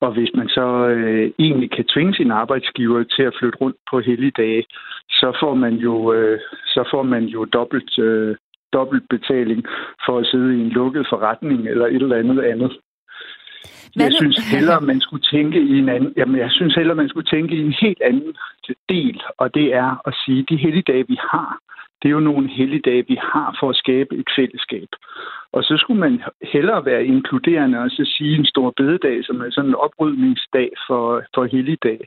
Og 0.00 0.12
hvis 0.12 0.30
man 0.34 0.48
så 0.48 0.68
øh, 0.88 1.30
egentlig 1.38 1.70
kan 1.70 1.84
tvinge 1.84 2.14
sin 2.14 2.30
arbejdsgiver 2.30 3.02
til 3.04 3.22
at 3.22 3.36
flytte 3.38 3.58
rundt 3.60 3.76
på 3.90 4.00
helligdage, 4.00 4.64
så 5.10 5.36
får 5.40 5.54
man 5.54 5.74
jo, 5.74 6.12
øh, 6.12 6.40
så 6.66 6.88
får 6.92 7.02
man 7.02 7.24
jo 7.24 7.44
dobbelt, 7.44 7.98
øh, 7.98 8.36
dobbelt 8.72 9.04
betaling 9.10 9.64
for 10.06 10.18
at 10.18 10.26
sidde 10.26 10.56
i 10.56 10.60
en 10.60 10.68
lukket 10.68 11.06
forretning 11.12 11.68
eller 11.68 11.86
et 11.86 12.02
eller 12.02 12.16
andet 12.16 12.40
andet. 12.42 12.72
Jeg 13.96 14.12
synes 14.12 14.52
hellere, 14.52 14.80
man 14.80 15.00
skulle 15.00 15.22
tænke 15.22 15.58
i 15.60 15.78
en 15.78 15.88
anden, 15.88 16.12
jamen 16.16 16.38
jeg 16.38 16.50
synes 16.50 16.74
hellere, 16.74 16.96
man 16.96 17.08
skulle 17.08 17.26
tænke 17.26 17.56
i 17.56 17.60
en 17.60 17.74
helt 17.80 18.02
anden 18.02 18.36
del, 18.88 19.22
og 19.38 19.54
det 19.54 19.74
er 19.74 20.08
at 20.08 20.14
sige, 20.24 20.40
at 20.40 20.48
de 20.48 20.56
helligdage, 20.56 21.04
vi 21.08 21.18
har, 21.20 21.58
det 22.02 22.08
er 22.08 22.12
jo 22.12 22.20
nogle 22.20 22.48
helligdage, 22.48 23.04
vi 23.08 23.18
har 23.32 23.56
for 23.60 23.70
at 23.70 23.76
skabe 23.76 24.16
et 24.16 24.28
fællesskab. 24.36 24.88
Og 25.52 25.62
så 25.64 25.76
skulle 25.76 26.00
man 26.00 26.22
hellere 26.42 26.84
være 26.84 27.06
inkluderende 27.06 27.78
og 27.78 27.90
så 27.90 28.04
sige 28.16 28.38
en 28.38 28.46
stor 28.46 28.72
bededag, 28.76 29.24
som 29.24 29.40
er 29.40 29.50
sådan 29.50 29.70
en 29.70 29.74
oprydningsdag 29.74 30.70
for, 30.86 31.22
for 31.34 31.44
helligdag, 31.44 32.00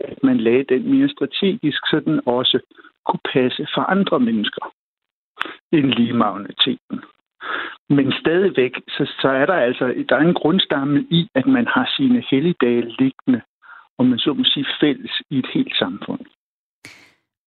at 0.00 0.22
man 0.22 0.36
lagde 0.36 0.64
den 0.68 0.90
mere 0.94 1.08
strategisk, 1.08 1.80
så 1.86 2.00
den 2.04 2.20
også 2.26 2.58
kunne 3.06 3.24
passe 3.32 3.66
for 3.74 3.82
andre 3.82 4.20
mennesker 4.20 4.64
end 5.72 5.86
lige 5.86 6.12
magneteten. 6.12 7.00
Men 7.90 8.12
stadigvæk, 8.20 8.72
så, 8.88 9.12
så 9.20 9.28
er 9.28 9.46
der 9.46 9.54
altså 9.54 9.84
der 10.08 10.16
er 10.16 10.20
en 10.20 10.34
grundstamme 10.34 11.06
i, 11.10 11.28
at 11.34 11.46
man 11.46 11.66
har 11.66 11.94
sine 11.96 12.24
helligdage 12.30 12.84
liggende, 12.98 13.40
og 13.98 14.04
man 14.06 14.18
så 14.18 14.32
må 14.32 14.44
sige 14.44 14.66
fælles 14.80 15.12
i 15.30 15.38
et 15.38 15.48
helt 15.54 15.74
samfund. 15.78 16.20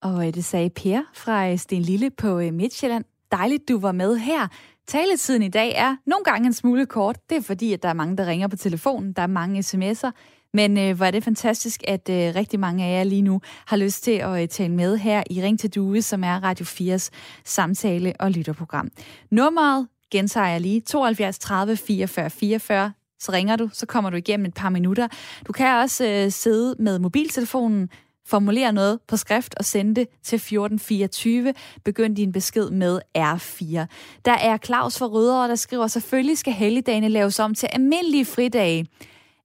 Og 0.01 0.27
øh, 0.27 0.33
det 0.33 0.43
sagde 0.43 0.69
Per 0.69 1.01
fra 1.23 1.49
øh, 1.49 1.57
Sten 1.57 1.81
Lille 1.81 2.09
på 2.21 2.39
øh, 2.39 2.53
Midtjylland. 2.53 3.05
Dejligt, 3.31 3.69
du 3.69 3.79
var 3.79 3.91
med 3.91 4.17
her. 4.17 4.47
Taletiden 4.87 5.43
i 5.43 5.49
dag 5.49 5.69
er 5.75 5.95
nogle 6.05 6.23
gange 6.23 6.45
en 6.47 6.53
smule 6.53 6.85
kort. 6.85 7.17
Det 7.29 7.37
er 7.37 7.41
fordi, 7.41 7.73
at 7.73 7.83
der 7.83 7.89
er 7.89 7.93
mange, 7.93 8.17
der 8.17 8.27
ringer 8.27 8.47
på 8.47 8.55
telefonen. 8.55 9.13
Der 9.13 9.21
er 9.21 9.27
mange 9.27 9.59
sms'er. 9.59 10.11
Men 10.53 10.77
øh, 10.77 10.95
hvor 10.97 11.05
er 11.05 11.11
det 11.11 11.23
fantastisk, 11.23 11.81
at 11.87 12.09
øh, 12.09 12.35
rigtig 12.35 12.59
mange 12.59 12.85
af 12.85 12.99
jer 12.99 13.03
lige 13.03 13.21
nu 13.21 13.41
har 13.65 13.77
lyst 13.77 14.03
til 14.03 14.11
at 14.11 14.41
øh, 14.41 14.47
tale 14.47 14.73
med 14.73 14.97
her 14.97 15.23
i 15.29 15.41
Ring 15.41 15.59
til 15.59 15.69
Due, 15.75 16.01
som 16.01 16.23
er 16.23 16.43
Radio 16.43 16.65
4's 16.65 17.09
samtale- 17.45 18.13
og 18.19 18.31
lytterprogram. 18.31 18.89
Nummeret 19.31 19.87
gentager 20.11 20.47
jeg 20.47 20.61
lige 20.61 20.81
72 20.81 21.39
30 21.39 21.77
44 21.77 22.29
44. 22.29 22.93
Så 23.19 23.31
ringer 23.31 23.55
du, 23.55 23.69
så 23.73 23.85
kommer 23.85 24.09
du 24.09 24.17
igennem 24.17 24.45
et 24.45 24.53
par 24.53 24.69
minutter. 24.69 25.07
Du 25.47 25.53
kan 25.53 25.67
også 25.75 26.05
øh, 26.07 26.31
sidde 26.31 26.75
med 26.79 26.99
mobiltelefonen 26.99 27.89
formulere 28.27 28.73
noget 28.73 28.99
på 29.07 29.17
skrift 29.17 29.55
og 29.57 29.65
sende 29.65 29.95
det 29.95 30.07
til 30.23 30.35
1424. 30.35 31.53
Begynd 31.85 32.15
din 32.15 32.31
besked 32.31 32.69
med 32.69 32.99
R4. 33.17 33.85
Der 34.25 34.31
er 34.31 34.57
Claus 34.57 34.97
fra 34.97 35.05
Rødovre, 35.05 35.47
der 35.47 35.55
skriver, 35.55 35.87
selvfølgelig 35.87 36.37
skal 36.37 36.53
helligdagene 36.53 37.09
laves 37.09 37.39
om 37.39 37.55
til 37.55 37.69
almindelige 37.71 38.25
fridage. 38.25 38.85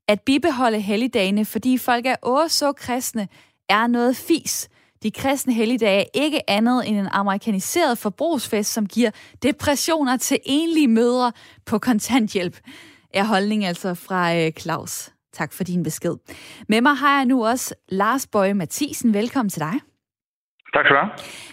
At 0.08 0.20
bibeholde 0.20 0.80
helligdagene, 0.80 1.44
fordi 1.44 1.78
folk 1.78 2.06
er 2.06 2.16
åh 2.22 2.48
så 2.48 2.72
kristne, 2.72 3.28
er 3.68 3.86
noget 3.86 4.16
fis. 4.16 4.68
De 5.02 5.10
kristne 5.10 5.52
helligdage 5.52 6.00
er 6.00 6.04
ikke 6.14 6.50
andet 6.50 6.88
end 6.88 6.98
en 6.98 7.08
amerikaniseret 7.12 7.98
forbrugsfest, 7.98 8.72
som 8.72 8.86
giver 8.86 9.10
depressioner 9.42 10.16
til 10.16 10.38
enlige 10.44 10.88
mødre 10.88 11.32
på 11.66 11.78
kontanthjælp. 11.78 12.56
Er 13.14 13.24
holdning 13.24 13.64
altså 13.64 13.94
fra 13.94 14.36
øh, 14.36 14.52
Claus. 14.52 15.12
Tak 15.32 15.52
for 15.52 15.64
din 15.64 15.82
besked. 15.82 16.14
Med 16.68 16.80
mig 16.80 16.94
har 16.94 17.16
jeg 17.16 17.26
nu 17.26 17.46
også 17.46 17.74
Lars 17.88 18.26
Bøje 18.26 18.54
Mathisen. 18.54 19.14
Velkommen 19.14 19.50
til 19.50 19.60
dig. 19.60 19.74
Tak 20.74 20.84
skal 20.84 20.96
du 20.96 21.00
have. 21.00 21.10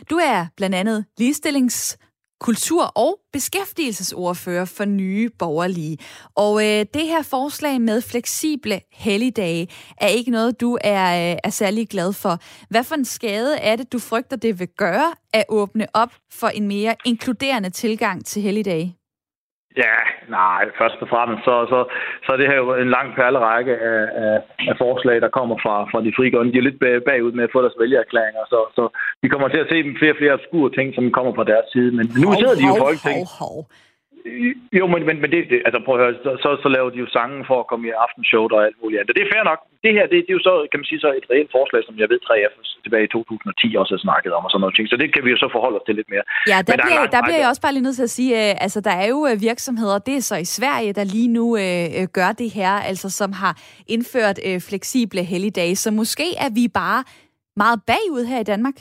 Du 0.09 0.15
er 0.15 0.45
blandt 0.57 0.75
andet 0.75 1.05
ligestillings 1.17 1.97
kultur- 2.43 2.91
og 2.95 3.19
beskæftigelsesordfører 3.33 4.65
for 4.65 4.85
nye 4.85 5.29
borgerlige. 5.39 5.97
Og 6.35 6.65
øh, 6.65 6.85
det 6.93 7.01
her 7.01 7.21
forslag 7.21 7.81
med 7.81 8.01
fleksible 8.01 8.81
helligdage 8.93 9.67
er 9.97 10.07
ikke 10.07 10.31
noget, 10.31 10.61
du 10.61 10.77
er, 10.81 11.31
øh, 11.31 11.37
er 11.43 11.49
særlig 11.49 11.89
glad 11.89 12.13
for. 12.13 12.39
Hvad 12.69 12.83
for 12.83 12.95
en 12.95 13.05
skade 13.05 13.57
er 13.57 13.75
det, 13.75 13.93
du 13.93 13.99
frygter, 13.99 14.37
det 14.37 14.59
vil 14.59 14.67
gøre 14.77 15.13
at 15.33 15.43
åbne 15.49 15.87
op 15.93 16.11
for 16.31 16.47
en 16.47 16.67
mere 16.67 16.95
inkluderende 17.05 17.69
tilgang 17.69 18.25
til 18.25 18.41
helligdage? 18.41 19.02
Ja, 19.77 19.97
nej, 20.39 20.61
først 20.79 20.97
og 21.03 21.07
fremmest, 21.13 21.41
så, 21.47 21.55
så, 21.71 21.79
så 22.25 22.29
er 22.33 22.37
det 22.37 22.47
her 22.51 22.59
jo 22.63 22.67
en 22.83 22.89
lang 22.97 23.07
perlerække 23.19 23.73
af, 23.91 24.03
af, 24.23 24.35
af 24.69 24.75
forslag, 24.83 25.17
der 25.25 25.35
kommer 25.37 25.55
fra, 25.63 25.75
fra 25.91 25.99
de 26.05 26.13
frie 26.17 26.31
grønne. 26.31 26.53
De 26.53 26.57
er 26.57 26.67
lidt 26.69 26.79
bagud 27.09 27.31
med 27.37 27.43
at 27.43 27.53
få 27.53 27.61
deres 27.61 27.79
vælgererklæringer, 27.81 28.43
så, 28.53 28.59
så 28.77 28.83
vi 29.21 29.27
kommer 29.33 29.47
til 29.47 29.63
at 29.63 29.69
se 29.71 29.77
flere 29.99 30.13
og 30.15 30.19
flere 30.21 30.33
obskure 30.37 30.69
ting, 30.77 30.87
som 30.95 31.11
kommer 31.17 31.33
fra 31.35 31.49
deres 31.51 31.67
side. 31.73 31.91
Men 31.97 32.05
nu 32.23 32.27
sidder 32.39 32.55
de 32.59 32.65
jo 32.69 32.73
i 32.75 32.81
Folketinget. 32.85 33.27
Hov, 33.39 33.49
hov. 33.53 33.57
Jo, 34.79 34.85
men, 34.93 35.01
men, 35.07 35.15
men 35.21 35.29
det, 35.33 35.39
det, 35.51 35.57
altså 35.67 35.79
prøv 35.85 35.95
at 35.95 36.01
høre, 36.03 36.15
så, 36.25 36.31
så, 36.43 36.49
så 36.63 36.69
laver 36.75 36.89
de 36.93 36.99
jo 37.03 37.07
sange 37.17 37.39
for 37.49 37.57
at 37.59 37.69
komme 37.71 37.85
i 37.87 37.99
aftenshow 38.05 38.43
og 38.57 38.65
alt 38.67 38.77
muligt 38.81 38.99
andet. 38.99 39.15
Det 39.15 39.23
er 39.23 39.33
fair 39.33 39.43
nok. 39.51 39.59
Det 39.85 39.91
her, 39.97 40.05
det, 40.11 40.17
det 40.25 40.31
er 40.33 40.39
jo 40.39 40.47
så, 40.49 40.53
kan 40.71 40.79
man 40.79 40.89
sige, 40.91 41.03
så 41.05 41.09
et 41.19 41.27
reelt 41.31 41.51
forslag, 41.57 41.81
som 41.85 41.95
jeg 42.01 42.07
ved, 42.11 42.19
3F 42.27 42.55
tilbage 42.85 43.05
i 43.07 43.11
2010 43.17 43.75
også 43.81 43.93
har 43.95 44.01
snakket 44.07 44.31
om 44.37 44.45
og 44.45 44.51
sådan 44.51 44.61
noget 44.63 44.75
ting. 44.75 44.87
Så 44.89 44.97
det 45.01 45.07
kan 45.13 45.23
vi 45.25 45.29
jo 45.33 45.37
så 45.43 45.49
forholde 45.55 45.77
os 45.79 45.85
til 45.87 45.95
lidt 45.99 46.09
mere. 46.13 46.25
Ja, 46.51 46.57
der, 46.67 46.75
der, 46.75 46.85
bliver, 46.87 47.03
der 47.15 47.21
bliver 47.25 47.39
jeg 47.43 47.49
også 47.53 47.63
bare 47.65 47.73
lige 47.73 47.85
nødt 47.87 47.97
til 47.99 48.09
at 48.09 48.15
sige, 48.19 48.31
øh, 48.41 48.65
altså 48.65 48.79
der 48.87 48.95
er 49.03 49.07
jo 49.15 49.19
øh, 49.29 49.35
virksomheder, 49.49 49.97
det 50.07 50.15
er 50.19 50.25
så 50.31 50.35
i 50.45 50.47
Sverige, 50.57 50.93
der 50.93 51.03
lige 51.15 51.31
nu 51.37 51.45
øh, 51.63 51.85
øh, 51.97 52.05
gør 52.17 52.31
det 52.41 52.49
her, 52.59 52.73
altså 52.89 53.07
som 53.19 53.31
har 53.41 53.53
indført 53.95 54.37
øh, 54.47 54.57
fleksible 54.69 55.23
helligdage. 55.23 55.75
Så 55.75 55.89
måske 55.91 56.27
er 56.45 56.51
vi 56.59 56.65
bare 56.81 57.01
meget 57.63 57.79
bagud 57.91 58.23
her 58.31 58.39
i 58.39 58.49
Danmark. 58.53 58.77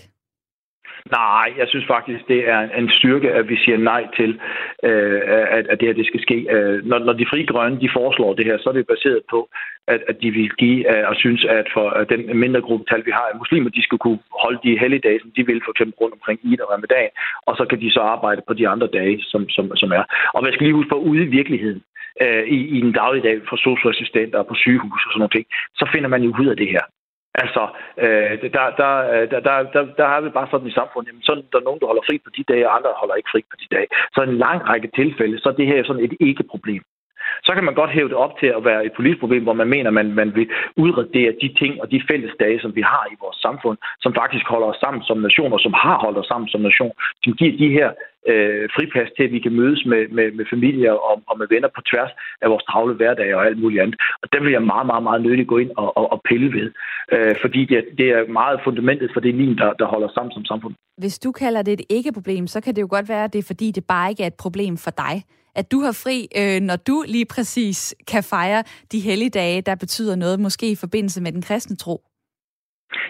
Nej, 1.11 1.49
jeg 1.59 1.69
synes 1.69 1.87
faktisk, 1.87 2.29
det 2.29 2.49
er 2.49 2.61
en 2.61 2.91
styrke, 2.91 3.33
at 3.33 3.49
vi 3.49 3.57
siger 3.57 3.79
nej 3.79 4.07
til, 4.17 4.41
øh, 4.83 5.21
at, 5.59 5.67
at 5.67 5.81
det 5.81 5.89
her 5.89 5.95
det 5.95 6.07
skal 6.07 6.23
ske. 6.23 6.47
Øh, 6.51 6.85
når, 6.85 6.99
når 6.99 7.13
de 7.13 7.27
frie 7.31 7.47
grønne 7.47 7.81
de 7.81 7.91
foreslår 7.93 8.35
det 8.35 8.45
her, 8.45 8.59
så 8.59 8.69
er 8.69 8.73
det 8.73 8.87
baseret 8.87 9.21
på, 9.31 9.49
at, 9.89 10.01
at 10.09 10.17
de 10.23 10.31
vil 10.31 10.51
give 10.51 10.81
øh, 10.93 11.09
og 11.09 11.17
synes, 11.17 11.45
at 11.45 11.67
for 11.75 11.89
den 12.13 12.39
mindre 12.39 12.61
gruppe 12.61 12.85
tal, 12.91 13.07
vi 13.07 13.11
har 13.11 13.27
af 13.33 13.39
muslimer, 13.39 13.71
de 13.71 13.83
skal 13.83 13.99
kunne 13.99 14.19
holde 14.45 14.61
de 14.65 14.79
helligdage, 14.79 15.21
som 15.21 15.31
de 15.37 15.47
vil, 15.47 15.61
for 15.65 15.73
eksempel 15.73 15.95
rundt 16.01 16.15
omkring 16.15 16.39
Eid 16.45 16.61
og 16.61 16.73
Ramadan, 16.73 17.09
og 17.47 17.57
så 17.57 17.65
kan 17.71 17.81
de 17.81 17.91
så 17.93 18.01
arbejde 18.01 18.43
på 18.49 18.55
de 18.55 18.69
andre 18.69 18.87
dage, 18.87 19.23
som, 19.23 19.49
som, 19.49 19.77
som 19.77 19.93
er. 19.93 20.05
Og 20.35 20.43
man 20.43 20.53
skal 20.53 20.65
lige 20.65 20.79
huske 20.79 20.91
på, 20.91 20.99
ude 21.11 21.23
i 21.23 21.35
virkeligheden, 21.39 21.83
øh, 22.23 22.45
i, 22.57 22.59
i 22.77 22.79
daglige 22.81 22.99
dagligdag 23.03 23.37
for 23.49 23.57
socioassistenter 23.57 24.39
og 24.39 24.47
på 24.47 24.55
sygehus 24.55 25.03
og 25.07 25.11
sådan 25.13 25.21
noget 25.21 25.33
ting, 25.33 25.47
så 25.75 25.85
finder 25.93 26.09
man 26.09 26.23
jo 26.23 26.31
ud 26.41 26.47
af 26.47 26.57
det 26.57 26.69
her. 26.69 26.85
Altså, 27.35 27.63
øh, 28.05 28.33
der, 28.57 28.67
der, 28.81 28.93
øh, 29.13 29.31
der, 29.31 29.41
der, 29.41 29.57
der, 29.75 29.83
der 30.01 30.07
har 30.13 30.21
vi 30.21 30.31
bare 30.31 30.49
sådan 30.51 30.67
i 30.67 30.79
samfundet, 30.79 31.09
jamen, 31.09 31.23
sådan, 31.23 31.45
der 31.53 31.59
er 31.59 31.69
nogen, 31.69 31.81
der 31.81 31.87
holder 31.87 32.03
fri 32.09 32.19
på 32.25 32.31
de 32.37 32.45
dage, 32.53 32.69
og 32.69 32.77
andre 32.77 32.91
holder 33.01 33.15
ikke 33.15 33.33
fri 33.33 33.43
på 33.51 33.57
de 33.63 33.69
dage. 33.77 33.89
Så 34.15 34.23
en 34.23 34.39
lang 34.47 34.69
række 34.69 34.91
tilfælde, 35.01 35.39
så 35.39 35.49
er 35.49 35.53
det 35.53 35.67
her 35.67 35.85
sådan 35.85 36.05
et 36.05 36.15
ikke-problem. 36.21 36.83
Så 37.47 37.51
kan 37.55 37.65
man 37.65 37.75
godt 37.75 37.91
hæve 37.97 38.09
det 38.09 38.23
op 38.25 38.35
til 38.41 38.51
at 38.57 38.65
være 38.65 38.87
et 38.87 38.93
politisk 38.97 39.21
problem, 39.21 39.43
hvor 39.43 39.53
man 39.53 39.69
mener, 39.75 39.89
at 39.91 39.95
man, 39.95 40.09
man 40.21 40.31
vil 40.37 40.47
udradere 40.77 41.33
de 41.43 41.49
ting 41.61 41.73
og 41.83 41.91
de 41.91 42.03
fælles 42.11 42.35
dage, 42.41 42.61
som 42.61 42.77
vi 42.79 42.83
har 42.93 43.05
i 43.13 43.17
vores 43.23 43.37
samfund, 43.47 43.79
som 44.01 44.15
faktisk 44.15 44.47
holder 44.53 44.69
os 44.73 44.81
sammen 44.85 45.03
som 45.03 45.19
nation, 45.19 45.53
og 45.53 45.61
som 45.61 45.75
har 45.85 45.97
holdt 46.05 46.19
os 46.19 46.27
sammen 46.27 46.49
som 46.49 46.61
nation, 46.61 46.93
som 47.25 47.33
giver 47.33 47.59
de 47.63 47.69
her 47.79 47.89
øh, 48.31 48.69
friplads 48.77 49.11
til, 49.17 49.25
at 49.25 49.33
vi 49.33 49.41
kan 49.45 49.55
mødes 49.61 49.83
med, 49.87 50.03
med, 50.17 50.27
med 50.39 50.45
familier 50.53 50.93
og, 50.93 51.23
og 51.31 51.39
med 51.39 51.47
venner 51.55 51.71
på 51.77 51.81
tværs 51.91 52.13
af 52.43 52.51
vores 52.51 52.65
travle 52.65 52.95
hverdag 52.95 53.35
og 53.37 53.47
alt 53.47 53.59
muligt 53.63 53.83
andet. 53.83 53.97
Og 54.23 54.27
det 54.33 54.43
vil 54.43 54.53
jeg 54.53 54.63
meget, 54.63 54.87
meget, 54.87 55.03
meget 55.03 55.23
nødigt 55.23 55.49
gå 55.49 55.59
ind 55.59 55.71
og, 55.77 55.97
og, 55.99 56.13
og 56.13 56.21
pille 56.29 56.49
ved, 56.59 56.69
øh, 57.15 57.35
fordi 57.43 57.65
det, 57.65 57.79
det 57.99 58.09
er 58.17 58.33
meget 58.41 58.61
fundamentet 58.65 59.11
for 59.15 59.21
det 59.21 59.35
lim, 59.35 59.57
der, 59.57 59.73
der 59.73 59.87
holder 59.87 60.09
os 60.09 60.15
sammen 60.15 60.33
som 60.33 60.45
samfund. 60.45 60.75
Hvis 60.97 61.19
du 61.19 61.33
kalder 61.33 61.63
det 61.63 61.73
et 61.73 61.87
ikke-problem, 61.91 62.47
så 62.47 62.61
kan 62.61 62.75
det 62.75 62.83
jo 62.83 62.89
godt 62.91 63.09
være, 63.09 63.25
at 63.25 63.33
det 63.33 63.39
er 63.39 63.51
fordi, 63.53 63.71
det 63.71 63.85
bare 63.95 64.11
ikke 64.11 64.23
er 64.23 64.27
et 64.27 64.43
problem 64.45 64.77
for 64.77 64.91
dig 64.91 65.15
at 65.55 65.73
du 65.73 65.81
har 65.81 65.93
fri, 65.93 66.29
øh, 66.37 66.61
når 66.61 66.77
du 66.77 67.05
lige 67.09 67.25
præcis 67.25 67.95
kan 68.07 68.25
fejre 68.25 68.65
de 68.93 69.01
helligdage, 69.01 69.61
der 69.61 69.75
betyder 69.75 70.17
noget, 70.17 70.41
måske 70.41 70.71
i 70.71 70.75
forbindelse 70.75 71.21
med 71.21 71.33
den 71.33 71.43
kristne 71.43 71.77
tro? 71.77 72.05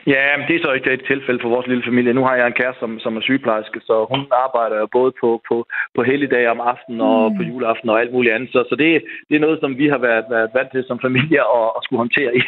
Ja, 0.06 0.22
men 0.36 0.44
det 0.48 0.54
er 0.56 0.62
så 0.64 0.72
ikke 0.72 0.92
et 0.92 1.04
tilfælde 1.12 1.40
for 1.42 1.48
vores 1.54 1.66
lille 1.66 1.84
familie. 1.88 2.12
Nu 2.18 2.24
har 2.28 2.36
jeg 2.36 2.46
en 2.46 2.58
kæreste, 2.60 2.80
som, 2.80 2.90
som 3.04 3.16
er 3.16 3.22
sygeplejerske, 3.28 3.80
så 3.88 3.94
hun 4.12 4.22
arbejder 4.44 4.76
jo 4.82 4.86
både 4.98 5.12
på, 5.20 5.28
på, 5.48 5.56
på 5.96 6.00
helligdage 6.10 6.50
om 6.54 6.60
aftenen 6.72 7.00
og 7.00 7.20
mm. 7.30 7.36
på 7.36 7.42
juleaften 7.50 7.88
og 7.92 8.00
alt 8.00 8.12
muligt 8.12 8.34
andet. 8.34 8.48
Så, 8.54 8.60
så 8.70 8.74
det, 8.82 8.88
det 9.28 9.34
er 9.36 9.44
noget, 9.46 9.58
som 9.60 9.70
vi 9.80 9.86
har 9.94 10.00
været, 10.08 10.24
været 10.34 10.50
vant 10.56 10.70
til 10.72 10.84
som 10.90 10.98
familie 11.06 11.40
at, 11.58 11.66
at 11.76 11.80
skulle 11.84 12.00
håndtere 12.04 12.30
i, 12.38 12.40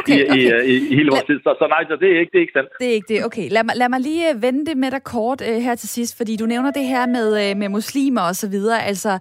okay, 0.00 0.18
i, 0.18 0.24
okay. 0.28 0.38
i, 0.38 0.72
i, 0.72 0.74
i 0.92 0.94
hele 0.98 1.10
vores 1.14 1.28
tid. 1.30 1.38
Så, 1.46 1.50
så 1.60 1.66
nej, 1.74 1.82
så 1.90 1.96
det 2.02 2.08
er 2.14 2.18
ikke, 2.20 2.32
det 2.32 2.38
er 2.38 2.44
ikke 2.46 2.58
sandt. 2.58 2.70
Det 2.80 2.88
er 2.90 2.96
ikke 2.98 3.10
det. 3.14 3.24
Okay, 3.28 3.46
lad 3.56 3.64
mig, 3.68 3.74
lad 3.82 3.88
mig 3.94 4.00
lige 4.00 4.24
øh, 4.30 4.42
vende 4.42 4.62
det 4.68 4.76
med 4.76 4.90
dig 4.90 5.02
kort 5.14 5.40
uh, 5.40 5.56
her 5.66 5.74
til 5.74 5.88
sidst, 5.88 6.12
fordi 6.16 6.32
du 6.36 6.46
nævner 6.46 6.70
det 6.78 6.84
her 6.94 7.04
med, 7.16 7.28
uh, 7.42 7.58
med 7.60 7.68
muslimer 7.68 8.24
og 8.30 8.36
så 8.42 8.46
videre. 8.54 8.78
Altså, 8.90 9.12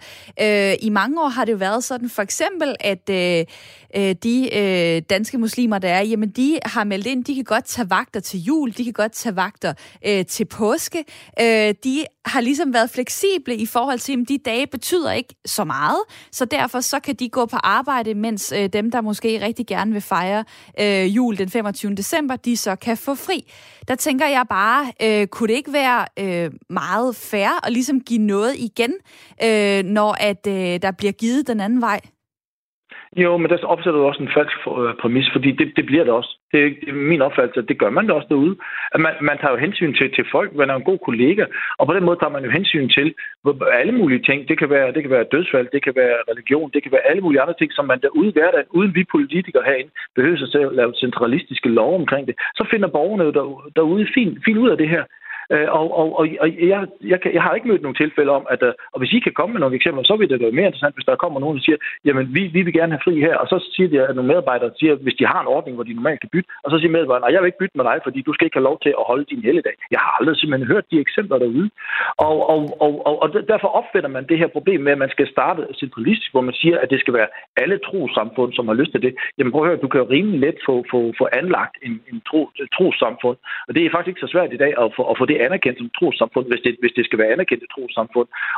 uh, 0.45 0.73
i 0.87 0.89
mange 0.99 1.15
år 1.23 1.29
har 1.37 1.45
det 1.45 1.51
jo 1.51 1.61
været 1.67 1.83
sådan, 1.83 2.09
for 2.15 2.23
eksempel, 2.27 2.69
at 2.93 3.05
uh, 3.19 3.41
uh, 3.97 4.11
de 4.23 4.49
øh, 4.57 5.01
danske 5.09 5.37
muslimer, 5.37 5.79
der 5.79 5.89
er, 5.89 6.01
jamen 6.01 6.29
de 6.29 6.59
har 6.65 6.83
meldt 6.83 7.07
ind, 7.07 7.25
de 7.25 7.35
kan 7.35 7.43
godt 7.43 7.65
tage 7.65 7.89
vagter 7.89 8.19
til 8.19 8.39
jul, 8.39 8.71
de 8.77 8.83
kan 8.83 8.93
godt 8.93 9.11
tage 9.11 9.35
vagter 9.35 9.73
øh, 10.07 10.25
til 10.25 10.45
påske. 10.45 11.05
Øh, 11.41 11.73
de 11.83 12.05
har 12.25 12.41
ligesom 12.41 12.73
været 12.73 12.89
fleksible 12.89 13.55
i 13.55 13.65
forhold 13.65 13.99
til, 13.99 14.21
at 14.21 14.29
de 14.29 14.37
dage 14.37 14.67
betyder 14.67 15.11
ikke 15.11 15.35
så 15.45 15.63
meget, 15.63 16.01
så 16.31 16.45
derfor 16.45 16.79
så 16.79 16.99
kan 16.99 17.15
de 17.15 17.29
gå 17.29 17.45
på 17.45 17.57
arbejde, 17.57 18.13
mens 18.13 18.53
øh, 18.57 18.69
dem, 18.73 18.91
der 18.91 19.01
måske 19.01 19.45
rigtig 19.45 19.67
gerne 19.67 19.91
vil 19.91 20.01
fejre 20.01 20.45
øh, 20.79 21.15
jul 21.15 21.37
den 21.37 21.49
25. 21.49 21.95
december, 21.95 22.35
de 22.35 22.57
så 22.57 22.75
kan 22.75 22.97
få 22.97 23.15
fri. 23.15 23.51
Der 23.87 23.95
tænker 23.95 24.27
jeg 24.27 24.45
bare, 24.49 24.91
øh, 25.01 25.27
kunne 25.27 25.47
det 25.47 25.53
ikke 25.53 25.73
være 25.73 26.05
øh, 26.19 26.51
meget 26.69 27.15
fair 27.15 27.65
at 27.65 27.73
ligesom 27.73 28.01
give 28.01 28.19
noget 28.19 28.55
igen, 28.57 28.93
øh, 29.43 29.83
når 29.83 30.15
at 30.19 30.47
øh, 30.47 30.81
der 30.81 30.91
bliver 30.91 31.11
givet 31.11 31.47
den 31.47 31.59
anden 31.59 31.81
vej? 31.81 31.99
Jo, 33.17 33.37
men 33.37 33.49
der 33.49 33.65
opsætter 33.65 33.99
du 33.99 34.05
også 34.05 34.23
en 34.23 34.35
falsk 34.37 34.57
øh, 34.67 34.93
præmis, 35.01 35.29
fordi 35.33 35.51
det, 35.51 35.73
det 35.75 35.85
bliver 35.85 36.03
det 36.03 36.13
også. 36.13 36.37
Det 36.51 36.59
er, 36.65 36.69
det 36.81 36.89
er 36.89 36.93
min 36.93 37.21
opfattelse, 37.21 37.59
at 37.59 37.69
det 37.69 37.79
gør 37.79 37.89
man 37.89 38.07
da 38.07 38.13
også 38.13 38.27
derude. 38.29 38.55
At 38.95 38.99
man, 38.99 39.13
man 39.21 39.37
tager 39.37 39.51
jo 39.51 39.57
hensyn 39.65 39.93
til, 39.93 40.07
til 40.15 40.25
folk, 40.31 40.55
man 40.55 40.69
er 40.69 40.75
en 40.75 40.89
god 40.91 40.99
kollega, 41.07 41.45
og 41.79 41.87
på 41.87 41.93
den 41.93 42.03
måde 42.03 42.19
tager 42.19 42.35
man 42.35 42.45
jo 42.45 42.51
hensyn 42.51 42.89
til 42.89 43.13
alle 43.79 43.91
mulige 43.91 44.23
ting. 44.27 44.47
Det 44.49 44.57
kan 44.59 44.69
være, 44.69 44.93
det 44.93 45.01
kan 45.03 45.11
være 45.11 45.31
dødsfald, 45.31 45.67
det 45.71 45.83
kan 45.83 45.95
være 45.95 46.15
religion, 46.31 46.71
det 46.73 46.83
kan 46.83 46.91
være 46.91 47.07
alle 47.09 47.21
mulige 47.21 47.41
andre 47.41 47.57
ting, 47.57 47.71
som 47.73 47.85
man 47.85 48.01
derude 48.01 48.29
i 48.29 48.35
hverdagen, 48.37 48.67
uden 48.69 48.95
vi 48.95 49.03
politikere 49.11 49.63
herinde, 49.65 49.91
behøver 50.15 50.37
sig 50.37 50.61
at 50.61 50.75
lave 50.75 50.93
centralistiske 50.93 51.69
lov 51.69 51.95
omkring 51.95 52.27
det. 52.27 52.35
Så 52.55 52.63
finder 52.71 52.87
borgerne 52.87 53.23
jo 53.23 53.31
derude 53.75 54.07
fint, 54.13 54.39
fint 54.45 54.57
ud 54.57 54.69
af 54.69 54.77
det 54.77 54.89
her. 54.89 55.03
Øh, 55.53 55.67
og, 55.79 55.85
og, 55.99 56.07
og, 56.19 56.25
og 56.43 56.47
jeg, 56.73 56.81
jeg, 57.11 57.21
kan, 57.21 57.33
jeg 57.33 57.43
har 57.43 57.53
ikke 57.55 57.67
mødt 57.67 57.81
nogen 57.81 58.01
tilfælde 58.03 58.31
om, 58.31 58.43
at, 58.53 58.61
øh, 58.63 58.73
og 58.93 58.97
hvis 58.99 59.13
I 59.13 59.19
kan 59.19 59.33
komme 59.37 59.53
med 59.53 59.61
nogle 59.61 59.75
eksempler, 59.75 60.03
så 60.03 60.15
vil 60.15 60.29
det 60.29 60.41
være 60.41 60.57
mere 60.57 60.69
interessant, 60.69 60.95
hvis 60.95 61.09
der 61.09 61.23
kommer 61.23 61.39
nogen, 61.39 61.57
der 61.57 61.63
siger, 61.63 61.77
jamen 62.05 62.25
vi, 62.35 62.41
vi 62.55 62.61
vil 62.61 62.73
gerne 62.73 62.93
have 62.95 63.05
fri 63.05 63.15
her, 63.27 63.35
og 63.41 63.47
så 63.47 63.57
siger 63.75 63.89
de, 63.89 64.01
at 64.01 64.15
nogle 64.15 64.31
medarbejdere 64.31 64.71
siger, 64.79 64.93
hvis 64.95 65.19
de 65.19 65.25
har 65.31 65.41
en 65.41 65.53
ordning, 65.55 65.73
hvor 65.75 65.87
de 65.87 65.93
normalt 65.93 66.19
kan 66.21 66.29
bytte, 66.33 66.49
og 66.63 66.71
så 66.71 66.77
siger 66.77 66.91
medarbejderen, 66.91 67.23
nej, 67.25 67.33
jeg 67.33 67.41
vil 67.41 67.51
ikke 67.51 67.61
bytte 67.63 67.77
med 67.77 67.85
dig, 67.85 67.97
fordi 68.03 68.19
du 68.21 68.33
skal 68.33 68.45
ikke 68.45 68.57
have 68.59 68.69
lov 68.69 68.77
til 68.85 68.93
at 68.99 69.07
holde 69.11 69.25
din 69.31 69.43
helligdag. 69.47 69.75
Jeg 69.91 69.99
har 70.03 70.11
aldrig 70.19 70.35
simpelthen 70.37 70.71
hørt 70.73 70.85
de 70.91 70.99
eksempler 71.05 71.37
derude. 71.43 71.69
Og, 72.27 72.37
og, 72.53 72.61
og, 72.85 72.91
og, 73.07 73.15
og 73.23 73.27
derfor 73.53 73.69
opfinder 73.79 74.11
man 74.15 74.27
det 74.29 74.37
her 74.37 74.47
problem 74.47 74.81
med, 74.81 74.91
at 74.91 75.03
man 75.05 75.13
skal 75.15 75.27
starte 75.35 75.61
centralistisk, 75.81 76.31
hvor 76.31 76.41
man 76.41 76.53
siger, 76.61 76.77
at 76.79 76.89
det 76.89 76.99
skal 76.99 77.13
være 77.13 77.27
alle 77.57 77.77
trosamfund, 77.87 78.53
som 78.53 78.67
har 78.67 78.75
lyst 78.81 78.91
til 78.91 79.01
det. 79.01 79.13
Jamen 79.37 79.51
prøv 79.51 79.61
at 79.63 79.69
høre, 79.69 79.83
du 79.85 79.87
kan 79.87 80.01
jo 80.01 80.07
rimelig 80.09 80.39
let 80.39 80.57
få, 80.65 80.85
få, 80.91 81.13
få 81.17 81.27
anlagt 81.33 81.75
en, 81.87 82.01
en 82.11 82.21
tro, 82.29 82.49
trosamfund, 82.77 83.37
og 83.67 83.75
det 83.75 83.81
er 83.85 83.89
faktisk 83.91 84.11
ikke 84.11 84.25
så 84.25 84.31
svært 84.33 84.53
i 84.53 84.61
dag 84.63 84.73
at 84.83 84.91
få, 84.95 85.03
at 85.11 85.17
få 85.17 85.25
det 85.25 85.40
anerkendt 85.47 85.77
som 85.79 85.89
trosamfund, 85.99 86.45
hvis 86.51 86.61
det, 86.65 86.73
hvis 86.81 86.93
det 86.97 87.05
skal 87.05 87.19
være 87.19 87.33
anerkendt 87.35 87.63
et. 87.63 87.71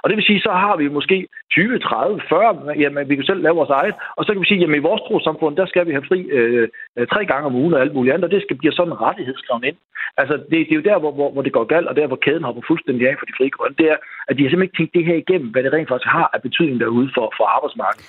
Og 0.02 0.06
det 0.10 0.16
vil 0.18 0.30
sige, 0.30 0.42
så 0.48 0.52
har 0.64 0.76
vi 0.82 0.96
måske 0.98 1.18
20, 1.52 1.80
30, 1.80 2.22
40, 2.30 2.80
jamen 2.84 3.10
vi 3.10 3.16
kan 3.16 3.26
selv 3.26 3.42
lave 3.44 3.56
vores 3.62 3.74
eget, 3.80 3.96
og 4.18 4.22
så 4.24 4.30
kan 4.32 4.42
vi 4.42 4.50
sige, 4.50 4.60
jamen 4.62 4.80
i 4.80 4.88
vores 4.90 5.02
trosamfund, 5.08 5.54
der 5.58 5.66
skal 5.66 5.88
vi 5.88 5.92
have 5.98 6.10
fri 6.10 6.20
øh, 6.38 6.68
tre 7.14 7.26
gange 7.32 7.46
om 7.50 7.56
ugen 7.62 7.74
og 7.74 7.82
alt 7.82 7.94
muligt 7.94 8.14
andet, 8.14 8.28
og 8.28 8.32
det 8.32 8.42
skal 8.42 8.58
blive 8.58 8.74
sådan 8.74 8.94
en 8.94 9.02
rettighed 9.08 9.36
skrevet 9.38 9.64
ind. 9.70 9.78
Altså 10.22 10.36
det, 10.50 10.60
det 10.68 10.74
er 10.74 10.82
jo 10.82 10.90
der, 10.92 10.98
hvor, 11.00 11.12
hvor, 11.18 11.30
hvor 11.32 11.42
det 11.42 11.54
går 11.58 11.66
galt, 11.74 11.88
og 11.88 11.96
der, 11.96 12.08
hvor 12.08 12.20
kæden 12.26 12.44
hopper 12.48 12.64
fuldstændig 12.68 13.04
af 13.10 13.16
for 13.20 13.26
de 13.26 13.38
frie 13.38 13.54
grønne, 13.56 13.76
det 13.82 13.88
er, 13.94 13.98
at 14.28 14.34
de 14.38 14.44
har 14.44 14.50
simpelthen 14.50 14.70
ikke 14.70 14.78
tænkt 14.80 14.94
det 14.98 15.06
her 15.10 15.18
igennem, 15.24 15.50
hvad 15.52 15.64
det 15.64 15.74
rent 15.74 15.90
faktisk 15.90 16.10
har 16.18 16.28
af 16.36 16.42
betydning 16.48 16.80
derude 16.80 17.10
for, 17.16 17.26
for 17.38 17.46
arbejdsmarkedet. 17.56 18.06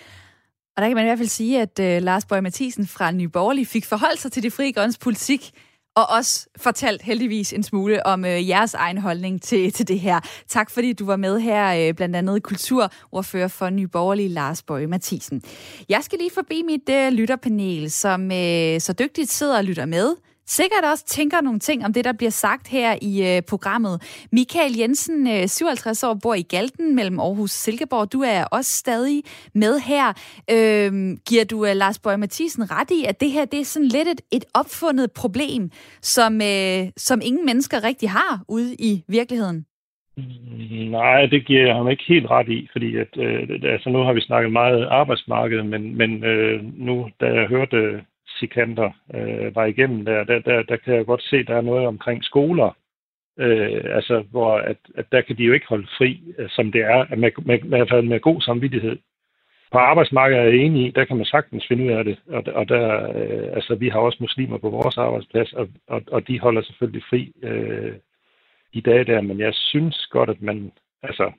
Og 0.75 0.79
der 0.81 0.89
kan 0.89 0.97
man 0.97 1.05
i 1.05 1.11
hvert 1.11 1.23
fald 1.23 1.39
sige, 1.41 1.55
at 1.67 1.75
uh, 1.87 2.05
Lars 2.09 2.27
Bøge 2.27 2.43
Mathisen 2.43 2.87
fra 2.97 3.07
Nye 3.13 3.33
Borgerlige 3.37 3.73
fik 3.75 3.85
forholdt 3.93 4.21
sig 4.21 4.33
til 4.33 4.43
de 4.43 4.51
frie 4.57 4.73
grønnes 4.73 4.99
politik 5.07 5.43
og 5.95 6.11
også 6.11 6.47
fortalt 6.57 7.03
heldigvis 7.03 7.53
en 7.53 7.63
smule 7.63 8.07
om 8.07 8.25
øh, 8.25 8.49
jeres 8.49 8.75
egen 8.75 8.99
holdning 8.99 9.43
til, 9.43 9.73
til 9.73 9.89
det 9.89 10.01
her. 10.01 10.21
Tak 10.49 10.71
fordi 10.71 10.93
du 10.93 11.07
var 11.07 11.17
med 11.17 11.41
her, 11.41 11.89
øh, 11.89 11.95
blandt 11.95 12.17
andet 12.17 12.43
kulturordfører 12.43 13.49
for 13.49 13.71
Nye 13.71 13.89
Borgerlige, 13.89 14.29
Lars 14.29 14.63
Bøge 14.63 14.87
Mathisen. 14.87 15.43
Jeg 15.89 16.05
skal 16.05 16.19
lige 16.19 16.31
forbi 16.35 16.63
mit 16.63 16.89
øh, 16.91 17.13
lytterpanel, 17.13 17.91
som 17.91 18.33
øh, 18.33 18.81
så 18.81 18.95
dygtigt 18.99 19.31
sidder 19.31 19.57
og 19.57 19.65
lytter 19.65 19.87
med 19.87 20.15
sikkert 20.47 20.85
også 20.93 21.05
tænker 21.07 21.41
nogle 21.41 21.59
ting 21.59 21.85
om 21.85 21.93
det, 21.93 22.05
der 22.05 22.13
bliver 22.13 22.31
sagt 22.31 22.69
her 22.69 22.97
i 23.03 23.37
øh, 23.37 23.43
programmet. 23.43 24.27
Michael 24.33 24.73
Jensen, 24.79 25.27
øh, 25.27 25.49
57 25.49 26.03
år, 26.03 26.19
bor 26.23 26.35
i 26.35 26.43
Galten 26.43 26.95
mellem 26.95 27.21
Aarhus 27.21 27.51
og 27.51 27.51
Silkeborg. 27.51 28.13
Du 28.13 28.21
er 28.21 28.45
også 28.45 28.71
stadig 28.71 29.23
med 29.55 29.81
her. 29.81 30.07
Øh, 30.51 31.17
giver 31.29 31.45
du 31.51 31.67
øh, 31.67 31.77
Lars 31.77 31.99
Bøge 31.99 32.17
Mathisen 32.17 32.71
ret 32.71 32.91
i, 32.91 33.05
at 33.09 33.21
det 33.21 33.31
her 33.31 33.45
det 33.45 33.61
er 33.61 33.65
sådan 33.65 33.89
lidt 33.89 34.09
et, 34.09 34.21
et 34.33 34.45
opfundet 34.55 35.13
problem, 35.13 35.71
som, 36.03 36.33
øh, 36.43 36.83
som 36.97 37.21
ingen 37.25 37.47
mennesker 37.47 37.85
rigtig 37.85 38.11
har 38.11 38.45
ude 38.49 38.75
i 38.75 39.03
virkeligheden? 39.09 39.67
Nej, 40.91 41.27
det 41.27 41.47
giver 41.47 41.67
jeg 41.67 41.75
ham 41.75 41.89
ikke 41.91 42.05
helt 42.09 42.31
ret 42.31 42.49
i, 42.49 42.69
fordi 42.73 42.97
at, 42.97 43.09
øh, 43.17 43.49
altså 43.63 43.91
nu 43.91 43.99
har 43.99 44.13
vi 44.13 44.21
snakket 44.21 44.53
meget 44.53 44.87
arbejdsmarked, 44.87 45.63
men, 45.63 45.97
men 45.97 46.25
øh, 46.25 46.65
nu, 46.77 47.09
da 47.21 47.27
jeg 47.27 47.47
hørte 47.47 48.01
Sikander 48.39 48.91
øh, 49.15 49.55
var 49.55 49.65
igennem 49.65 50.05
der, 50.05 50.25
der, 50.25 50.39
der, 50.39 50.63
der 50.63 50.77
kan 50.77 50.95
jeg 50.95 51.07
godt 51.07 51.23
se, 51.23 51.37
at 51.37 51.47
der 51.47 51.57
er 51.57 51.61
noget 51.61 51.87
omkring 51.87 52.25
skoler, 52.25 52.77
øh, 53.39 53.81
altså 53.85 54.25
hvor 54.31 54.57
at, 54.57 54.77
at 54.95 55.07
der 55.13 55.21
kan 55.21 55.37
de 55.37 55.45
jo 55.45 55.53
ikke 55.53 55.67
holde 55.69 55.89
fri, 55.99 56.35
øh, 56.39 56.49
som 56.51 56.73
det 56.73 56.81
er, 56.81 57.17
med, 57.17 57.31
med, 57.45 57.59
med, 57.63 58.03
med 58.03 58.21
god 58.21 58.41
samvittighed. 58.41 58.99
På 59.73 59.79
arbejdsmarkedet 59.79 60.41
er 60.41 60.45
jeg 60.45 60.55
enig 60.55 60.87
i, 60.87 60.91
der 60.91 61.05
kan 61.05 61.17
man 61.17 61.27
sagtens 61.27 61.67
finde 61.69 61.85
ud 61.85 61.91
af 61.91 62.05
det, 62.05 62.19
og, 62.27 62.43
og 62.55 62.69
der, 62.69 62.87
øh, 63.17 63.49
altså 63.53 63.75
vi 63.75 63.89
har 63.89 63.99
også 63.99 64.19
muslimer 64.21 64.59
på 64.59 64.71
vores 64.71 64.99
arbejdsplads, 64.99 65.53
og, 65.53 65.69
og, 65.87 66.03
og 66.07 66.29
de 66.29 66.41
holder 66.41 66.63
selvfølgelig 66.63 67.03
fri 67.11 67.33
øh, 67.43 67.95
i 68.73 68.81
dag 68.81 69.07
der, 69.07 69.21
men 69.21 69.41
jeg 69.41 69.55
synes 69.55 70.07
godt, 70.11 70.31
at 70.31 70.43
man, 70.43 70.73
altså, 71.03 71.33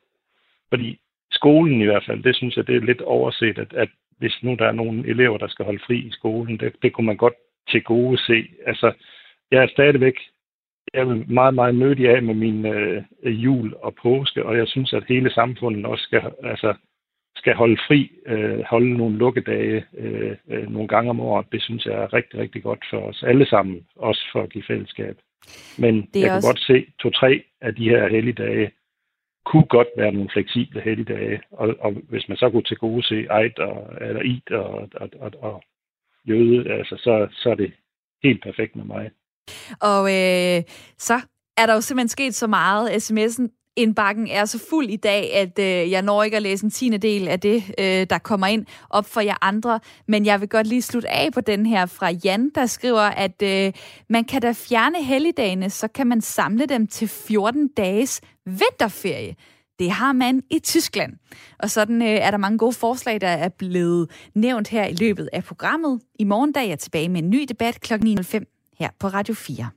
fordi 0.70 1.00
skolen 1.32 1.82
i 1.82 1.86
hvert 1.86 2.04
fald, 2.06 2.24
det 2.24 2.36
synes 2.36 2.58
jeg, 2.58 2.68
det 2.68 2.76
er 2.76 2.80
lidt 2.80 3.02
overset, 3.02 3.58
at, 3.58 3.74
at 3.74 3.89
hvis 4.18 4.43
nu 4.43 4.55
der 4.59 4.68
er 4.68 4.72
nogle 4.72 5.07
elever, 5.07 5.38
der 5.38 5.47
skal 5.47 5.66
holde 5.66 5.84
fri 5.88 5.97
i 5.97 6.11
skolen. 6.11 6.59
Det, 6.59 6.74
det 6.82 6.93
kunne 6.93 7.07
man 7.07 7.18
godt 7.18 7.34
til 7.70 7.84
gode 7.84 8.18
se. 8.18 8.47
Altså, 8.66 8.93
jeg 9.51 9.63
er 9.63 9.68
stadigvæk 9.68 10.16
jeg 10.93 11.01
er 11.01 11.34
meget, 11.34 11.53
meget 11.53 11.76
nødig 11.76 12.09
af 12.09 12.24
med 12.24 12.34
min 12.34 12.66
øh, 12.66 13.03
jul 13.24 13.74
og 13.84 13.95
påske, 14.03 14.45
og 14.45 14.57
jeg 14.57 14.68
synes, 14.68 14.93
at 14.93 15.03
hele 15.07 15.32
samfundet 15.32 15.86
også 15.86 16.03
skal, 16.03 16.22
altså, 16.43 16.74
skal 17.36 17.55
holde 17.55 17.78
fri, 17.88 18.11
øh, 18.26 18.59
holde 18.70 18.97
nogle 18.97 19.18
lukkedage 19.18 19.86
øh, 19.97 20.36
øh, 20.49 20.72
nogle 20.72 20.88
gange 20.88 21.09
om 21.09 21.20
året. 21.20 21.45
Det 21.51 21.61
synes 21.61 21.86
jeg 21.86 21.93
er 21.93 22.13
rigtig, 22.13 22.39
rigtig 22.39 22.63
godt 22.63 22.86
for 22.89 22.97
os 22.97 23.24
alle 23.24 23.45
sammen, 23.45 23.86
også 23.95 24.22
for 24.32 24.41
at 24.41 24.49
give 24.49 24.63
fællesskab. 24.68 25.18
Men 25.78 25.95
jeg 25.95 26.32
også... 26.32 26.47
kan 26.47 26.49
godt 26.49 26.59
se 26.59 26.86
to-tre 26.99 27.43
af 27.61 27.76
de 27.76 27.89
her 27.89 28.07
helligdage, 28.09 28.72
kunne 29.46 29.66
godt 29.66 29.88
være 29.98 30.12
nogle 30.12 30.30
fleksible 30.34 30.82
helligdage, 30.82 31.41
og, 31.52 31.76
og 31.80 31.91
hvis 32.10 32.28
man 32.30 32.38
så 32.38 32.50
kunne 32.50 32.64
til 32.64 32.78
gode 32.78 33.04
se 33.04 33.16
Eid 33.16 33.60
og, 33.60 33.93
eller 34.02 34.22
it 34.22 34.52
og, 34.52 34.89
og, 35.02 35.10
og, 35.20 35.32
og 35.41 35.64
jøde, 36.28 36.72
altså, 36.72 36.96
så, 36.98 37.28
så 37.32 37.50
er 37.50 37.56
det 37.56 37.74
helt 38.24 38.43
perfekt 38.43 38.76
med 38.76 38.86
mig. 38.86 39.12
Og 39.82 40.04
øh, 40.18 40.64
så 40.98 41.14
er 41.58 41.66
der 41.66 41.74
jo 41.74 41.82
simpelthen 41.82 42.08
sket 42.08 42.36
så 42.36 42.48
meget. 42.48 42.89
SMS'en 42.89 43.64
indbakken 43.76 44.28
er 44.28 44.46
så 44.46 44.60
fuld 44.70 44.90
i 44.90 44.96
dag, 44.96 45.34
at 45.34 45.60
øh, 45.60 45.92
jeg 45.92 46.02
når 46.02 46.24
ikke 46.24 46.38
at 46.38 46.44
læse 46.44 46.64
en 46.64 46.72
tiende 46.72 46.98
del 46.98 47.28
af 47.28 47.40
det, 47.40 47.64
øh, 47.80 48.08
der 48.10 48.18
kommer 48.18 48.48
ind 48.48 48.66
op 48.90 49.06
for 49.06 49.22
jer 49.22 49.36
andre. 49.42 49.80
Men 50.08 50.26
jeg 50.26 50.42
vil 50.42 50.50
godt 50.50 50.68
lige 50.68 50.82
slutte 50.82 51.10
af 51.10 51.34
på 51.34 51.42
den 51.42 51.66
her 51.66 51.86
fra 51.86 52.12
Jan, 52.12 52.52
der 52.56 52.66
skriver, 52.66 53.02
at 53.02 53.42
øh, 53.42 53.74
man 54.10 54.24
kan 54.24 54.42
da 54.42 54.52
fjerne 54.52 55.04
helligdagene, 55.04 55.70
så 55.70 55.88
kan 55.88 56.08
man 56.08 56.22
samle 56.22 56.66
dem 56.66 56.88
til 56.88 57.08
14 57.08 57.68
dages 57.68 58.22
vinterferie. 58.46 59.36
Det 59.80 59.92
har 59.92 60.14
man 60.14 60.44
i 60.52 60.60
Tyskland. 60.60 61.14
Og 61.60 61.70
sådan 61.70 62.02
øh, 62.02 62.08
er 62.08 62.32
der 62.32 62.38
mange 62.38 62.58
gode 62.58 62.74
forslag, 62.74 63.22
der 63.22 63.28
er 63.28 63.50
blevet 63.50 64.12
nævnt 64.36 64.68
her 64.68 64.86
i 64.86 64.94
løbet 64.94 65.30
af 65.34 65.44
programmet. 65.44 66.02
I 66.20 66.24
morgen 66.24 66.52
dag 66.52 66.64
er 66.64 66.68
jeg 66.68 66.80
tilbage 66.80 67.10
med 67.10 67.24
en 67.24 67.30
ny 67.30 67.46
debat 67.50 67.82
kl. 67.82 67.94
9.05 67.94 68.74
her 68.80 68.90
på 69.00 69.08
Radio 69.08 69.34
4. 69.34 69.70